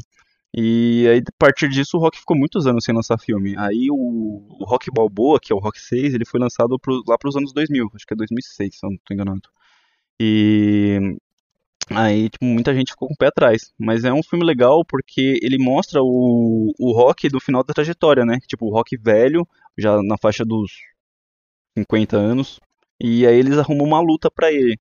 E 0.54 1.08
aí, 1.08 1.20
a 1.20 1.32
partir 1.40 1.70
disso, 1.70 1.98
o 1.98 2.00
Rock 2.02 2.20
ficou 2.20 2.38
muitos 2.38 2.68
anos 2.68 2.84
sem 2.84 2.94
lançar 2.94 3.18
filme. 3.18 3.56
Aí, 3.58 3.88
o, 3.90 3.96
o 4.60 4.66
Rock 4.66 4.92
Balboa, 4.92 5.40
que 5.40 5.54
é 5.54 5.56
o 5.56 5.60
Rock 5.60 5.80
6, 5.80 6.14
ele 6.14 6.26
foi 6.26 6.40
lançado 6.42 6.78
pro, 6.78 7.02
lá 7.08 7.18
para 7.18 7.30
os 7.30 7.38
anos 7.38 7.54
2000, 7.54 7.90
acho 7.96 8.06
que 8.06 8.14
é 8.14 8.18
2006, 8.18 8.76
se 8.76 8.86
eu 8.86 8.90
não 8.90 8.98
estou 8.98 9.16
enganado. 9.16 9.50
E 10.20 11.18
aí, 11.92 12.30
tipo, 12.30 12.46
muita 12.46 12.74
gente 12.76 12.92
ficou 12.92 13.08
com 13.08 13.14
o 13.14 13.18
pé 13.18 13.28
atrás. 13.28 13.74
Mas 13.80 14.04
é 14.04 14.14
um 14.14 14.24
filme 14.24 14.46
legal 14.46 14.84
porque 14.86 15.40
ele 15.42 15.58
mostra 15.58 16.02
o, 16.04 16.74
o 16.78 16.92
Rock 16.92 17.30
do 17.30 17.40
final 17.40 17.64
da 17.64 17.74
trajetória, 17.74 18.26
né? 18.26 18.40
Tipo, 18.46 18.66
o 18.68 18.72
Rock 18.72 18.98
velho, 18.98 19.48
já 19.78 20.02
na 20.04 20.18
faixa 20.18 20.44
dos 20.46 20.72
50 21.78 22.18
anos. 22.18 22.60
E 23.04 23.26
aí 23.26 23.36
eles 23.36 23.58
arrumam 23.58 23.88
uma 23.88 24.00
luta 24.00 24.30
para 24.30 24.52
ele. 24.52 24.78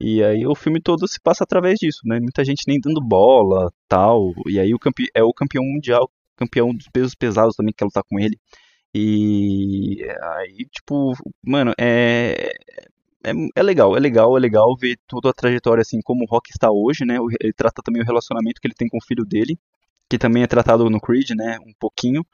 E 0.00 0.22
aí 0.22 0.46
o 0.46 0.54
filme 0.54 0.80
todo 0.80 1.08
se 1.08 1.20
passa 1.20 1.44
através 1.44 1.78
disso, 1.80 2.00
né? 2.04 2.20
Muita 2.20 2.44
gente 2.44 2.64
nem 2.68 2.78
dando 2.80 3.00
bola, 3.00 3.72
tal. 3.88 4.32
E 4.46 4.60
aí 4.60 4.74
o 4.74 4.78
campe... 4.78 5.08
é 5.14 5.22
o 5.22 5.32
campeão 5.32 5.64
mundial, 5.64 6.10
campeão 6.36 6.74
dos 6.74 6.88
pesos 6.92 7.14
pesados 7.14 7.56
também 7.56 7.72
que 7.72 7.78
quer 7.78 7.86
lutar 7.86 8.04
com 8.08 8.18
ele. 8.20 8.38
E 8.94 9.98
aí, 10.38 10.66
tipo, 10.72 11.14
mano, 11.42 11.72
é... 11.78 12.52
é 13.24 13.32
é 13.56 13.62
legal, 13.62 13.96
é 13.96 14.00
legal, 14.00 14.36
é 14.36 14.40
legal 14.40 14.76
ver 14.76 14.98
toda 15.06 15.30
a 15.30 15.32
trajetória 15.32 15.82
assim 15.82 16.00
como 16.02 16.24
o 16.24 16.26
Rock 16.26 16.50
está 16.50 16.70
hoje, 16.70 17.04
né? 17.04 17.16
Ele 17.40 17.52
trata 17.52 17.82
também 17.82 18.02
o 18.02 18.04
relacionamento 18.06 18.60
que 18.60 18.66
ele 18.68 18.74
tem 18.74 18.88
com 18.88 18.98
o 18.98 19.04
filho 19.04 19.24
dele, 19.24 19.58
que 20.08 20.18
também 20.18 20.42
é 20.42 20.46
tratado 20.46 20.88
no 20.90 21.00
Creed, 21.00 21.30
né? 21.36 21.58
Um 21.66 21.72
pouquinho, 21.78 22.24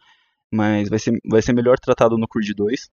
mas 0.53 0.89
vai 0.89 0.99
ser, 0.99 1.19
vai 1.29 1.43
ser 1.43 1.55
melhor 1.55 1.79
tratado 1.79 2.19
no 2.19 2.29
Creed 2.29 2.51
2. 2.57 2.91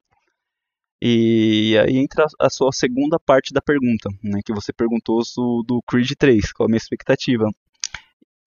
E 1.02 1.76
aí 1.80 1.98
entra 1.98 2.26
a 2.40 2.50
sua 2.50 2.72
segunda 2.72 3.20
parte 3.20 3.52
da 3.52 3.62
pergunta, 3.62 4.10
né, 4.24 4.40
que 4.46 4.54
você 4.54 4.72
perguntou 4.72 5.22
do, 5.36 5.64
do 5.64 5.82
Creed 5.88 6.12
3, 6.18 6.54
qual 6.54 6.68
a 6.68 6.70
minha 6.70 6.78
expectativa. 6.78 7.50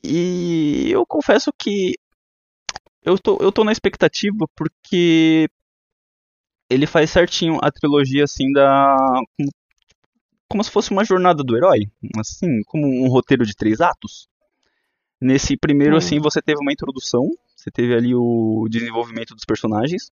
E 0.05 0.89
eu 0.91 1.05
confesso 1.05 1.51
que 1.59 1.95
eu 3.03 3.19
tô, 3.19 3.39
eu 3.41 3.51
tô 3.51 3.65
na 3.65 3.73
expectativa 3.73 4.47
porque 4.55 5.49
ele 6.71 6.87
faz 6.87 7.11
certinho 7.11 7.59
a 7.61 7.71
trilogia 7.71 8.25
assim 8.25 8.53
da 8.53 8.97
como, 10.49 10.63
se 10.63 10.71
fosse 10.71 10.93
uma 10.93 11.05
jornada 11.05 11.43
do 11.43 11.57
herói, 11.57 11.91
assim, 12.17 12.63
como 12.67 12.87
um 12.87 13.09
roteiro 13.09 13.45
de 13.45 13.57
três 13.57 13.81
atos. 13.81 14.29
Nesse 15.21 15.57
primeiro, 15.57 15.95
hum. 15.95 15.99
assim, 15.99 16.21
você 16.21 16.41
teve 16.41 16.61
uma 16.61 16.73
introdução, 16.73 17.29
você 17.57 17.71
teve 17.71 17.95
ali 17.95 18.15
o 18.15 18.69
desenvolvimento 18.71 19.35
dos 19.35 19.45
personagens, 19.45 20.13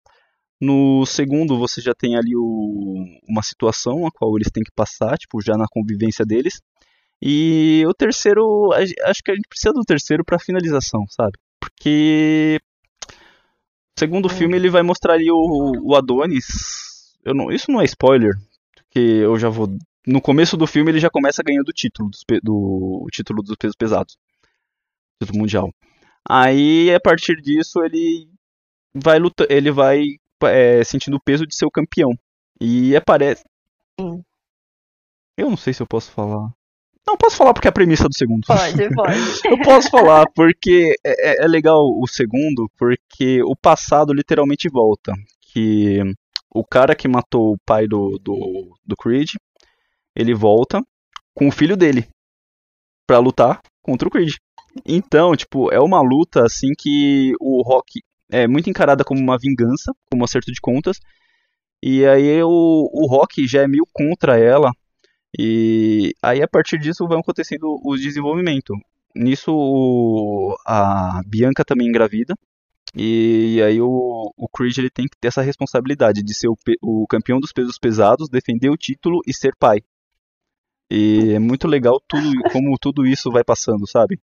no 0.61 1.03
segundo, 1.07 1.57
você 1.57 1.81
já 1.81 1.93
tem 1.95 2.15
ali 2.15 2.35
o, 2.35 3.03
uma 3.27 3.41
situação 3.41 4.05
a 4.05 4.11
qual 4.11 4.37
eles 4.37 4.51
têm 4.51 4.63
que 4.63 4.71
passar, 4.75 5.17
tipo, 5.17 5.41
já 5.41 5.57
na 5.57 5.65
convivência 5.67 6.23
deles. 6.23 6.61
E 7.19 7.83
o 7.87 7.93
terceiro, 7.95 8.71
acho 8.73 9.23
que 9.23 9.31
a 9.31 9.35
gente 9.35 9.47
precisa 9.49 9.73
do 9.73 9.81
terceiro 9.81 10.23
para 10.23 10.37
finalização, 10.37 11.05
sabe? 11.09 11.33
Porque 11.59 12.59
o 13.97 13.99
segundo 13.99 14.27
hum. 14.27 14.29
filme 14.29 14.55
ele 14.55 14.69
vai 14.69 14.83
mostrar 14.83 15.13
ali 15.15 15.31
o, 15.31 15.71
o 15.83 15.95
Adonis. 15.95 17.15
Eu 17.25 17.33
não, 17.33 17.51
isso 17.51 17.71
não 17.71 17.81
é 17.81 17.85
spoiler, 17.85 18.33
porque 18.75 18.99
eu 18.99 19.37
já 19.39 19.49
vou. 19.49 19.67
No 20.05 20.21
começo 20.21 20.55
do 20.55 20.67
filme 20.67 20.91
ele 20.91 20.99
já 20.99 21.09
começa 21.09 21.43
ganhando 21.43 21.69
o 21.69 21.73
título 21.73 22.09
dos, 22.09 22.23
do 22.43 23.03
o 23.03 23.07
título 23.11 23.41
dos 23.41 23.55
pesos 23.55 23.75
pesados, 23.75 24.15
título 25.19 25.39
mundial. 25.39 25.73
Aí 26.27 26.93
a 26.93 26.99
partir 26.99 27.41
disso 27.41 27.83
ele 27.83 28.27
vai 28.93 29.17
lutar, 29.17 29.47
ele 29.49 29.71
vai 29.71 30.17
é, 30.47 30.83
sentindo 30.83 31.17
o 31.17 31.21
peso 31.21 31.45
de 31.45 31.55
ser 31.55 31.65
o 31.65 31.71
campeão. 31.71 32.11
E 32.59 32.95
aparece. 32.95 33.43
Sim. 33.99 34.23
Eu 35.37 35.49
não 35.49 35.57
sei 35.57 35.73
se 35.73 35.81
eu 35.81 35.87
posso 35.87 36.11
falar. 36.11 36.51
Não, 37.07 37.17
posso 37.17 37.35
falar 37.35 37.53
porque 37.53 37.67
é 37.67 37.69
a 37.69 37.73
premissa 37.73 38.07
do 38.07 38.15
segundo. 38.15 38.45
Pode, 38.45 38.93
pode. 38.93 39.17
eu 39.45 39.59
posso 39.61 39.89
falar 39.89 40.29
porque 40.35 40.95
é, 41.03 41.31
é, 41.31 41.43
é, 41.43 41.47
legal 41.47 41.81
o 41.83 42.07
segundo, 42.07 42.69
porque 42.77 43.41
o 43.43 43.55
passado 43.55 44.13
literalmente 44.13 44.69
volta. 44.69 45.13
Que 45.41 45.99
o 46.53 46.63
cara 46.63 46.95
que 46.95 47.07
matou 47.07 47.53
o 47.53 47.57
pai 47.65 47.87
do, 47.87 48.19
do, 48.19 48.77
do 48.85 48.95
Creed, 48.95 49.31
ele 50.15 50.33
volta 50.33 50.81
com 51.33 51.47
o 51.47 51.51
filho 51.51 51.75
dele 51.75 52.07
para 53.07 53.19
lutar 53.19 53.61
contra 53.81 54.07
o 54.07 54.11
Creed. 54.11 54.35
Então, 54.85 55.35
tipo, 55.35 55.71
é 55.71 55.79
uma 55.79 56.01
luta 56.01 56.45
assim 56.45 56.69
que 56.77 57.33
o 57.39 57.61
Rock 57.61 58.01
é 58.31 58.47
muito 58.47 58.69
encarada 58.69 59.03
como 59.03 59.19
uma 59.19 59.37
vingança, 59.37 59.91
como 60.09 60.21
um 60.21 60.25
acerto 60.25 60.51
de 60.51 60.61
contas. 60.61 60.97
E 61.83 62.05
aí 62.05 62.41
o, 62.43 62.89
o 62.93 63.07
Rock 63.07 63.47
já 63.47 63.63
é 63.63 63.67
meio 63.67 63.85
contra 63.93 64.39
ela. 64.39 64.71
E 65.37 66.13
aí 66.21 66.41
a 66.41 66.47
partir 66.47 66.77
disso 66.79 67.07
vai 67.07 67.19
acontecendo 67.19 67.79
o 67.83 67.95
desenvolvimento. 67.95 68.73
Nisso 69.15 70.57
a 70.65 71.21
Bianca 71.25 71.65
também 71.65 71.87
engravida. 71.87 72.35
E 72.95 73.61
aí 73.65 73.79
o, 73.81 74.33
o 74.35 74.49
Creed 74.49 74.77
ele 74.77 74.89
tem 74.89 75.07
que 75.07 75.17
ter 75.19 75.29
essa 75.29 75.41
responsabilidade 75.41 76.21
de 76.21 76.33
ser 76.33 76.49
o, 76.49 76.57
o 76.81 77.07
campeão 77.07 77.39
dos 77.39 77.53
pesos 77.53 77.77
pesados, 77.77 78.29
defender 78.29 78.69
o 78.69 78.77
título 78.77 79.21
e 79.25 79.33
ser 79.33 79.55
pai. 79.57 79.81
E 80.89 81.33
é 81.33 81.39
muito 81.39 81.67
legal 81.67 82.01
tudo 82.05 82.29
como 82.51 82.77
tudo 82.77 83.05
isso 83.05 83.31
vai 83.31 83.43
passando, 83.45 83.87
sabe? 83.87 84.19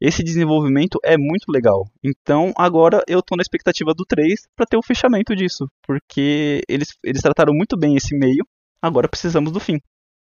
Esse 0.00 0.22
desenvolvimento 0.22 0.98
é 1.04 1.16
muito 1.18 1.50
legal. 1.50 1.84
Então 2.02 2.52
agora 2.56 3.02
eu 3.06 3.22
tô 3.22 3.36
na 3.36 3.42
expectativa 3.42 3.92
do 3.94 4.04
3 4.06 4.48
para 4.56 4.66
ter 4.66 4.76
o 4.76 4.82
fechamento 4.82 5.36
disso. 5.36 5.66
Porque 5.82 6.62
eles, 6.68 6.88
eles 7.04 7.20
trataram 7.20 7.52
muito 7.52 7.76
bem 7.76 7.96
esse 7.96 8.16
meio, 8.16 8.46
agora 8.80 9.08
precisamos 9.08 9.52
do 9.52 9.60
fim. 9.60 9.78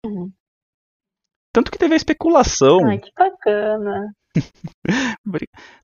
Uhum. 0.06 0.32
Tanto 1.52 1.72
que 1.72 1.78
teve 1.78 1.94
a 1.94 1.98
especulação. 1.98 2.86
Ai, 2.86 3.00
que 3.00 3.12
bacana. 3.18 4.14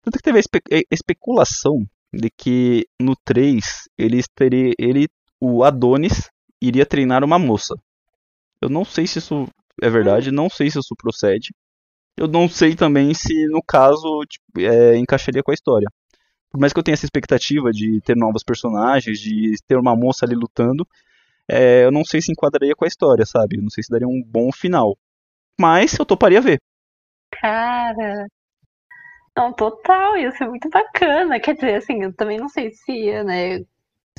Tanto 0.02 0.18
que 0.18 0.24
teve 0.24 0.38
a 0.38 0.42
espe 0.42 0.60
especulação 0.92 1.86
de 2.14 2.30
que 2.30 2.86
no 3.00 3.16
3 3.24 3.88
ele 3.98 4.22
teria 4.36 4.74
ele 4.80 5.08
o 5.40 5.64
Adonis 5.64 6.30
iria 6.62 6.86
treinar 6.86 7.24
uma 7.24 7.40
moça. 7.40 7.76
Eu 8.62 8.70
não 8.70 8.84
sei 8.84 9.08
se 9.08 9.20
isso 9.20 9.48
é 9.82 9.90
verdade, 9.90 10.32
não 10.32 10.50
sei 10.50 10.70
se 10.70 10.80
isso 10.80 10.96
procede. 10.98 11.50
Eu 12.18 12.28
não 12.28 12.50
sei 12.50 12.76
também 12.76 13.14
se 13.14 13.48
no 13.48 13.62
caso 13.62 14.24
tipo, 14.28 14.60
é, 14.60 14.98
encaixaria 14.98 15.44
com 15.44 15.52
a 15.52 15.54
história. 15.54 15.88
Por 16.50 16.60
mais 16.60 16.74
que 16.74 16.80
eu 16.80 16.84
tenha 16.84 16.94
essa 16.94 17.06
expectativa 17.06 17.72
de 17.72 18.02
ter 18.02 18.16
novos 18.16 18.44
personagens, 18.44 19.20
de 19.20 19.56
ter 19.68 19.78
uma 19.78 19.96
moça 19.96 20.26
ali 20.26 20.36
lutando, 20.36 20.88
é, 21.48 21.86
eu 21.86 21.92
não 21.92 22.04
sei 22.04 22.22
se 22.22 22.32
enquadraria 22.32 22.76
com 22.76 22.86
a 22.86 22.88
história, 22.88 23.26
sabe? 23.26 23.58
Eu 23.58 23.62
não 23.62 23.70
sei 23.70 23.84
se 23.84 23.92
daria 23.92 24.08
um 24.08 24.22
bom 24.26 24.52
final. 24.52 24.98
Mas 25.60 25.98
eu 25.98 26.06
toparia 26.06 26.42
ver. 26.42 26.60
Cara, 27.32 28.26
não, 29.38 29.54
total, 29.54 30.18
ia 30.18 30.32
ser 30.32 30.48
muito 30.48 30.70
bacana. 30.70 31.40
Quer 31.40 31.56
dizer, 31.56 31.76
assim, 31.76 32.04
eu 32.04 32.14
também 32.14 32.38
não 32.38 32.50
sei 32.50 32.72
se 32.72 32.92
ia, 32.92 33.24
né, 33.24 33.60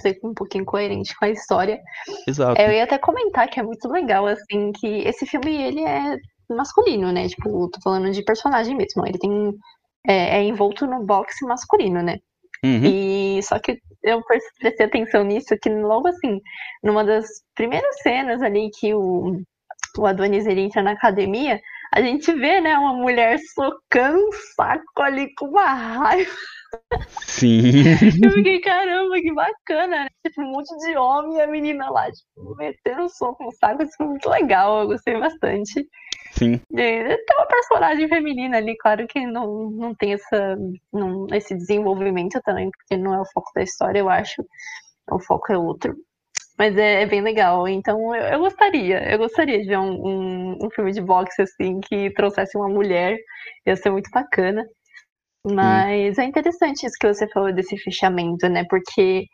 ser 0.01 0.18
um 0.24 0.32
pouquinho 0.34 0.64
coerente 0.64 1.14
com 1.16 1.24
a 1.24 1.30
história. 1.30 1.80
Exato. 2.26 2.61
Eu 2.61 2.72
ia 2.72 2.84
até 2.84 2.99
comentar 2.99 3.49
que 3.49 3.61
é 3.61 3.62
muito 3.62 3.88
legal, 3.88 4.26
assim, 4.26 4.72
que 4.72 4.86
esse 4.86 5.26
filme, 5.26 5.55
ele 5.55 5.82
é 5.82 6.16
masculino, 6.55 7.13
né? 7.13 7.29
Tipo, 7.29 7.69
tô 7.71 7.81
falando 7.83 8.11
de 8.11 8.23
personagem 8.23 8.77
mesmo. 8.77 9.07
Ele 9.07 9.19
tem. 9.19 9.55
É, 10.07 10.39
é 10.39 10.43
envolto 10.43 10.87
no 10.87 11.05
boxe 11.05 11.45
masculino, 11.45 12.03
né? 12.03 12.19
Uhum. 12.65 12.85
E 12.85 13.43
só 13.43 13.59
que 13.59 13.79
eu 14.03 14.23
prestei 14.25 14.87
atenção 14.87 15.25
nisso, 15.25 15.57
que 15.61 15.69
logo 15.69 16.09
assim, 16.09 16.41
numa 16.83 17.05
das 17.05 17.27
primeiras 17.55 18.01
cenas 18.03 18.43
ali 18.43 18.71
que 18.79 18.95
o, 18.95 19.41
o 19.99 20.07
Adonis 20.07 20.47
ele 20.47 20.63
entra 20.63 20.83
na 20.83 20.93
academia, 20.93 21.61
a 21.93 22.01
gente 22.01 22.33
vê, 22.33 22.61
né, 22.61 22.79
uma 22.79 22.95
mulher 22.95 23.39
socando 23.55 24.19
um 24.19 24.33
saco 24.55 25.03
ali 25.03 25.33
com 25.35 25.47
uma 25.47 25.75
raiva. 25.75 26.31
Sim. 27.23 27.83
Eu 28.23 28.31
fiquei, 28.31 28.61
caramba, 28.61 29.17
que 29.17 29.33
bacana. 29.33 30.05
Né? 30.05 30.09
Tipo, 30.25 30.43
um 30.43 30.53
monte 30.53 30.77
de 30.79 30.97
homem 30.97 31.39
e 31.39 31.41
a 31.41 31.47
menina 31.49 31.91
lá, 31.91 32.11
tipo, 32.11 32.55
metendo 32.57 33.09
soco 33.09 33.43
no 33.43 33.53
saco. 33.53 33.83
Isso 33.83 33.97
foi 33.97 34.07
muito 34.07 34.29
legal, 34.29 34.83
eu 34.83 34.87
gostei 34.87 35.19
bastante. 35.19 35.89
Sim. 36.41 36.59
É, 36.74 37.16
tem 37.18 37.36
uma 37.36 37.47
personagem 37.47 38.09
feminina 38.09 38.57
ali, 38.57 38.74
claro 38.78 39.07
que 39.07 39.26
não, 39.26 39.70
não 39.70 39.95
tem 39.95 40.14
essa, 40.14 40.57
não, 40.91 41.26
esse 41.34 41.55
desenvolvimento 41.55 42.41
também, 42.43 42.70
porque 42.70 42.97
não 42.97 43.14
é 43.14 43.20
o 43.20 43.26
foco 43.26 43.51
da 43.55 43.62
história, 43.62 43.99
eu 43.99 44.09
acho. 44.09 44.43
O 45.11 45.20
foco 45.20 45.53
é 45.53 45.59
outro. 45.59 45.95
Mas 46.59 46.74
é, 46.78 47.03
é 47.03 47.07
bem 47.07 47.20
legal. 47.20 47.68
Então 47.68 48.14
eu, 48.14 48.22
eu, 48.22 48.38
gostaria, 48.38 49.12
eu 49.12 49.18
gostaria 49.18 49.61
de 49.61 49.66
ver 49.66 49.78
um, 49.78 49.93
um, 49.93 50.59
um, 50.64 50.70
filme 50.70 50.93
de 50.93 51.03
boxe 51.03 51.43
assim 51.43 51.78
que 51.80 52.11
trouxesse 52.14 52.57
uma 52.57 52.68
mulher. 52.70 53.18
Ia 53.66 53.76
ser 53.76 53.91
muito 53.91 54.11
bacana. 54.11 54.64
Mas 55.45 56.16
hum. 56.18 56.22
é 56.22 56.24
interessante 56.24 56.86
isso 56.86 56.97
que 56.99 57.07
você 57.07 57.28
falou 57.28 57.53
desse 57.53 57.76
fechamento, 57.76 58.49
né? 58.49 58.64
Porque 58.70 59.26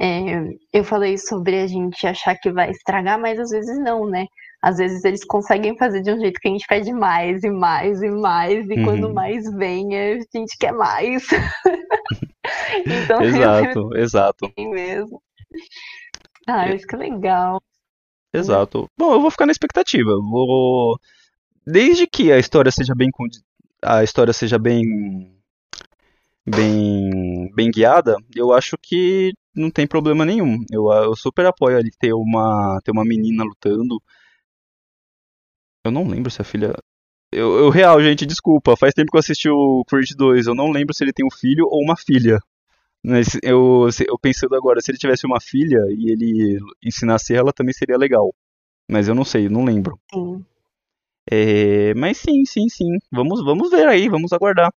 é, 0.00 0.42
eu 0.72 0.82
falei 0.82 1.16
sobre 1.16 1.60
a 1.60 1.66
gente 1.68 2.06
achar 2.06 2.36
que 2.36 2.50
vai 2.50 2.70
estragar, 2.70 3.20
mas 3.20 3.38
às 3.38 3.50
vezes 3.50 3.78
não, 3.78 4.06
né? 4.06 4.26
Às 4.62 4.76
vezes 4.76 5.04
eles 5.04 5.24
conseguem 5.24 5.76
fazer 5.76 6.02
de 6.02 6.12
um 6.12 6.20
jeito 6.20 6.38
que 6.38 6.48
a 6.48 6.50
gente 6.50 6.66
pede 6.66 6.92
mais 6.92 7.42
e 7.42 7.50
mais 7.50 8.02
e 8.02 8.10
mais, 8.10 8.68
e 8.68 8.74
uhum. 8.74 8.84
quando 8.84 9.14
mais 9.14 9.50
vem, 9.54 9.96
a 9.96 10.18
gente 10.18 10.56
quer 10.58 10.72
mais. 10.72 11.26
então, 12.86 13.22
exato, 13.22 13.96
é 13.96 14.00
exato. 14.02 14.52
mesmo. 14.58 15.22
Ah, 16.46 16.70
isso 16.70 16.86
que 16.86 16.94
é 16.94 16.98
legal. 16.98 17.60
Exato. 18.32 18.88
Bom, 18.96 19.12
eu 19.12 19.20
vou 19.20 19.30
ficar 19.30 19.46
na 19.46 19.52
expectativa. 19.52 20.10
Vou 20.10 20.98
desde 21.66 22.06
que 22.06 22.32
a 22.32 22.38
história 22.38 22.70
seja 22.70 22.94
bem 22.94 23.10
a 23.82 24.04
história 24.04 24.32
seja 24.32 24.58
bem 24.58 24.82
bem 26.46 27.50
bem 27.54 27.70
guiada, 27.70 28.16
eu 28.34 28.52
acho 28.52 28.76
que 28.80 29.32
não 29.54 29.70
tem 29.70 29.86
problema 29.86 30.24
nenhum. 30.24 30.58
Eu, 30.70 30.90
eu 30.92 31.16
super 31.16 31.46
apoio 31.46 31.78
ali 31.78 31.90
ter 31.98 32.12
uma 32.12 32.80
ter 32.84 32.90
uma 32.90 33.04
menina 33.04 33.44
lutando. 33.44 34.00
Eu 35.84 35.90
não 35.90 36.06
lembro 36.06 36.30
se 36.30 36.40
a 36.40 36.44
filha 36.44 36.74
eu, 37.32 37.58
eu 37.58 37.70
real, 37.70 38.02
gente, 38.02 38.26
desculpa. 38.26 38.76
Faz 38.76 38.92
tempo 38.92 39.10
que 39.10 39.16
eu 39.16 39.20
assisti 39.20 39.48
o 39.48 39.84
Creed 39.88 40.10
2. 40.16 40.46
Eu 40.46 40.54
não 40.54 40.70
lembro 40.70 40.92
se 40.94 41.04
ele 41.04 41.12
tem 41.12 41.24
um 41.24 41.30
filho 41.30 41.66
ou 41.70 41.82
uma 41.82 41.96
filha. 41.96 42.38
Mas 43.04 43.38
eu, 43.42 43.88
eu 44.06 44.18
pensando 44.18 44.54
agora, 44.54 44.80
se 44.80 44.90
ele 44.90 44.98
tivesse 44.98 45.26
uma 45.26 45.40
filha 45.40 45.78
e 45.90 46.10
ele 46.10 46.58
ensinasse 46.84 47.34
ela, 47.34 47.52
também 47.52 47.72
seria 47.72 47.96
legal. 47.96 48.34
Mas 48.90 49.08
eu 49.08 49.14
não 49.14 49.24
sei, 49.24 49.48
não 49.48 49.64
lembro. 49.64 49.98
Sim. 50.12 50.44
É, 51.30 51.94
mas 51.94 52.18
sim, 52.18 52.44
sim, 52.44 52.68
sim. 52.68 52.98
Vamos, 53.10 53.42
vamos 53.44 53.70
ver 53.70 53.86
aí, 53.86 54.08
vamos 54.08 54.32
aguardar. 54.32 54.72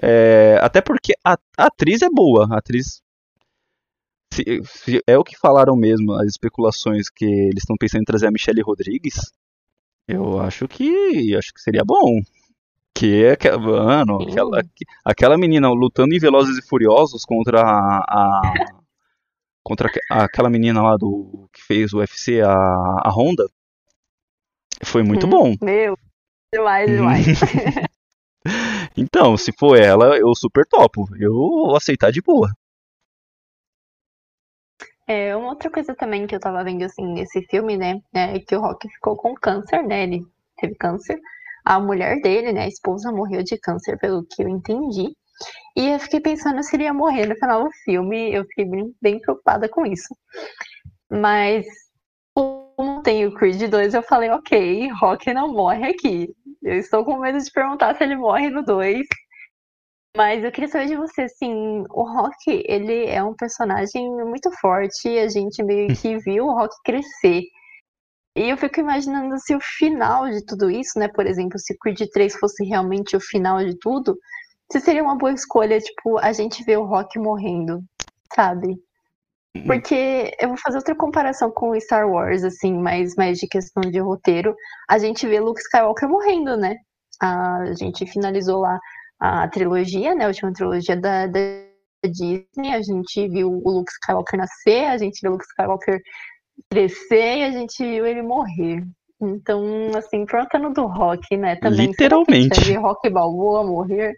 É, 0.00 0.58
até 0.60 0.82
porque 0.82 1.14
a, 1.24 1.38
a, 1.56 1.66
atriz 1.66 2.02
é 2.02 2.10
boa. 2.10 2.46
A 2.52 2.58
atriz. 2.58 3.02
Se, 4.32 4.44
se 4.64 5.02
é 5.06 5.16
o 5.16 5.24
que 5.24 5.36
falaram 5.38 5.74
mesmo, 5.74 6.12
as 6.12 6.26
especulações 6.26 7.08
que 7.08 7.24
eles 7.24 7.62
estão 7.62 7.76
pensando 7.78 8.02
em 8.02 8.04
trazer 8.04 8.26
a 8.26 8.30
Michelle 8.30 8.60
Rodrigues. 8.60 9.14
Eu 10.08 10.40
acho 10.40 10.68
que. 10.68 11.34
Acho 11.36 11.52
que 11.52 11.60
seria 11.60 11.82
bom. 11.84 12.20
Que 12.94 13.24
é, 13.24 13.56
mano, 13.58 14.22
aquela, 14.22 14.62
aquela 15.04 15.38
menina 15.38 15.68
lutando 15.68 16.14
em 16.14 16.18
Velozes 16.18 16.56
e 16.58 16.66
Furiosos 16.66 17.24
contra 17.24 17.60
a, 17.60 17.98
a 17.98 18.40
contra 19.62 19.90
aquela 20.08 20.48
menina 20.48 20.80
lá 20.80 20.96
do 20.96 21.48
que 21.52 21.60
fez 21.60 21.92
o 21.92 21.98
UFC, 21.98 22.40
a, 22.40 22.52
a 22.54 23.10
Honda, 23.10 23.46
foi 24.84 25.02
muito 25.02 25.26
hum, 25.26 25.30
bom. 25.30 25.54
Meu, 25.60 25.98
demais, 26.54 26.88
demais. 26.88 27.26
então, 28.96 29.36
se 29.36 29.52
for 29.58 29.76
ela, 29.76 30.16
eu 30.16 30.32
super 30.36 30.64
topo. 30.66 31.08
Eu 31.18 31.32
vou 31.32 31.76
aceitar 31.76 32.12
de 32.12 32.22
boa. 32.22 32.50
É, 35.08 35.36
uma 35.36 35.50
outra 35.50 35.70
coisa 35.70 35.94
também 35.94 36.26
que 36.26 36.34
eu 36.34 36.40
tava 36.40 36.64
vendo, 36.64 36.84
assim, 36.84 37.06
nesse 37.06 37.40
filme, 37.48 37.76
né, 37.76 38.00
é 38.12 38.40
que 38.40 38.56
o 38.56 38.60
Rock 38.60 38.88
ficou 38.88 39.16
com 39.16 39.34
câncer, 39.34 39.82
né, 39.86 40.02
ele 40.02 40.20
teve 40.56 40.74
câncer 40.74 41.20
a 41.64 41.78
mulher 41.80 42.20
dele, 42.20 42.52
né, 42.52 42.62
a 42.64 42.68
esposa, 42.68 43.12
morreu 43.12 43.42
de 43.42 43.58
câncer, 43.58 43.98
pelo 43.98 44.24
que 44.24 44.42
eu 44.42 44.48
entendi. 44.48 45.12
E 45.76 45.88
eu 45.90 45.98
fiquei 46.00 46.20
pensando 46.20 46.62
se 46.62 46.76
ele 46.76 46.84
ia 46.84 46.94
morrer 46.94 47.26
no 47.26 47.36
final 47.36 47.64
do 47.64 47.70
filme, 47.84 48.32
eu 48.32 48.44
fiquei 48.46 48.64
bem, 48.66 48.94
bem 49.02 49.20
preocupada 49.20 49.68
com 49.68 49.86
isso. 49.86 50.14
Mas, 51.10 51.66
como 52.34 53.02
tem 53.02 53.26
o 53.26 53.34
Creed 53.34 53.68
2, 53.70 53.94
eu 53.94 54.02
falei, 54.02 54.30
ok, 54.30 54.88
Rock 55.00 55.32
não 55.34 55.52
morre 55.52 55.88
aqui. 55.90 56.34
Eu 56.62 56.78
estou 56.78 57.04
com 57.04 57.18
medo 57.18 57.38
de 57.38 57.50
perguntar 57.52 57.96
se 57.96 58.04
ele 58.04 58.16
morre 58.16 58.50
no 58.50 58.62
2. 58.64 59.06
Mas 60.16 60.42
eu 60.42 60.50
queria 60.50 60.68
saber 60.68 60.86
de 60.86 60.96
você, 60.96 61.22
assim, 61.22 61.84
o 61.90 62.02
Rock, 62.02 62.64
ele 62.66 63.04
é 63.04 63.22
um 63.22 63.34
personagem 63.34 64.08
muito 64.24 64.50
forte, 64.60 65.08
a 65.18 65.28
gente 65.28 65.62
meio 65.62 65.94
que 65.94 66.16
viu 66.18 66.46
o 66.46 66.54
Rock 66.54 66.74
crescer. 66.82 67.42
E 68.34 68.48
eu 68.48 68.56
fico 68.56 68.80
imaginando 68.80 69.38
se 69.38 69.54
o 69.54 69.60
final 69.60 70.28
de 70.30 70.44
tudo 70.44 70.70
isso, 70.70 70.98
né? 70.98 71.08
Por 71.08 71.26
exemplo, 71.26 71.58
se 71.58 71.76
Creed 71.78 72.00
3 72.12 72.34
fosse 72.36 72.64
realmente 72.64 73.14
o 73.14 73.20
final 73.20 73.58
de 73.58 73.78
tudo, 73.78 74.16
se 74.72 74.80
seria 74.80 75.02
uma 75.02 75.16
boa 75.18 75.32
escolha, 75.32 75.78
tipo, 75.80 76.18
a 76.18 76.32
gente 76.32 76.64
ver 76.64 76.78
o 76.78 76.86
Rock 76.86 77.18
morrendo, 77.18 77.82
sabe? 78.34 78.68
Uhum. 79.54 79.66
Porque 79.66 80.34
eu 80.40 80.48
vou 80.48 80.56
fazer 80.56 80.78
outra 80.78 80.94
comparação 80.94 81.50
com 81.50 81.78
Star 81.78 82.08
Wars, 82.08 82.42
assim, 82.42 82.72
mais, 82.72 83.14
mais 83.16 83.38
de 83.38 83.46
questão 83.46 83.82
de 83.82 83.98
roteiro. 83.98 84.54
A 84.88 84.98
gente 84.98 85.26
vê 85.26 85.40
Luke 85.40 85.60
Skywalker 85.60 86.08
morrendo, 86.08 86.56
né? 86.56 86.74
A 87.22 87.72
gente 87.78 88.06
finalizou 88.06 88.60
lá 88.60 88.78
a 89.20 89.48
trilogia, 89.48 90.14
né? 90.14 90.24
A 90.24 90.28
última 90.28 90.52
trilogia 90.52 90.96
da, 90.96 91.26
da 91.26 91.40
Disney. 92.04 92.72
A 92.72 92.82
gente 92.82 93.28
viu 93.28 93.48
o 93.50 93.70
Luke 93.70 93.90
Skywalker 93.92 94.38
nascer, 94.38 94.84
a 94.86 94.98
gente 94.98 95.20
viu 95.22 95.30
o 95.30 95.34
Luke 95.34 95.44
Skywalker 95.44 96.00
crescer 96.70 97.38
e 97.38 97.44
a 97.44 97.50
gente 97.50 97.82
viu 97.82 98.06
ele 98.06 98.22
morrer. 98.22 98.82
Então, 99.20 99.90
assim, 99.96 100.26
tratando 100.26 100.72
do 100.72 100.86
rock, 100.86 101.36
né? 101.36 101.56
Também 101.56 101.86
Literalmente. 101.86 102.74
Rock 102.74 103.08
Balboa 103.08 103.64
morrer. 103.64 104.14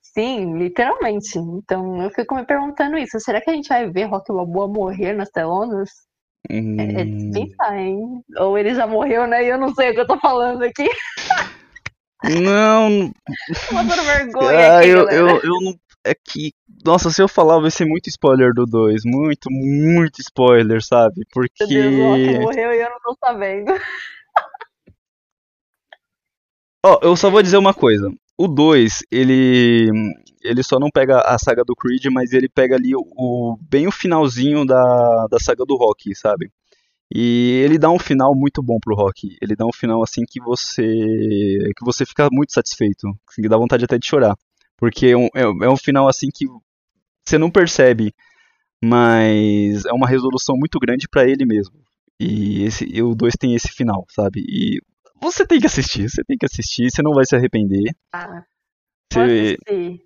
Sim, 0.00 0.58
literalmente. 0.58 1.38
Então, 1.38 2.02
eu 2.02 2.10
fico 2.10 2.34
me 2.34 2.44
perguntando 2.44 2.98
isso. 2.98 3.20
Será 3.20 3.40
que 3.40 3.50
a 3.50 3.54
gente 3.54 3.68
vai 3.68 3.88
ver 3.88 4.04
Rock 4.04 4.32
Balboa 4.32 4.66
morrer 4.66 5.12
nas 5.12 5.30
telonas? 5.30 5.90
Hum... 6.50 6.76
É, 6.78 7.02
é 7.02 7.04
de 7.04 7.30
pensar, 7.30 7.78
hein? 7.78 8.20
Ou 8.38 8.58
ele 8.58 8.74
já 8.74 8.86
morreu, 8.86 9.28
né? 9.28 9.44
E 9.44 9.48
eu 9.48 9.58
não 9.58 9.72
sei 9.74 9.90
o 9.90 9.94
que 9.94 10.00
eu 10.00 10.06
tô 10.06 10.18
falando 10.18 10.62
aqui. 10.64 10.88
Não. 12.42 13.12
Uma 13.70 13.96
vergonha. 14.02 14.76
Ah, 14.78 14.86
eu, 14.86 15.08
eu, 15.08 15.40
eu, 15.40 15.60
não 15.60 15.74
é 16.04 16.14
que, 16.14 16.52
nossa, 16.84 17.10
se 17.10 17.22
eu 17.22 17.28
falar 17.28 17.60
vai 17.60 17.70
ser 17.70 17.84
muito 17.84 18.08
spoiler 18.08 18.52
do 18.52 18.66
2, 18.66 19.02
muito, 19.04 19.48
muito 19.50 20.20
spoiler, 20.20 20.82
sabe? 20.82 21.22
Porque. 21.32 21.66
Meu 21.66 22.16
Deus, 22.16 22.38
o 22.38 22.40
morreu 22.40 22.72
e 22.72 22.80
eu 22.80 22.90
não 22.90 22.98
tô 23.02 23.16
sabendo. 23.18 23.72
Ó, 26.84 26.98
oh, 27.00 27.06
eu 27.06 27.16
só 27.16 27.30
vou 27.30 27.42
dizer 27.42 27.58
uma 27.58 27.72
coisa. 27.72 28.12
O 28.36 28.48
2, 28.48 29.04
ele 29.10 29.88
ele 30.42 30.62
só 30.62 30.78
não 30.78 30.90
pega 30.90 31.20
a 31.20 31.38
saga 31.38 31.62
do 31.64 31.76
Creed, 31.76 32.06
mas 32.06 32.32
ele 32.32 32.48
pega 32.48 32.74
ali 32.74 32.96
o, 32.96 33.00
o, 33.16 33.56
bem 33.60 33.86
o 33.86 33.92
finalzinho 33.92 34.66
da, 34.66 35.26
da 35.30 35.38
saga 35.38 35.64
do 35.64 35.76
Rock, 35.76 36.14
sabe? 36.16 36.50
E 37.10 37.62
ele 37.64 37.78
dá 37.78 37.90
um 37.90 37.98
final 37.98 38.34
muito 38.34 38.62
bom 38.62 38.78
pro 38.80 38.94
Rock. 38.94 39.36
Ele 39.40 39.54
dá 39.54 39.66
um 39.66 39.72
final 39.72 40.02
assim 40.02 40.22
que 40.26 40.40
você 40.40 40.82
que 40.84 41.84
você 41.84 42.06
fica 42.06 42.28
muito 42.32 42.52
satisfeito, 42.52 43.08
que 43.34 43.48
dá 43.48 43.56
vontade 43.56 43.84
até 43.84 43.98
de 43.98 44.06
chorar. 44.06 44.34
Porque 44.76 45.08
é 45.08 45.16
um, 45.16 45.26
é, 45.34 45.42
é 45.42 45.68
um 45.68 45.76
final 45.76 46.08
assim 46.08 46.28
que 46.34 46.46
você 47.24 47.38
não 47.38 47.50
percebe, 47.50 48.14
mas 48.82 49.84
é 49.84 49.92
uma 49.92 50.08
resolução 50.08 50.56
muito 50.56 50.78
grande 50.78 51.06
para 51.08 51.28
ele 51.28 51.44
mesmo. 51.44 51.74
E 52.18 52.64
esse, 52.64 53.02
o 53.02 53.14
2 53.14 53.34
tem 53.38 53.54
esse 53.54 53.68
final, 53.68 54.04
sabe? 54.08 54.40
E 54.40 54.80
você 55.20 55.46
tem 55.46 55.60
que 55.60 55.66
assistir, 55.66 56.08
você 56.08 56.22
tem 56.24 56.36
que 56.36 56.46
assistir, 56.46 56.90
você 56.90 57.02
não 57.02 57.12
vai 57.12 57.24
se 57.24 57.36
arrepender. 57.36 57.94
Ah, 58.12 58.44
Você, 59.12 59.56
assistir. 59.66 60.04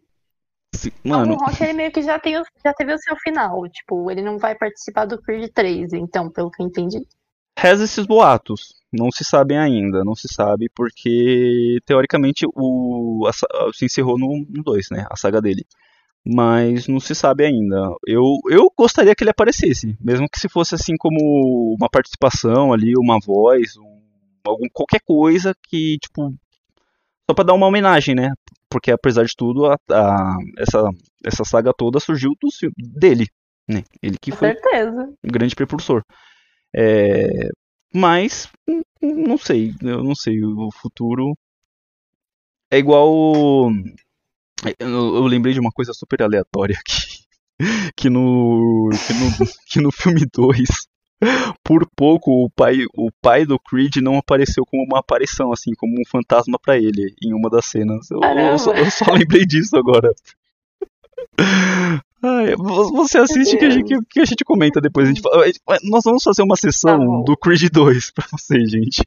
Mano, 1.05 1.35
o 1.35 1.37
Rock 1.37 1.63
ele 1.63 1.73
meio 1.73 1.93
que 1.93 2.03
já, 2.03 2.19
tem, 2.19 2.35
já 2.65 2.73
teve 2.75 2.93
o 2.95 2.99
seu 2.99 3.17
final. 3.17 3.69
Tipo, 3.69 4.11
ele 4.11 4.23
não 4.23 4.39
vai 4.39 4.55
participar 4.55 5.07
do 5.07 5.21
Creed 5.21 5.51
3, 5.53 5.93
então, 5.93 6.31
pelo 6.31 6.51
que 6.51 6.63
eu 6.63 6.67
entendi. 6.67 7.07
reza 7.59 7.85
esses 7.85 8.07
boatos. 8.07 8.75
Não 8.93 9.11
se 9.11 9.25
sabem 9.25 9.59
ainda, 9.59 10.05
não 10.05 10.15
se 10.15 10.29
sabe 10.33 10.71
porque 10.75 11.79
teoricamente 11.85 12.47
o 12.55 13.27
a 13.27 13.33
se 13.73 13.85
encerrou 13.85 14.19
no 14.19 14.45
2, 14.63 14.91
né? 14.91 15.07
A 15.11 15.17
saga 15.17 15.41
dele. 15.43 15.67
Mas 16.25 16.89
não 16.89 16.99
se 16.99 17.15
sabe 17.15 17.45
ainda. 17.45 17.89
Eu, 18.07 18.23
eu 18.51 18.73
gostaria 18.77 19.15
que 19.15 19.23
ele 19.23 19.31
aparecesse, 19.31 19.97
mesmo 20.01 20.29
que 20.29 20.41
se 20.41 20.49
fosse 20.49 20.75
assim 20.75 20.97
como 20.99 21.77
uma 21.79 21.89
participação 21.89 22.73
ali, 22.73 22.95
uma 22.97 23.19
voz, 23.25 23.77
um, 23.77 24.01
algum, 24.45 24.67
qualquer 24.73 25.01
coisa 25.05 25.55
que, 25.69 25.99
tipo, 25.99 26.35
só 27.29 27.35
pra 27.35 27.45
dar 27.45 27.55
uma 27.55 27.67
homenagem, 27.67 28.15
né? 28.15 28.33
Porque 28.77 28.91
apesar 28.91 29.25
de 29.25 29.35
tudo, 29.35 29.65
a, 29.65 29.79
a- 29.91 30.37
essa, 30.59 30.83
essa 31.25 31.45
saga 31.47 31.73
toda 31.73 31.99
surgiu 31.99 32.33
do, 32.39 32.49
dele, 32.77 33.27
né? 33.67 33.83
Ele 34.03 34.19
que 34.21 34.31
Com 34.31 34.37
foi 34.37 34.49
certeza. 34.53 35.15
um 35.25 35.29
grande 35.33 35.55
precursor. 35.57 36.03
É, 36.77 37.49
mas 37.95 38.51
hum, 38.69 38.83
não 39.03 39.39
sei, 39.39 39.73
eu 39.81 40.05
não 40.05 40.15
sei. 40.15 40.45
O 40.45 40.69
futuro 40.71 41.33
é 42.71 42.77
igual. 42.79 43.09
o- 43.11 43.71
Eu, 44.79 44.89
eu 45.17 45.23
lembrei 45.27 45.55
de 45.55 45.61
uma 45.61 45.71
coisa 45.73 45.93
super 45.95 46.23
aleatória 46.23 46.77
aqui. 46.79 47.25
Que 47.97 48.11
no, 48.11 48.91
que 48.91 49.13
no, 49.15 49.53
que 49.67 49.81
no 49.81 49.91
filme 49.91 50.27
2, 50.31 50.69
por 51.65 51.89
pouco, 51.97 52.45
o 52.45 52.51
pai, 52.51 52.85
o 52.97 53.11
pai 53.23 53.45
do 53.47 53.59
Creed 53.59 53.97
não 53.97 54.19
apareceu 54.19 54.65
como 54.67 54.85
uma 54.85 54.99
aparição, 55.01 55.53
assim, 55.53 55.73
como 55.77 55.95
um 55.95 56.05
fantasma 56.09 56.59
pra 56.59 56.77
ele 56.77 57.15
em 57.23 57.33
uma 57.35 57.49
das 57.51 57.67
cenas. 57.67 58.11
Eu, 58.11 58.21
eu 58.23 58.59
só, 58.59 58.73
eu 58.73 58.91
só 58.91 59.13
lembrei 59.13 59.45
disso 59.47 59.77
agora. 59.77 60.11
Ai, 62.23 62.55
vo- 62.57 62.93
você 62.93 63.19
assiste 63.19 63.57
que 63.57 63.65
a, 63.65 63.71
gente, 63.71 63.95
que 64.11 64.21
a 64.21 64.25
gente 64.25 64.45
comenta 64.45 64.81
depois. 64.81 65.07
A 65.09 65.13
gente 65.13 65.23
fala- 65.23 65.79
nós 65.85 66.05
vamos 66.05 66.23
fazer 66.23 66.43
uma 66.43 66.57
sessão 66.57 66.99
Tá 66.99 67.25
do 67.25 67.37
Creed 67.37 67.71
2 67.73 68.11
pra 68.11 68.27
vocês, 68.33 68.71
gente. 68.71 69.03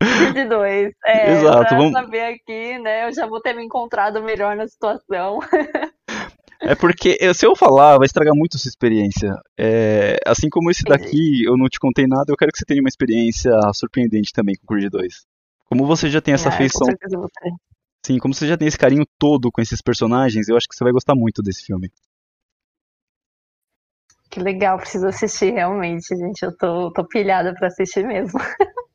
Creed 0.00 0.48
2. 0.48 0.92
É, 1.06 1.32
Exato, 1.32 1.68
pra 1.68 1.76
vamos- 1.78 1.92
saber 1.92 2.20
aqui, 2.34 2.78
né? 2.78 3.08
Eu 3.08 3.12
já 3.14 3.26
vou 3.26 3.40
ter 3.40 3.54
me 3.54 3.64
encontrado 3.64 4.22
melhor 4.22 4.54
na 4.56 4.66
situação. 4.68 5.40
É 6.60 6.74
porque 6.74 7.16
se 7.34 7.46
eu 7.46 7.54
falar, 7.54 7.98
vai 7.98 8.06
estragar 8.06 8.34
muito 8.34 8.58
sua 8.58 8.68
experiência. 8.68 9.32
É, 9.56 10.18
assim 10.26 10.48
como 10.48 10.70
esse 10.70 10.82
Entendi. 10.82 11.04
daqui, 11.04 11.44
eu 11.44 11.56
não 11.56 11.68
te 11.68 11.78
contei 11.78 12.06
nada, 12.06 12.24
eu 12.28 12.36
quero 12.36 12.50
que 12.50 12.58
você 12.58 12.64
tenha 12.64 12.80
uma 12.80 12.88
experiência 12.88 13.52
surpreendente 13.72 14.32
também 14.32 14.56
com 14.56 14.64
o 14.64 14.76
Creed 14.76 14.90
2. 14.90 15.24
Como 15.66 15.86
você 15.86 16.08
já 16.08 16.20
tem 16.20 16.34
essa 16.34 16.50
vou 16.50 17.28
ter. 17.28 17.52
sim, 18.04 18.18
como 18.18 18.34
você 18.34 18.46
já 18.46 18.56
tem 18.56 18.66
esse 18.66 18.78
carinho 18.78 19.06
todo 19.18 19.52
com 19.52 19.60
esses 19.60 19.80
personagens, 19.80 20.48
eu 20.48 20.56
acho 20.56 20.66
que 20.66 20.74
você 20.74 20.82
vai 20.82 20.92
gostar 20.92 21.14
muito 21.14 21.42
desse 21.42 21.64
filme. 21.64 21.90
Que 24.30 24.40
legal, 24.40 24.78
preciso 24.78 25.06
assistir 25.06 25.52
realmente, 25.52 26.14
gente. 26.16 26.42
Eu 26.42 26.56
tô, 26.56 26.92
tô 26.92 27.06
pilhada 27.06 27.54
pra 27.54 27.68
assistir 27.68 28.04
mesmo. 28.06 28.38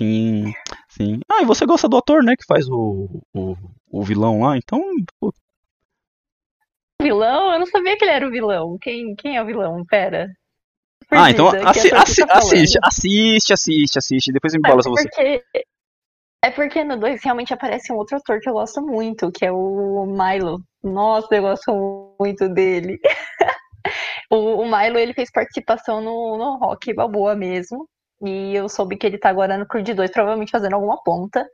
Sim, 0.00 0.52
sim. 0.88 1.20
Ah, 1.30 1.42
e 1.42 1.44
você 1.44 1.64
gosta 1.64 1.88
do 1.88 1.96
ator, 1.96 2.24
né, 2.24 2.34
que 2.36 2.44
faz 2.48 2.68
o, 2.68 3.22
o, 3.32 3.56
o 3.88 4.02
vilão 4.02 4.40
lá, 4.40 4.56
então, 4.56 4.80
pô, 5.20 5.32
Vilão? 7.04 7.52
Eu 7.52 7.58
não 7.58 7.66
sabia 7.66 7.96
que 7.96 8.04
ele 8.04 8.12
era 8.12 8.26
o 8.26 8.30
vilão. 8.30 8.78
Quem, 8.80 9.14
quem 9.14 9.36
é 9.36 9.42
o 9.42 9.46
vilão? 9.46 9.84
Pera. 9.84 10.26
Ah, 11.10 11.30
então 11.30 11.50
Perdida, 11.50 11.72
que 11.72 11.78
assi- 11.78 11.94
assi- 11.94 12.26
tá 12.26 12.38
assiste, 12.38 12.78
assiste, 12.82 13.52
assiste, 13.52 13.98
assiste, 13.98 14.32
depois 14.32 14.54
me 14.54 14.60
É 14.64 14.68
fala 14.68 14.82
se 14.82 14.88
você. 14.88 15.02
porque, 15.02 15.44
é 16.42 16.50
porque 16.50 16.82
no 16.82 16.98
2 16.98 17.22
realmente 17.22 17.52
aparece 17.52 17.92
um 17.92 17.96
outro 17.96 18.16
ator 18.16 18.40
que 18.40 18.48
eu 18.48 18.54
gosto 18.54 18.80
muito, 18.80 19.30
que 19.30 19.44
é 19.44 19.52
o 19.52 20.06
Milo. 20.06 20.60
Nossa, 20.82 21.28
eu 21.34 21.42
gosto 21.42 22.16
muito 22.18 22.48
dele. 22.48 22.98
o, 24.30 24.62
o 24.62 24.64
Milo, 24.64 24.98
ele 24.98 25.12
fez 25.12 25.30
participação 25.30 26.00
no, 26.00 26.38
no 26.38 26.56
Rock 26.56 26.94
Balboa 26.94 27.34
mesmo. 27.36 27.86
E 28.24 28.54
eu 28.54 28.68
soube 28.68 28.96
que 28.96 29.06
ele 29.06 29.18
tá 29.18 29.28
agora 29.28 29.58
no 29.58 29.66
Creed 29.66 29.90
2, 29.90 30.10
provavelmente 30.10 30.50
fazendo 30.50 30.74
alguma 30.74 31.02
ponta. 31.04 31.46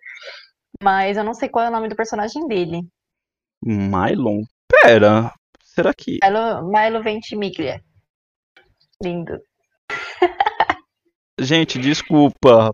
Mas 0.82 1.16
eu 1.16 1.24
não 1.24 1.34
sei 1.34 1.48
qual 1.48 1.64
é 1.64 1.68
o 1.68 1.72
nome 1.72 1.88
do 1.88 1.96
personagem 1.96 2.46
dele. 2.46 2.82
Mylon? 3.62 4.42
Pera, 4.82 5.32
será 5.74 5.92
que... 5.94 6.18
Milo, 6.22 6.70
Milo 6.70 7.02
Ventimiglia. 7.02 7.82
Lindo. 9.02 9.40
Gente, 11.38 11.78
desculpa. 11.78 12.70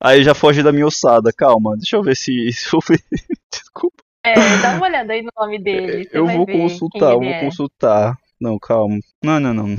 Aí 0.00 0.22
já 0.22 0.34
foge 0.34 0.62
da 0.62 0.72
minha 0.72 0.86
ossada, 0.86 1.32
calma, 1.32 1.76
deixa 1.76 1.96
eu 1.96 2.02
ver 2.02 2.16
se... 2.16 2.32
Desculpa. 3.50 4.02
É, 4.24 4.34
dá 4.60 4.74
uma 4.74 4.86
olhada 4.86 5.12
aí 5.12 5.22
no 5.22 5.30
nome 5.38 5.58
dele. 5.62 6.08
Eu 6.10 6.26
vou 6.26 6.46
consultar, 6.46 7.12
eu 7.12 7.20
vou 7.20 7.28
é. 7.28 7.40
consultar. 7.40 8.18
Não, 8.40 8.58
calma. 8.58 8.98
Não, 9.22 9.38
não, 9.38 9.54
não. 9.54 9.76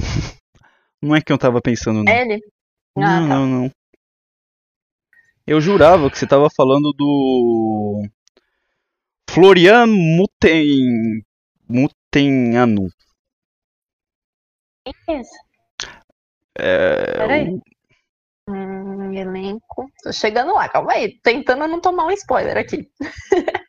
Não 1.02 1.16
é 1.16 1.22
que 1.22 1.32
eu 1.34 1.38
tava 1.38 1.62
pensando, 1.62 2.04
não. 2.04 2.12
É 2.12 2.22
ele? 2.22 2.42
Não, 2.96 3.04
Ah, 3.04 3.20
tá. 3.20 3.28
não, 3.28 3.46
não. 3.46 3.72
Eu 5.46 5.62
jurava 5.62 6.10
que 6.10 6.18
você 6.18 6.26
tava 6.26 6.48
falando 6.50 6.92
do. 6.94 8.04
Florian 9.30 9.86
Muten. 9.88 11.24
Mutenano. 12.18 12.90
Quem 14.84 14.94
é 15.08 15.22
esse? 15.22 15.38
É. 16.58 17.14
Peraí. 17.14 17.60
Hum, 18.50 19.14
elenco. 19.14 19.92
Tô 20.04 20.12
chegando 20.12 20.54
lá, 20.54 20.68
calma 20.70 20.94
aí. 20.94 21.20
Tentando 21.22 21.68
não 21.68 21.80
tomar 21.80 22.06
um 22.06 22.12
spoiler 22.12 22.58
aqui. 22.58 22.90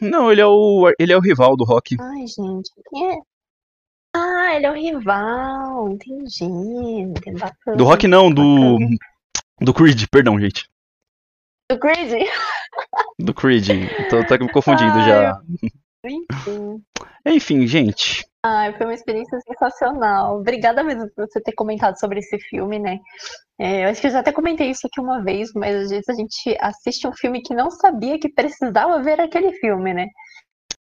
Não, 0.00 0.32
ele 0.32 0.40
é 0.40 0.46
o. 0.46 0.90
Ele 0.98 1.12
é 1.12 1.16
o 1.16 1.20
rival 1.20 1.54
do 1.54 1.64
Rock. 1.64 1.96
Ai, 2.00 2.26
gente, 2.26 2.70
quem 2.88 3.12
é? 3.12 3.16
Ah, 4.16 4.54
ele 4.54 4.64
é 4.64 4.70
o 4.70 4.74
rival. 4.74 5.90
Entendi. 5.90 7.12
Bacana. 7.38 7.76
Do 7.76 7.84
Rock 7.84 8.08
não, 8.08 8.32
do. 8.32 8.78
Do 9.60 9.74
Creed, 9.74 10.06
perdão, 10.10 10.40
gente. 10.40 10.66
Do 11.70 11.78
Creed? 11.78 12.28
Do 13.18 13.32
Creed. 13.32 13.68
Tô, 14.10 14.24
tô 14.26 14.44
me 14.44 14.52
confundindo 14.52 14.92
Ai, 14.92 15.08
já. 15.08 15.40
Enfim. 16.04 16.82
Enfim, 17.26 17.66
gente. 17.66 18.26
Ai, 18.44 18.76
foi 18.76 18.86
uma 18.86 18.94
experiência 18.94 19.38
sensacional. 19.40 20.40
Obrigada 20.40 20.82
mesmo 20.82 21.08
por 21.16 21.26
você 21.26 21.40
ter 21.40 21.52
comentado 21.52 21.98
sobre 21.98 22.18
esse 22.18 22.38
filme, 22.38 22.78
né? 22.78 22.98
É, 23.58 23.84
eu 23.84 23.88
acho 23.88 24.00
que 24.02 24.08
eu 24.08 24.10
já 24.10 24.20
até 24.20 24.30
comentei 24.30 24.68
isso 24.68 24.86
aqui 24.86 25.00
uma 25.00 25.22
vez, 25.24 25.50
mas 25.54 25.74
às 25.74 25.88
vezes 25.88 26.08
a 26.08 26.14
gente 26.14 26.56
assiste 26.60 27.06
um 27.06 27.12
filme 27.12 27.40
que 27.40 27.54
não 27.54 27.70
sabia 27.70 28.18
que 28.18 28.28
precisava 28.28 29.02
ver 29.02 29.18
aquele 29.18 29.52
filme, 29.54 29.94
né? 29.94 30.08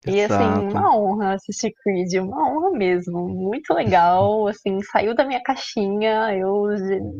E 0.06 0.22
assim, 0.22 0.34
Exato. 0.34 0.78
uma 0.78 0.96
honra 0.96 1.34
assistir 1.34 1.74
Creed, 1.82 2.14
uma 2.22 2.48
honra 2.48 2.70
mesmo, 2.70 3.28
muito 3.28 3.74
legal, 3.74 4.46
assim, 4.48 4.80
saiu 4.84 5.14
da 5.14 5.26
minha 5.26 5.42
caixinha, 5.42 6.34
eu, 6.34 6.68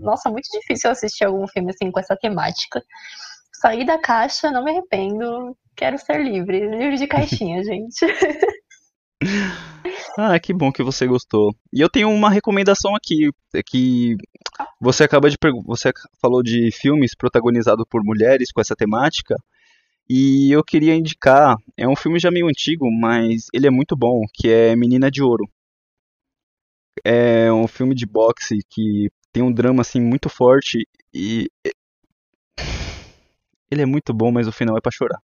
nossa, 0.01 0.31
muito 0.31 0.49
difícil 0.51 0.91
assistir 0.91 1.25
algum 1.25 1.47
filme 1.49 1.71
assim 1.71 1.91
com 1.91 2.01
essa 2.01 2.17
temática. 2.17 2.81
Saí 3.61 3.85
da 3.85 3.99
caixa, 3.99 4.51
não 4.51 4.65
me 4.65 4.71
arrependo, 4.71 5.55
quero 5.77 5.99
ser 5.99 6.25
livre, 6.25 6.61
livre 6.61 6.97
de 6.97 7.07
caixinha, 7.07 7.61
gente. 7.63 8.07
Ah, 10.19 10.41
que 10.41 10.55
bom 10.55 10.73
que 10.73 10.83
você 10.83 11.07
gostou. 11.07 11.55
E 11.71 11.79
eu 11.79 11.91
tenho 11.91 12.09
uma 12.09 12.31
recomendação 12.31 12.97
aqui, 12.97 13.29
é 13.55 13.63
que 13.63 14.17
você 14.81 15.05
acaba 15.05 15.29
de 15.29 15.37
você 15.67 15.93
falou 16.23 16.43
de 16.43 16.71
filmes 16.73 17.15
protagonizados 17.15 17.85
por 17.91 18.03
mulheres 18.03 18.51
com 18.51 18.63
essa 18.63 18.75
temática, 18.75 19.37
e 20.09 20.51
eu 20.51 20.65
queria 20.65 20.95
indicar, 20.95 21.55
é 21.77 21.87
um 21.87 21.95
filme 21.95 22.19
já 22.19 22.31
meio 22.31 22.49
antigo, 22.49 22.91
mas 22.91 23.47
ele 23.53 23.67
é 23.67 23.71
muito 23.71 23.95
bom, 23.95 24.23
que 24.33 24.49
é 24.49 24.75
Menina 24.75 25.11
de 25.11 25.23
Ouro. 25.23 25.45
É 27.05 27.53
um 27.53 27.69
filme 27.69 27.95
de 27.95 28.07
boxe 28.07 28.61
que 28.71 29.11
tem 29.31 29.43
um 29.43 29.53
drama 29.53 29.83
assim 29.83 30.01
muito 30.01 30.31
forte 30.31 30.89
e 31.13 31.47
ele 33.71 33.83
é 33.83 33.87
muito 33.87 34.13
bom, 34.15 34.33
mas 34.33 34.47
o 34.49 34.53
final 34.53 34.77
é 34.77 34.81
pra 34.81 34.93
chorar. 34.93 35.21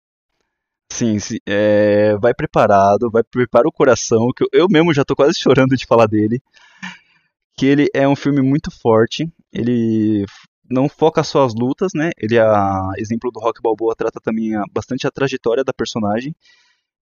Sim, 0.92 1.16
é, 1.47 2.16
vai 2.18 2.32
preparado, 2.34 3.11
vai 3.11 3.22
prepara 3.24 3.66
o 3.68 3.72
coração, 3.72 4.28
que 4.36 4.45
eu, 4.45 4.49
eu 4.53 4.66
mesmo 4.70 4.95
já 4.95 5.05
tô 5.05 5.16
quase 5.16 5.38
chorando 5.38 5.76
de 5.76 5.86
falar 5.86 6.07
dele. 6.07 6.40
Que 7.57 7.66
ele 7.66 7.86
é 7.95 8.07
um 8.09 8.16
filme 8.16 8.42
muito 8.42 8.70
forte, 8.70 9.30
ele 9.53 10.24
não 10.68 10.88
foca 10.88 11.22
só 11.22 11.45
as 11.45 11.55
lutas, 11.55 11.92
né? 11.95 12.11
Ele, 12.18 12.38
a 12.38 12.90
exemplo 12.99 13.30
do 13.30 13.38
Rock 13.38 13.61
Balboa, 13.62 13.95
trata 13.95 14.18
também 14.20 14.55
a- 14.57 14.64
bastante 14.72 15.07
a 15.07 15.11
trajetória 15.11 15.62
da 15.62 15.72
personagem. 15.72 16.34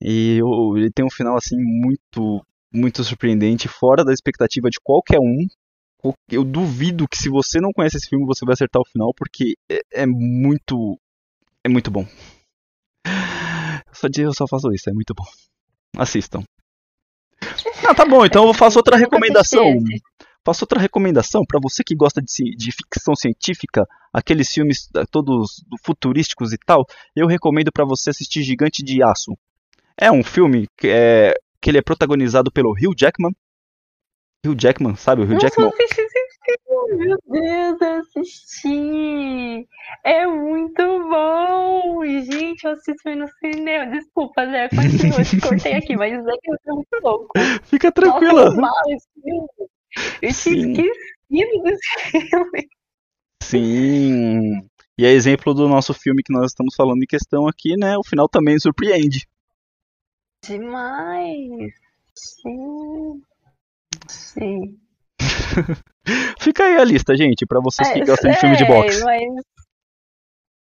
E 0.02 0.40
o- 0.42 0.76
ele 0.78 0.90
tem 0.92 1.04
um 1.04 1.10
final 1.10 1.36
assim 1.36 1.56
muito, 1.60 2.44
muito 2.72 3.04
surpreendente, 3.04 3.68
fora 3.68 4.04
da 4.04 4.12
expectativa 4.14 4.70
de 4.70 4.80
qualquer 4.82 5.20
um. 5.20 5.46
Eu 6.30 6.44
duvido 6.44 7.08
que 7.08 7.16
se 7.18 7.28
você 7.28 7.60
não 7.60 7.72
conhece 7.72 7.96
esse 7.98 8.08
filme, 8.08 8.26
você 8.26 8.44
vai 8.44 8.54
acertar 8.54 8.82
o 8.82 8.86
final, 8.88 9.12
porque 9.14 9.56
é, 9.70 10.02
é 10.02 10.06
muito, 10.06 10.98
é 11.64 11.68
muito 11.68 11.90
bom. 11.90 12.06
Só 13.92 14.08
de 14.08 14.22
eu 14.22 14.32
só 14.32 14.46
faço 14.48 14.72
isso, 14.72 14.90
é 14.90 14.92
muito 14.92 15.14
bom. 15.14 15.24
Assistam. 15.96 16.42
Ah, 17.86 17.94
tá 17.94 18.04
bom, 18.04 18.24
então 18.24 18.46
eu 18.46 18.54
faço 18.54 18.78
outra 18.78 18.96
recomendação. 18.96 19.78
Faço 20.44 20.64
outra 20.64 20.80
recomendação 20.80 21.42
para 21.46 21.60
você 21.62 21.84
que 21.84 21.94
gosta 21.94 22.20
de, 22.20 22.56
de, 22.56 22.72
ficção 22.72 23.14
científica, 23.14 23.86
aqueles 24.12 24.50
filmes 24.50 24.88
eh, 24.96 25.04
todos 25.08 25.64
futurísticos 25.84 26.52
e 26.52 26.58
tal. 26.58 26.84
Eu 27.14 27.28
recomendo 27.28 27.70
para 27.72 27.84
você 27.84 28.10
assistir 28.10 28.42
Gigante 28.42 28.82
de 28.82 29.04
Aço. 29.04 29.36
É 29.96 30.10
um 30.10 30.24
filme 30.24 30.66
que, 30.76 30.88
é, 30.88 31.34
que 31.60 31.70
ele 31.70 31.78
é 31.78 31.82
protagonizado 31.82 32.50
pelo 32.50 32.72
Hugh 32.72 32.94
Jackman. 32.98 33.32
Hugh 34.44 34.56
Jackman, 34.58 34.96
sabe 34.96 35.22
o 35.22 35.24
Hugh 35.24 35.40
Jackman? 35.40 35.70
Meu 36.88 37.18
Deus, 37.26 37.80
eu 37.80 38.00
assisti! 38.00 39.68
É 40.04 40.26
muito 40.26 40.82
bom! 41.08 42.04
Gente, 42.04 42.64
eu 42.64 42.72
assisti 42.72 43.14
no 43.14 43.28
cinema. 43.38 43.86
Desculpa, 43.86 44.44
Zé, 44.46 44.68
continua, 44.68 45.24
te 45.24 45.40
cortei 45.40 45.74
aqui, 45.74 45.96
mas 45.96 46.12
é 46.12 46.32
que 46.42 46.50
eu 46.50 46.56
tô 46.64 46.74
muito 46.74 47.00
louco. 47.02 47.28
Fica 47.64 47.92
tranquila. 47.92 48.46
Nossa, 48.46 48.60
mal. 48.60 48.74
Eu 50.20 50.32
Sim. 50.32 50.72
tinha 50.72 50.86
esquecido 50.86 51.62
desse 51.62 52.10
filme. 52.10 52.68
Sim. 53.42 54.68
E 54.98 55.06
é 55.06 55.10
exemplo 55.10 55.54
do 55.54 55.68
nosso 55.68 55.94
filme 55.94 56.22
que 56.22 56.32
nós 56.32 56.46
estamos 56.46 56.74
falando 56.74 57.02
em 57.02 57.06
questão 57.06 57.46
aqui, 57.46 57.76
né? 57.76 57.96
O 57.96 58.04
final 58.04 58.28
também 58.28 58.58
surpreende. 58.58 59.26
Demais! 60.44 61.72
Sim. 62.14 63.22
Sim. 64.08 64.81
Fica 66.40 66.64
aí 66.64 66.76
a 66.76 66.84
lista, 66.84 67.16
gente, 67.16 67.46
para 67.46 67.60
vocês 67.60 67.90
que 67.90 68.00
é, 68.00 68.04
gostam 68.04 68.30
de 68.30 68.36
filme 68.38 68.56
de 68.56 68.64
boxe. 68.64 69.02
Mas... 69.04 69.28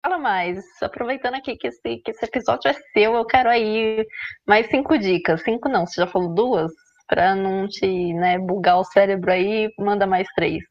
Fala 0.04 0.18
mais. 0.18 0.64
Aproveitando 0.82 1.36
aqui 1.36 1.56
que 1.58 1.68
esse, 1.68 1.98
que 1.98 2.12
esse 2.12 2.26
episódio 2.26 2.70
é 2.70 2.74
seu, 2.94 3.14
eu 3.14 3.26
quero 3.26 3.50
aí 3.50 4.06
mais 4.48 4.68
cinco 4.68 4.98
dicas. 4.98 5.42
Cinco 5.44 5.68
não, 5.68 5.86
você 5.86 6.02
já 6.02 6.08
falou 6.08 6.34
duas? 6.34 6.72
Pra 7.08 7.36
não 7.36 7.68
te 7.68 8.14
né, 8.14 8.38
bugar 8.38 8.80
o 8.80 8.84
cérebro 8.84 9.32
aí, 9.32 9.70
manda 9.78 10.06
mais 10.06 10.28
três. 10.36 10.64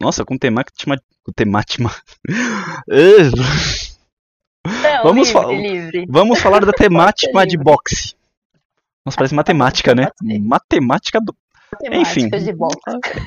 Nossa, 0.00 0.24
com 0.24 0.36
temática. 0.36 0.74
Com 1.24 1.32
temática. 1.32 1.84
Não, 4.66 5.02
vamos, 5.02 5.28
livre, 5.28 5.42
fa 5.42 5.52
livre. 5.52 6.06
vamos 6.08 6.38
falar 6.38 6.64
da 6.64 6.72
temática 6.76 7.46
de 7.46 7.56
boxe. 7.56 8.14
Nossa, 9.04 9.16
parece 9.16 9.34
matemática, 9.34 9.94
né? 9.94 10.08
Matemática 10.22 11.18
do 11.20 11.34
enfim. 11.92 12.28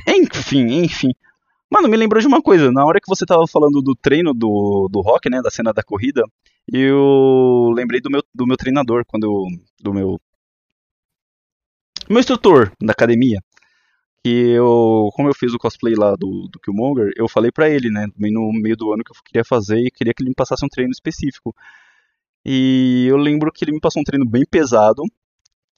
Enfim, 0.08 0.84
enfim. 0.84 1.10
Mano, 1.70 1.88
me 1.88 1.98
lembrou 1.98 2.22
de 2.22 2.28
uma 2.28 2.41
coisa. 2.41 2.72
Na 2.72 2.86
hora 2.86 3.00
que 3.00 3.08
você 3.08 3.26
tava 3.26 3.48
falando 3.48 3.82
do 3.82 3.96
treino 3.96 4.34
do, 4.34 4.88
do 4.91 5.02
rock, 5.02 5.30
né? 5.30 5.41
Da 5.41 5.50
cena 5.50 5.74
da 5.74 5.82
corrida, 5.82 6.22
eu 6.72 7.72
lembrei 7.74 8.00
do 8.00 8.12
meu, 8.12 8.22
do 8.34 8.46
meu 8.46 8.56
treinador, 8.58 9.04
quando 9.08 9.24
eu. 9.24 9.46
Do 9.82 9.94
meu. 9.94 10.20
Meu 12.10 12.20
instrutor 12.20 12.72
da 12.80 12.91
academia. 12.91 13.39
Que 14.24 14.30
eu. 14.30 15.10
Como 15.16 15.30
eu 15.30 15.34
fiz 15.34 15.54
o 15.54 15.58
cosplay 15.58 15.96
lá 15.96 16.16
do, 16.16 16.48
do 16.48 16.60
Killmonger, 16.60 17.12
eu 17.18 17.28
falei 17.28 17.52
pra 17.52 17.70
ele, 17.70 17.89
né? 17.89 18.08
No 18.18 18.52
meio 18.54 18.78
do 18.78 18.94
ano 18.94 19.04
que 19.04 19.12
eu 19.12 19.16
queria 19.26 19.44
fazer 19.44 19.80
e 19.80 19.91
queria 19.91 20.14
que 20.14 20.22
ele 20.22 20.30
me 20.30 20.36
passasse 20.36 20.64
um 20.64 20.70
treino 20.70 20.91
específico. 20.91 21.56
E 22.46 23.08
eu 23.10 23.18
lembro 23.18 23.52
que 23.52 23.66
ele 23.66 23.72
me 23.72 23.80
passou 23.80 24.02
um 24.02 24.06
treino 24.06 24.26
bem 24.26 24.44
pesado 24.46 25.02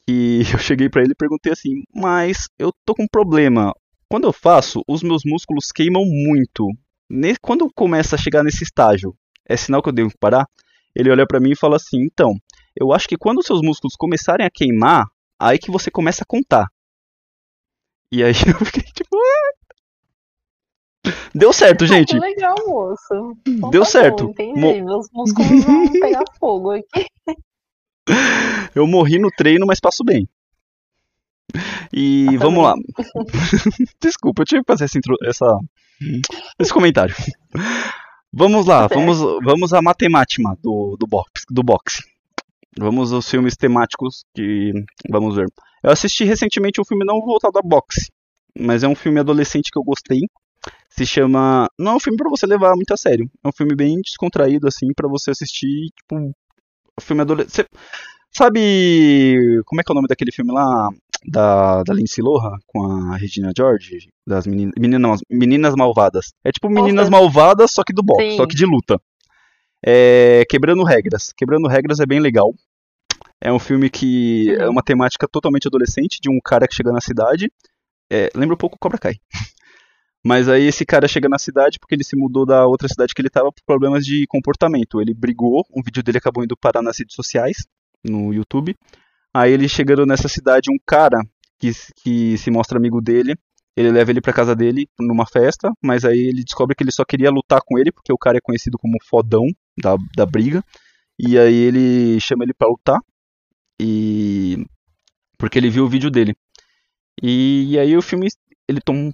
que 0.07 0.41
eu 0.53 0.59
cheguei 0.59 0.89
para 0.89 1.01
ele 1.01 1.11
e 1.11 1.15
perguntei 1.15 1.51
assim: 1.51 1.83
"Mas 1.93 2.47
eu 2.59 2.71
tô 2.85 2.93
com 2.93 3.03
um 3.03 3.07
problema. 3.11 3.73
Quando 4.09 4.25
eu 4.27 4.33
faço, 4.33 4.81
os 4.87 5.01
meus 5.01 5.23
músculos 5.25 5.71
queimam 5.71 6.03
muito. 6.05 6.67
Quando 7.41 7.69
começa 7.75 8.15
a 8.15 8.19
chegar 8.19 8.43
nesse 8.43 8.63
estágio, 8.63 9.15
é 9.47 9.57
sinal 9.57 9.81
que 9.81 9.89
eu 9.89 9.93
devo 9.93 10.11
parar?" 10.19 10.45
Ele 10.95 11.11
olha 11.11 11.25
para 11.27 11.39
mim 11.39 11.51
e 11.51 11.57
fala 11.57 11.75
assim: 11.75 12.03
"Então, 12.03 12.35
eu 12.79 12.93
acho 12.93 13.07
que 13.07 13.17
quando 13.17 13.39
os 13.39 13.45
seus 13.45 13.61
músculos 13.61 13.95
começarem 13.97 14.45
a 14.45 14.51
queimar, 14.51 15.05
aí 15.39 15.57
que 15.57 15.71
você 15.71 15.91
começa 15.91 16.23
a 16.23 16.27
contar." 16.27 16.67
E 18.11 18.23
aí 18.23 18.33
eu 18.59 18.65
fiquei 18.65 18.83
tipo, 18.83 19.17
Deu 21.33 21.51
certo, 21.51 21.85
gente. 21.85 22.17
legal, 22.17 22.55
moço. 22.65 23.37
Então 23.45 23.69
Deu 23.69 23.83
tá 23.83 23.89
certo. 23.89 24.25
Bom, 24.25 24.31
entendi. 24.31 24.59
Mo... 24.59 24.85
Meus 24.85 25.07
músculos 25.11 25.63
vão 25.63 25.91
pegar 25.91 26.23
fogo 26.39 26.71
aqui. 26.71 27.05
Eu 28.75 28.85
morri 28.87 29.17
no 29.17 29.29
treino, 29.31 29.65
mas 29.65 29.79
passo 29.79 30.03
bem. 30.03 30.27
E 31.93 32.27
ah, 32.29 32.39
vamos 32.39 32.63
lá. 32.63 32.73
Desculpa, 34.01 34.41
eu 34.41 34.45
tive 34.45 34.61
que 34.63 34.67
fazer 34.67 34.85
essa, 34.85 34.99
essa, 35.23 35.59
esse 36.59 36.73
comentário. 36.73 37.15
Vamos 38.33 38.65
lá, 38.65 38.87
vamos, 38.87 39.19
vamos 39.43 39.73
à 39.73 39.81
matemática 39.81 40.43
do, 40.61 40.97
do, 40.99 41.07
box, 41.07 41.43
do 41.49 41.63
boxe. 41.63 42.03
Vamos 42.77 43.13
aos 43.13 43.29
filmes 43.29 43.55
temáticos 43.55 44.25
que 44.33 44.73
vamos 45.09 45.37
ver. 45.37 45.47
Eu 45.81 45.91
assisti 45.91 46.25
recentemente 46.25 46.81
um 46.81 46.85
filme 46.85 47.05
não 47.05 47.21
voltado 47.21 47.57
a 47.57 47.61
boxe, 47.61 48.11
mas 48.57 48.83
é 48.83 48.87
um 48.87 48.95
filme 48.95 49.19
adolescente 49.19 49.71
que 49.71 49.79
eu 49.79 49.83
gostei. 49.83 50.19
Se 50.89 51.05
chama. 51.05 51.69
Não 51.79 51.93
é 51.93 51.95
um 51.95 51.99
filme 51.99 52.17
para 52.17 52.29
você 52.29 52.45
levar 52.45 52.75
muito 52.75 52.93
a 52.93 52.97
sério. 52.97 53.29
É 53.43 53.47
um 53.47 53.53
filme 53.53 53.75
bem 53.75 54.01
descontraído, 54.01 54.67
assim, 54.67 54.87
para 54.93 55.07
você 55.07 55.31
assistir, 55.31 55.91
tipo, 55.95 56.35
filme 57.01 57.21
adolescente. 57.21 57.69
Sabe. 58.31 59.61
Como 59.65 59.79
é 59.79 59.83
que 59.83 59.91
é 59.91 59.93
o 59.93 59.95
nome 59.95 60.07
daquele 60.07 60.31
filme 60.31 60.51
lá? 60.51 60.89
Da, 61.27 61.81
da 61.83 61.93
Lindsay 61.93 62.23
Lohan 62.23 62.57
com 62.67 62.85
a 62.85 63.15
Regina 63.17 63.51
George? 63.55 64.09
Das 64.27 64.45
meninas, 64.45 64.73
meninas, 64.77 65.21
meninas 65.29 65.75
Malvadas. 65.75 66.33
É 66.43 66.51
tipo 66.51 66.69
Meninas 66.69 67.09
Nossa. 67.09 67.23
Malvadas, 67.23 67.71
só 67.71 67.83
que 67.83 67.93
do 67.93 68.03
Sim. 68.19 68.37
só 68.37 68.45
que 68.45 68.55
de 68.55 68.65
luta. 68.65 69.01
É, 69.83 70.43
Quebrando 70.49 70.83
Regras. 70.83 71.33
Quebrando 71.35 71.67
Regras 71.67 71.99
é 71.99 72.05
bem 72.05 72.19
legal. 72.19 72.53
É 73.41 73.51
um 73.51 73.59
filme 73.59 73.89
que 73.89 74.55
é 74.59 74.67
uma 74.69 74.83
temática 74.83 75.27
totalmente 75.27 75.67
adolescente, 75.67 76.19
de 76.21 76.29
um 76.29 76.39
cara 76.43 76.67
que 76.67 76.75
chega 76.75 76.91
na 76.91 77.01
cidade. 77.01 77.51
É, 78.11 78.29
lembra 78.35 78.53
um 78.53 78.57
pouco 78.57 78.77
Cobra 78.79 78.97
Kai. 78.97 79.15
Mas 80.25 80.49
aí 80.49 80.63
esse 80.63 80.83
cara 80.83 81.07
chega 81.07 81.29
na 81.29 81.37
cidade 81.37 81.77
porque 81.77 81.93
ele 81.93 82.03
se 82.03 82.15
mudou 82.15 82.47
da 82.47 82.65
outra 82.65 82.87
cidade 82.87 83.13
que 83.13 83.21
ele 83.21 83.27
estava 83.27 83.51
por 83.51 83.61
problemas 83.63 84.03
de 84.03 84.25
comportamento. 84.27 84.99
Ele 84.99 85.13
brigou, 85.13 85.63
um 85.69 85.83
vídeo 85.83 86.01
dele 86.01 86.17
acabou 86.17 86.43
indo 86.43 86.57
parar 86.57 86.81
nas 86.81 86.97
redes 86.97 87.15
sociais, 87.15 87.57
no 88.03 88.33
YouTube. 88.33 88.75
Aí 89.31 89.51
ele 89.51 89.69
chegando 89.69 90.03
nessa 90.03 90.27
cidade, 90.27 90.71
um 90.71 90.79
cara 90.83 91.21
que, 91.59 91.69
que 92.01 92.39
se 92.39 92.49
mostra 92.49 92.79
amigo 92.79 92.99
dele, 93.01 93.35
ele 93.77 93.91
leva 93.91 94.09
ele 94.09 94.19
para 94.19 94.33
casa 94.33 94.55
dele 94.55 94.87
numa 94.99 95.27
festa, 95.27 95.71
mas 95.79 96.03
aí 96.03 96.17
ele 96.17 96.43
descobre 96.43 96.75
que 96.75 96.83
ele 96.83 96.91
só 96.91 97.05
queria 97.05 97.29
lutar 97.29 97.61
com 97.63 97.77
ele 97.77 97.91
porque 97.91 98.11
o 98.11 98.17
cara 98.17 98.39
é 98.39 98.41
conhecido 98.41 98.79
como 98.79 98.97
fodão 99.07 99.45
da, 99.79 99.95
da 100.17 100.25
briga. 100.25 100.63
E 101.19 101.37
aí 101.37 101.53
ele 101.53 102.19
chama 102.19 102.43
ele 102.43 102.53
para 102.53 102.67
lutar 102.67 102.99
e 103.79 104.65
porque 105.37 105.59
ele 105.59 105.69
viu 105.69 105.85
o 105.85 105.89
vídeo 105.89 106.09
dele. 106.09 106.35
E, 107.21 107.73
e 107.73 107.79
aí 107.79 107.95
o 107.95 108.01
filme 108.01 108.27
ele 108.67 108.81
toma 108.81 108.99
um 108.99 109.11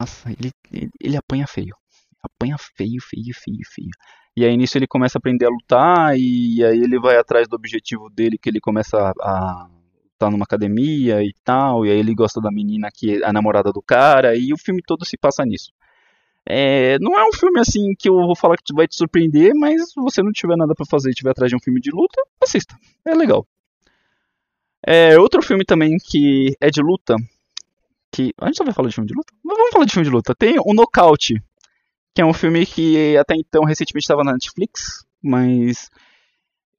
nossa, 0.00 0.30
ele, 0.30 0.52
ele, 0.72 0.90
ele 1.00 1.16
apanha 1.16 1.46
feio. 1.46 1.74
Apanha 2.22 2.56
feio, 2.58 3.00
feio, 3.00 3.34
feio, 3.34 3.60
feio. 3.72 3.90
E 4.36 4.44
aí 4.44 4.56
nisso 4.56 4.76
ele 4.76 4.86
começa 4.86 5.16
a 5.16 5.20
aprender 5.20 5.46
a 5.46 5.50
lutar 5.50 6.18
e 6.18 6.62
aí 6.62 6.78
ele 6.78 6.98
vai 7.00 7.16
atrás 7.16 7.48
do 7.48 7.56
objetivo 7.56 8.10
dele, 8.10 8.36
que 8.36 8.50
ele 8.50 8.60
começa 8.60 8.98
a, 8.98 9.12
a 9.20 9.70
lutar 10.16 10.30
numa 10.30 10.44
academia 10.44 11.22
e 11.22 11.32
tal, 11.42 11.86
e 11.86 11.90
aí 11.90 11.98
ele 11.98 12.14
gosta 12.14 12.40
da 12.40 12.50
menina 12.50 12.88
que 12.92 13.16
é 13.16 13.26
a 13.26 13.32
namorada 13.32 13.72
do 13.72 13.80
cara, 13.80 14.36
e 14.36 14.52
o 14.52 14.58
filme 14.58 14.82
todo 14.86 15.06
se 15.06 15.16
passa 15.16 15.44
nisso. 15.44 15.72
É, 16.48 16.98
não 17.00 17.18
é 17.18 17.26
um 17.26 17.32
filme 17.32 17.58
assim 17.58 17.92
que 17.98 18.08
eu 18.08 18.14
vou 18.14 18.36
falar 18.36 18.56
que 18.56 18.74
vai 18.74 18.86
te 18.86 18.96
surpreender, 18.96 19.52
mas 19.54 19.90
se 19.90 20.00
você 20.00 20.22
não 20.22 20.30
tiver 20.30 20.56
nada 20.56 20.74
para 20.74 20.86
fazer 20.86 21.08
e 21.08 21.10
estiver 21.10 21.30
atrás 21.30 21.50
de 21.50 21.56
um 21.56 21.60
filme 21.60 21.80
de 21.80 21.90
luta, 21.90 22.22
assista. 22.40 22.76
É 23.04 23.14
legal. 23.14 23.46
É, 24.86 25.18
outro 25.18 25.42
filme 25.42 25.64
também 25.64 25.96
que 25.98 26.54
é 26.60 26.70
de 26.70 26.80
luta, 26.80 27.16
que. 28.16 28.32
A 28.40 28.46
gente 28.46 28.56
só 28.56 28.64
vai 28.64 28.72
falar 28.72 28.88
de 28.88 28.94
filme 28.94 29.08
de 29.08 29.14
luta? 29.14 29.32
Vamos 29.44 29.70
falar 29.70 29.84
de 29.84 29.92
filme 29.92 30.08
de 30.08 30.14
luta. 30.14 30.34
Tem 30.34 30.56
o 30.58 30.72
Nocaute, 30.72 31.34
que 32.14 32.22
é 32.22 32.24
um 32.24 32.32
filme 32.32 32.64
que 32.64 33.16
até 33.18 33.34
então 33.36 33.64
recentemente 33.64 34.04
estava 34.04 34.24
na 34.24 34.32
Netflix, 34.32 35.04
mas 35.22 35.90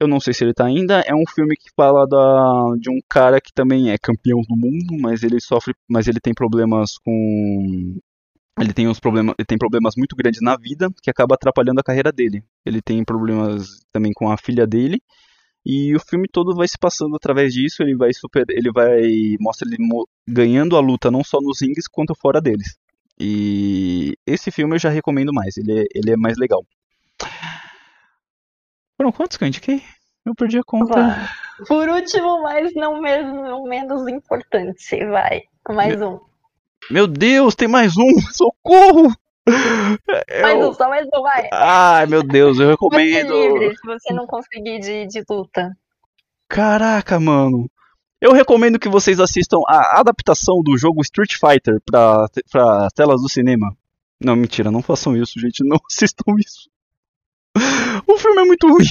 eu 0.00 0.08
não 0.08 0.18
sei 0.18 0.34
se 0.34 0.42
ele 0.42 0.50
está 0.50 0.66
ainda. 0.66 1.00
É 1.06 1.14
um 1.14 1.24
filme 1.32 1.56
que 1.56 1.70
fala 1.76 2.06
da, 2.06 2.76
de 2.80 2.90
um 2.90 2.98
cara 3.08 3.40
que 3.40 3.52
também 3.52 3.90
é 3.90 3.98
campeão 3.98 4.40
do 4.48 4.56
mundo, 4.56 5.00
mas 5.00 5.22
ele 5.22 5.40
sofre, 5.40 5.74
mas 5.88 6.08
ele 6.08 6.20
tem 6.20 6.34
problemas 6.34 6.98
com 6.98 7.96
ele 8.60 8.72
tem 8.72 8.88
uns 8.88 8.98
problemas, 8.98 9.36
ele 9.38 9.46
tem 9.46 9.56
problemas 9.56 9.94
muito 9.96 10.16
grandes 10.16 10.40
na 10.42 10.56
vida 10.56 10.88
que 11.00 11.08
acaba 11.08 11.36
atrapalhando 11.36 11.78
a 11.78 11.84
carreira 11.84 12.10
dele. 12.10 12.42
Ele 12.66 12.82
tem 12.82 13.04
problemas 13.04 13.86
também 13.92 14.12
com 14.12 14.28
a 14.32 14.36
filha 14.36 14.66
dele 14.66 15.00
e 15.64 15.94
o 15.94 16.00
filme 16.00 16.26
todo 16.30 16.54
vai 16.54 16.66
se 16.66 16.78
passando 16.78 17.16
através 17.16 17.52
disso, 17.52 17.82
ele 17.82 17.96
vai 17.96 18.12
super, 18.12 18.44
ele 18.48 18.70
vai 18.72 19.36
mostra 19.40 19.68
ele 19.68 19.76
ganhando 20.26 20.76
a 20.76 20.80
luta 20.80 21.10
não 21.10 21.22
só 21.22 21.38
nos 21.40 21.60
rings 21.60 21.86
quanto 21.88 22.14
fora 22.14 22.40
deles. 22.40 22.76
E 23.20 24.16
esse 24.26 24.50
filme 24.50 24.76
eu 24.76 24.78
já 24.78 24.90
recomendo 24.90 25.32
mais, 25.32 25.56
ele 25.56 25.80
é, 25.80 25.84
ele 25.94 26.12
é 26.12 26.16
mais 26.16 26.38
legal. 26.38 26.64
Foram 28.96 29.12
quantos 29.12 29.36
que 29.36 29.44
eu 29.44 29.48
indiquei? 29.48 29.82
Eu 30.24 30.34
perdi 30.34 30.58
a 30.58 30.64
conta. 30.64 31.28
Por 31.66 31.88
último, 31.88 32.42
mas 32.42 32.74
não 32.74 33.00
mesmo 33.00 33.64
menos 33.64 34.06
importante, 34.08 35.04
vai. 35.06 35.42
Mais 35.68 35.98
meu, 35.98 36.10
um. 36.10 36.20
Meu 36.90 37.06
Deus, 37.06 37.54
tem 37.54 37.68
mais 37.68 37.96
um! 37.96 38.20
Socorro! 38.32 39.12
Eu... 40.28 40.42
Mais 40.42 40.64
um, 40.64 40.72
só 40.74 40.88
mais 40.88 41.06
um, 41.06 41.22
vai. 41.22 41.48
Ai, 41.52 42.06
meu 42.06 42.22
Deus, 42.22 42.58
eu 42.58 42.68
recomendo. 42.68 43.28
Você 43.28 43.48
livre 43.48 43.76
se 43.76 43.86
você 43.86 44.12
não 44.12 44.26
conseguir 44.26 44.78
de, 44.78 45.06
de 45.06 45.24
luta. 45.28 45.76
Caraca, 46.48 47.18
mano. 47.18 47.70
Eu 48.20 48.32
recomendo 48.32 48.78
que 48.78 48.88
vocês 48.88 49.20
assistam 49.20 49.58
a 49.66 50.00
adaptação 50.00 50.60
do 50.62 50.76
jogo 50.76 51.00
Street 51.02 51.34
Fighter 51.34 51.80
pra, 51.84 52.26
pra 52.50 52.88
telas 52.94 53.22
do 53.22 53.28
cinema. 53.28 53.76
Não, 54.20 54.34
mentira, 54.34 54.70
não 54.70 54.82
façam 54.82 55.16
isso, 55.16 55.38
gente. 55.38 55.64
Não 55.64 55.78
assistam 55.88 56.34
isso. 56.38 56.68
O 58.06 58.18
filme 58.18 58.42
é 58.42 58.44
muito 58.44 58.68
ruim. 58.68 58.84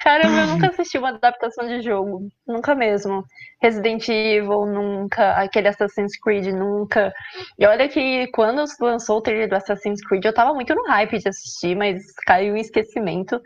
Caramba, 0.00 0.40
eu 0.40 0.46
nunca 0.48 0.68
assisti 0.68 0.98
uma 0.98 1.10
adaptação 1.10 1.66
de 1.66 1.80
jogo. 1.80 2.28
Nunca 2.46 2.74
mesmo. 2.74 3.24
Resident 3.62 4.08
Evil, 4.08 4.66
nunca. 4.66 5.32
Aquele 5.32 5.68
Assassin's 5.68 6.18
Creed, 6.18 6.46
nunca. 6.46 7.12
E 7.58 7.64
olha 7.64 7.88
que 7.88 8.26
quando 8.32 8.64
lançou 8.80 9.18
o 9.18 9.20
trailer 9.20 9.48
do 9.48 9.54
Assassin's 9.54 10.04
Creed, 10.04 10.24
eu 10.24 10.34
tava 10.34 10.52
muito 10.54 10.74
no 10.74 10.84
hype 10.88 11.18
de 11.18 11.28
assistir, 11.28 11.76
mas 11.76 12.02
caiu 12.26 12.56
em 12.56 12.60
esquecimento. 12.60 13.40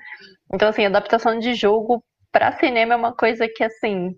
Então, 0.52 0.68
assim, 0.68 0.86
adaptação 0.86 1.38
de 1.38 1.54
jogo 1.54 2.02
pra 2.32 2.52
cinema 2.52 2.94
é 2.94 2.96
uma 2.96 3.14
coisa 3.14 3.46
que, 3.48 3.62
assim, 3.62 4.14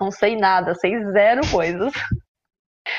não 0.00 0.10
sei 0.10 0.36
nada, 0.36 0.74
sei 0.74 0.98
zero 1.12 1.42
coisas. 1.50 1.92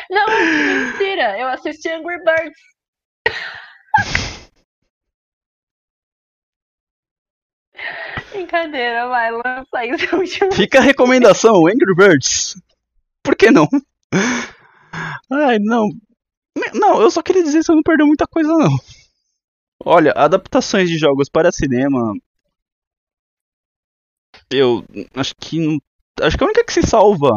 Não, 0.10 0.26
mentira! 0.28 1.40
Eu 1.40 1.48
assisti 1.48 1.90
Angry 1.90 2.18
Birds. 2.24 2.60
Brincadeira, 8.32 9.08
vai, 9.08 9.32
lança 9.32 9.78
aí 9.78 9.98
seu 9.98 10.20
último. 10.20 10.52
Fica 10.52 10.80
a 10.80 10.82
recomendação, 10.82 11.68
Angry 11.68 11.96
Birds. 11.96 12.56
Por 13.24 13.36
que 13.36 13.52
não? 13.52 13.68
Ai, 15.32 15.58
não. 15.60 15.90
Não, 16.74 17.02
eu 17.02 17.12
só 17.12 17.22
queria 17.22 17.44
dizer 17.44 17.60
que 17.60 17.66
você 17.66 17.74
não 17.74 17.84
perdeu 17.84 18.08
muita 18.08 18.28
coisa, 18.28 18.50
não. 18.50 18.78
Olha, 19.84 20.12
adaptações 20.14 20.90
de 20.90 20.98
jogos 20.98 21.30
para 21.30 21.52
cinema. 21.52 22.14
Eu 24.50 24.84
acho 25.16 25.36
que 25.40 25.60
não. 25.60 25.80
Acho 26.22 26.38
que 26.38 26.44
a 26.44 26.48
única 26.48 26.64
que 26.64 26.74
se 26.74 26.82
salva. 26.82 27.32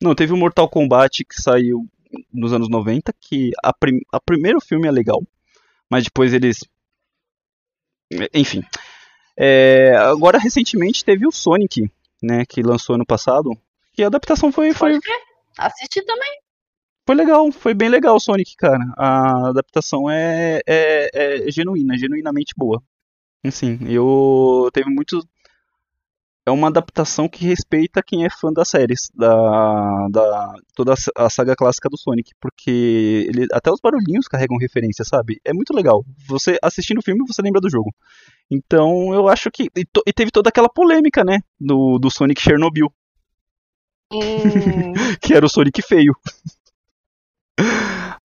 Não, 0.00 0.14
teve 0.14 0.32
o 0.32 0.36
Mortal 0.36 0.68
Kombat 0.68 1.24
que 1.24 1.40
saiu 1.40 1.88
nos 2.32 2.52
anos 2.52 2.68
90, 2.68 3.12
que 3.20 3.50
a, 3.62 3.72
prim... 3.72 4.00
a 4.12 4.20
primeiro 4.20 4.60
filme 4.60 4.86
é 4.86 4.90
legal, 4.90 5.22
mas 5.90 6.04
depois 6.04 6.32
eles. 6.32 6.64
Enfim. 8.34 8.62
É, 9.36 9.94
agora, 9.96 10.38
recentemente, 10.38 11.04
teve 11.04 11.26
o 11.26 11.32
Sonic, 11.32 11.90
né, 12.22 12.44
que 12.44 12.62
lançou 12.62 12.94
ano 12.94 13.06
passado. 13.06 13.50
E 13.96 14.02
a 14.02 14.06
adaptação 14.06 14.50
foi. 14.52 14.72
foi... 14.72 14.98
Assisti 15.58 16.02
também. 16.04 16.30
Foi 17.04 17.16
legal, 17.16 17.50
foi 17.50 17.74
bem 17.74 17.88
legal 17.88 18.16
o 18.16 18.20
Sonic, 18.20 18.56
cara. 18.56 18.84
A 18.96 19.48
adaptação 19.48 20.08
é, 20.08 20.60
é, 20.66 21.46
é 21.46 21.50
genuína, 21.50 21.98
genuinamente 21.98 22.54
boa. 22.56 22.82
Assim, 23.44 23.78
eu 23.88 24.70
teve 24.72 24.88
muitos. 24.88 25.26
É 26.44 26.50
uma 26.50 26.66
adaptação 26.66 27.28
que 27.28 27.44
respeita 27.44 28.02
quem 28.04 28.24
é 28.24 28.28
fã 28.28 28.52
das 28.52 28.68
séries, 28.68 29.10
da, 29.14 30.08
da 30.10 30.54
toda 30.74 30.92
a 31.16 31.30
saga 31.30 31.54
clássica 31.54 31.88
do 31.88 31.96
Sonic, 31.96 32.32
porque 32.40 33.26
ele, 33.28 33.46
até 33.52 33.70
os 33.70 33.78
barulhinhos 33.80 34.26
carregam 34.26 34.56
referência, 34.58 35.04
sabe? 35.04 35.40
É 35.44 35.52
muito 35.52 35.72
legal. 35.72 36.04
Você 36.26 36.58
assistindo 36.60 36.98
o 36.98 37.02
filme, 37.02 37.24
você 37.24 37.40
lembra 37.42 37.60
do 37.60 37.70
jogo. 37.70 37.94
Então 38.50 39.14
eu 39.14 39.28
acho 39.28 39.52
que. 39.52 39.68
E, 39.76 39.84
to, 39.84 40.02
e 40.04 40.12
teve 40.12 40.32
toda 40.32 40.48
aquela 40.48 40.68
polêmica, 40.68 41.22
né? 41.22 41.38
Do, 41.60 41.96
do 42.00 42.10
Sonic 42.10 42.42
Chernobyl. 42.42 42.92
Hum. 44.12 44.92
que 45.22 45.34
era 45.34 45.46
o 45.46 45.48
Sonic 45.48 45.80
feio. 45.80 46.12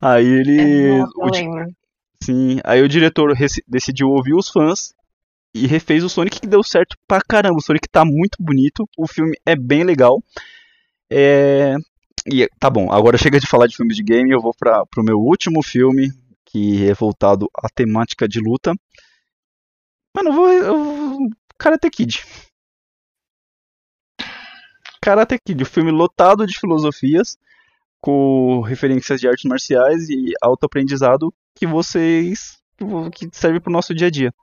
aí 0.01 0.25
ele. 0.25 0.97
Nossa, 0.97 1.13
eu 1.19 1.29
lembro. 1.29 1.75
Sim, 2.23 2.59
aí 2.63 2.81
o 2.81 2.89
diretor 2.89 3.31
decidiu 3.67 4.09
ouvir 4.09 4.33
os 4.33 4.49
fãs 4.49 4.91
e 5.53 5.65
refez 5.67 6.03
o 6.03 6.09
Sonic 6.09 6.39
que 6.39 6.47
deu 6.47 6.63
certo 6.63 6.95
pra 7.07 7.21
caramba. 7.21 7.57
O 7.57 7.61
Sonic 7.61 7.87
tá 7.89 8.05
muito 8.05 8.37
bonito, 8.39 8.87
o 8.97 9.07
filme 9.07 9.35
é 9.45 9.55
bem 9.55 9.83
legal. 9.83 10.21
É... 11.09 11.75
E 12.31 12.47
tá 12.59 12.69
bom, 12.69 12.91
agora 12.91 13.17
chega 13.17 13.39
de 13.39 13.47
falar 13.47 13.67
de 13.67 13.75
filmes 13.75 13.95
de 13.95 14.03
game, 14.03 14.31
eu 14.31 14.41
vou 14.41 14.53
para 14.57 14.85
pro 14.85 15.03
meu 15.03 15.17
último 15.17 15.63
filme, 15.63 16.11
que 16.45 16.85
é 16.87 16.93
voltado 16.93 17.49
à 17.55 17.69
temática 17.69 18.27
de 18.27 18.39
luta. 18.39 18.73
Mano, 20.15 20.29
eu 20.29 20.33
vou. 20.33 20.51
Eu... 20.51 21.17
Karate 21.57 21.89
Kid. 21.89 22.23
Karate 25.01 25.39
Kid, 25.39 25.63
o 25.63 25.65
um 25.65 25.69
filme 25.69 25.91
lotado 25.91 26.45
de 26.45 26.59
filosofias, 26.59 27.37
com 28.01 28.61
referências 28.61 29.21
de 29.21 29.27
artes 29.27 29.45
marciais 29.45 30.09
e 30.09 30.33
autoaprendizado 30.41 31.33
que 31.55 31.65
vocês. 31.65 32.57
que 33.13 33.29
serve 33.31 33.59
pro 33.59 33.71
nosso 33.71 33.93
dia 33.95 34.07
a 34.07 34.11
dia. 34.11 34.33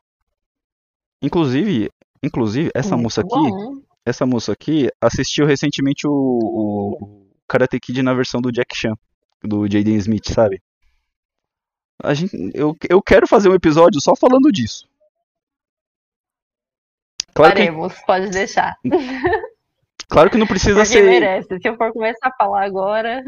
Inclusive, 1.24 1.90
inclusive 2.22 2.70
essa 2.74 2.90
Muito 2.90 3.04
moça 3.04 3.20
aqui, 3.22 3.30
bom. 3.30 3.80
essa 4.04 4.26
moça 4.26 4.52
aqui 4.52 4.90
assistiu 5.00 5.46
recentemente 5.46 6.06
o, 6.06 6.12
o 6.12 7.26
Karate 7.48 7.80
Kid 7.80 8.02
na 8.02 8.12
versão 8.12 8.42
do 8.42 8.52
Jack 8.52 8.76
Chan, 8.76 8.92
do 9.42 9.62
Jaden 9.66 9.96
Smith, 9.96 10.28
sabe? 10.28 10.60
A 12.02 12.12
gente, 12.12 12.36
eu, 12.52 12.76
eu 12.90 13.00
quero 13.00 13.26
fazer 13.26 13.48
um 13.48 13.54
episódio 13.54 14.00
só 14.02 14.14
falando 14.14 14.52
disso. 14.52 14.86
Claro 17.32 17.54
que, 17.54 17.62
Faremos, 17.62 17.94
pode 18.06 18.28
deixar. 18.28 18.76
claro 20.06 20.30
que 20.30 20.36
não 20.36 20.46
precisa 20.46 20.74
Porque 20.82 20.86
ser. 20.86 21.02
merece. 21.04 21.58
Se 21.58 21.68
eu 21.68 21.76
for 21.76 21.90
começar 21.90 22.28
a 22.28 22.36
falar 22.36 22.64
agora. 22.64 23.24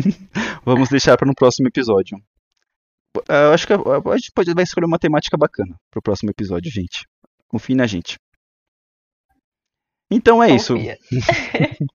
Vamos 0.64 0.88
deixar 0.88 1.16
para 1.18 1.26
no 1.26 1.34
próximo 1.34 1.68
episódio. 1.68 2.18
Eu 3.28 3.52
acho 3.52 3.66
que 3.66 3.72
a 3.74 4.16
gente 4.16 4.32
pode, 4.32 4.54
vai 4.54 4.64
escolher 4.64 4.86
uma 4.86 4.98
temática 4.98 5.36
bacana 5.36 5.76
pro 5.90 6.02
próximo 6.02 6.30
episódio, 6.30 6.70
gente. 6.72 7.06
Confie 7.54 7.76
na 7.76 7.86
gente. 7.86 8.18
Então 10.10 10.42
é 10.42 10.50
isso. 10.50 10.74
confia. 10.74 10.98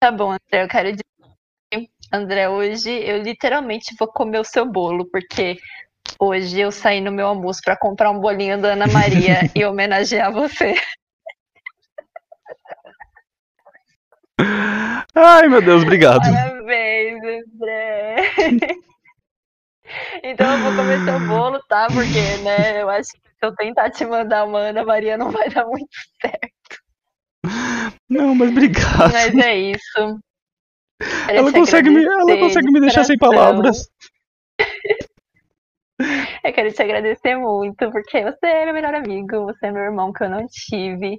tá 0.00 0.10
bom, 0.10 0.32
André, 0.32 0.64
eu 0.64 0.68
quero 0.68 0.90
dizer. 0.90 1.04
André, 2.12 2.48
hoje 2.48 2.90
eu 2.90 3.22
literalmente 3.22 3.94
vou 3.96 4.08
comer 4.08 4.40
o 4.40 4.44
seu 4.44 4.66
bolo, 4.66 5.08
porque 5.08 5.56
hoje 6.18 6.58
eu 6.58 6.72
saí 6.72 7.00
no 7.00 7.12
meu 7.12 7.28
almoço 7.28 7.60
pra 7.64 7.78
comprar 7.78 8.10
um 8.10 8.18
bolinho 8.18 8.60
da 8.60 8.72
Ana 8.72 8.88
Maria 8.88 9.38
e 9.54 9.64
homenagear 9.64 10.32
você. 10.32 10.74
Ai, 15.14 15.46
meu 15.46 15.62
Deus, 15.62 15.82
obrigado. 15.82 16.22
Parabéns, 16.22 17.22
André. 17.22 18.16
Então 20.22 20.56
eu 20.56 20.62
vou 20.62 20.76
comer 20.76 21.04
seu 21.04 21.18
bolo, 21.26 21.60
tá? 21.68 21.88
Porque, 21.88 22.36
né, 22.44 22.80
eu 22.80 22.88
acho 22.88 23.10
que 23.10 23.29
se 23.40 23.46
eu 23.46 23.54
tentar 23.54 23.90
te 23.90 24.04
mandar 24.04 24.44
uma 24.44 24.58
Ana 24.58 24.84
Maria 24.84 25.16
não 25.16 25.30
vai 25.30 25.48
dar 25.48 25.64
muito 25.66 25.88
certo. 26.20 26.50
Não, 28.08 28.34
mas 28.34 28.50
obrigado. 28.50 29.12
Mas 29.12 29.34
é 29.38 29.56
isso. 29.56 30.20
Queria 31.00 31.40
Ela 31.40 31.52
consegue, 31.52 31.88
me, 31.88 32.04
ela 32.04 32.38
consegue 32.38 32.70
me 32.70 32.80
deixar 32.80 33.04
sem 33.04 33.16
palavras. 33.16 33.88
Eu 36.42 36.52
quero 36.54 36.72
te 36.72 36.82
agradecer 36.82 37.36
muito, 37.36 37.90
porque 37.90 38.22
você 38.22 38.46
é 38.46 38.64
meu 38.64 38.72
melhor 38.72 38.94
amigo, 38.94 39.44
você 39.44 39.66
é 39.66 39.70
meu 39.70 39.82
irmão 39.82 40.10
que 40.14 40.24
eu 40.24 40.30
não 40.30 40.46
tive. 40.48 41.18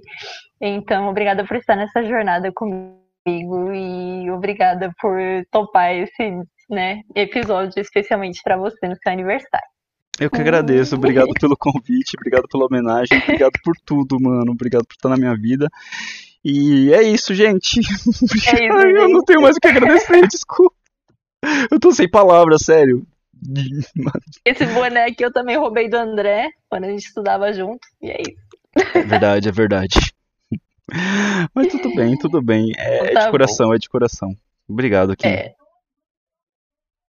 Então, 0.60 1.08
obrigada 1.08 1.46
por 1.46 1.56
estar 1.56 1.76
nessa 1.76 2.02
jornada 2.02 2.50
comigo 2.52 3.72
e 3.72 4.28
obrigada 4.32 4.92
por 5.00 5.16
topar 5.52 5.94
esse 5.94 6.32
né, 6.68 7.02
episódio 7.14 7.80
especialmente 7.80 8.40
para 8.42 8.56
você 8.56 8.88
no 8.88 8.96
seu 8.96 9.12
aniversário. 9.12 9.71
Eu 10.20 10.30
que 10.30 10.40
agradeço. 10.40 10.94
Obrigado 10.94 11.32
pelo 11.40 11.56
convite, 11.58 12.16
obrigado 12.16 12.46
pela 12.48 12.66
homenagem, 12.66 13.18
obrigado 13.18 13.58
por 13.64 13.74
tudo, 13.84 14.20
mano. 14.20 14.52
Obrigado 14.52 14.84
por 14.86 14.94
estar 14.94 15.08
na 15.08 15.16
minha 15.16 15.34
vida. 15.34 15.68
E 16.44 16.92
é 16.92 17.02
isso, 17.02 17.34
gente. 17.34 17.78
É 17.78 17.82
isso, 18.66 18.86
eu 18.86 19.08
não 19.08 19.24
tenho 19.24 19.40
mais 19.42 19.56
o 19.56 19.60
que 19.60 19.68
agradecer, 19.68 20.26
desculpa. 20.28 20.74
Eu 21.70 21.80
tô 21.80 21.92
sem 21.92 22.08
palavras, 22.08 22.62
sério. 22.62 23.06
Esse 24.44 24.64
boné 24.66 25.06
aqui 25.06 25.24
eu 25.24 25.32
também 25.32 25.56
roubei 25.56 25.88
do 25.88 25.96
André, 25.96 26.50
quando 26.68 26.84
a 26.84 26.88
gente 26.88 27.04
estudava 27.06 27.52
junto, 27.52 27.80
e 28.00 28.10
é 28.10 28.20
isso. 28.20 28.42
É 28.94 29.02
verdade, 29.02 29.48
é 29.48 29.52
verdade. 29.52 30.12
Mas 31.54 31.68
tudo 31.68 31.94
bem, 31.94 32.16
tudo 32.16 32.40
bem. 32.40 32.70
É, 32.76 33.06
é 33.06 33.12
Tá 33.12 33.20
de 33.20 33.26
bom. 33.26 33.30
coração, 33.32 33.74
é 33.74 33.78
de 33.78 33.88
coração. 33.88 34.36
Obrigado, 34.68 35.16
Kim. 35.16 35.26
É. 35.28 35.54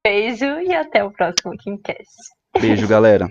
Beijo 0.07 0.45
e 0.61 0.74
até 0.74 1.05
o 1.05 1.11
próximo 1.11 1.53
Kimcast. 1.59 2.09
Beijo, 2.61 2.86
galera. 2.88 3.28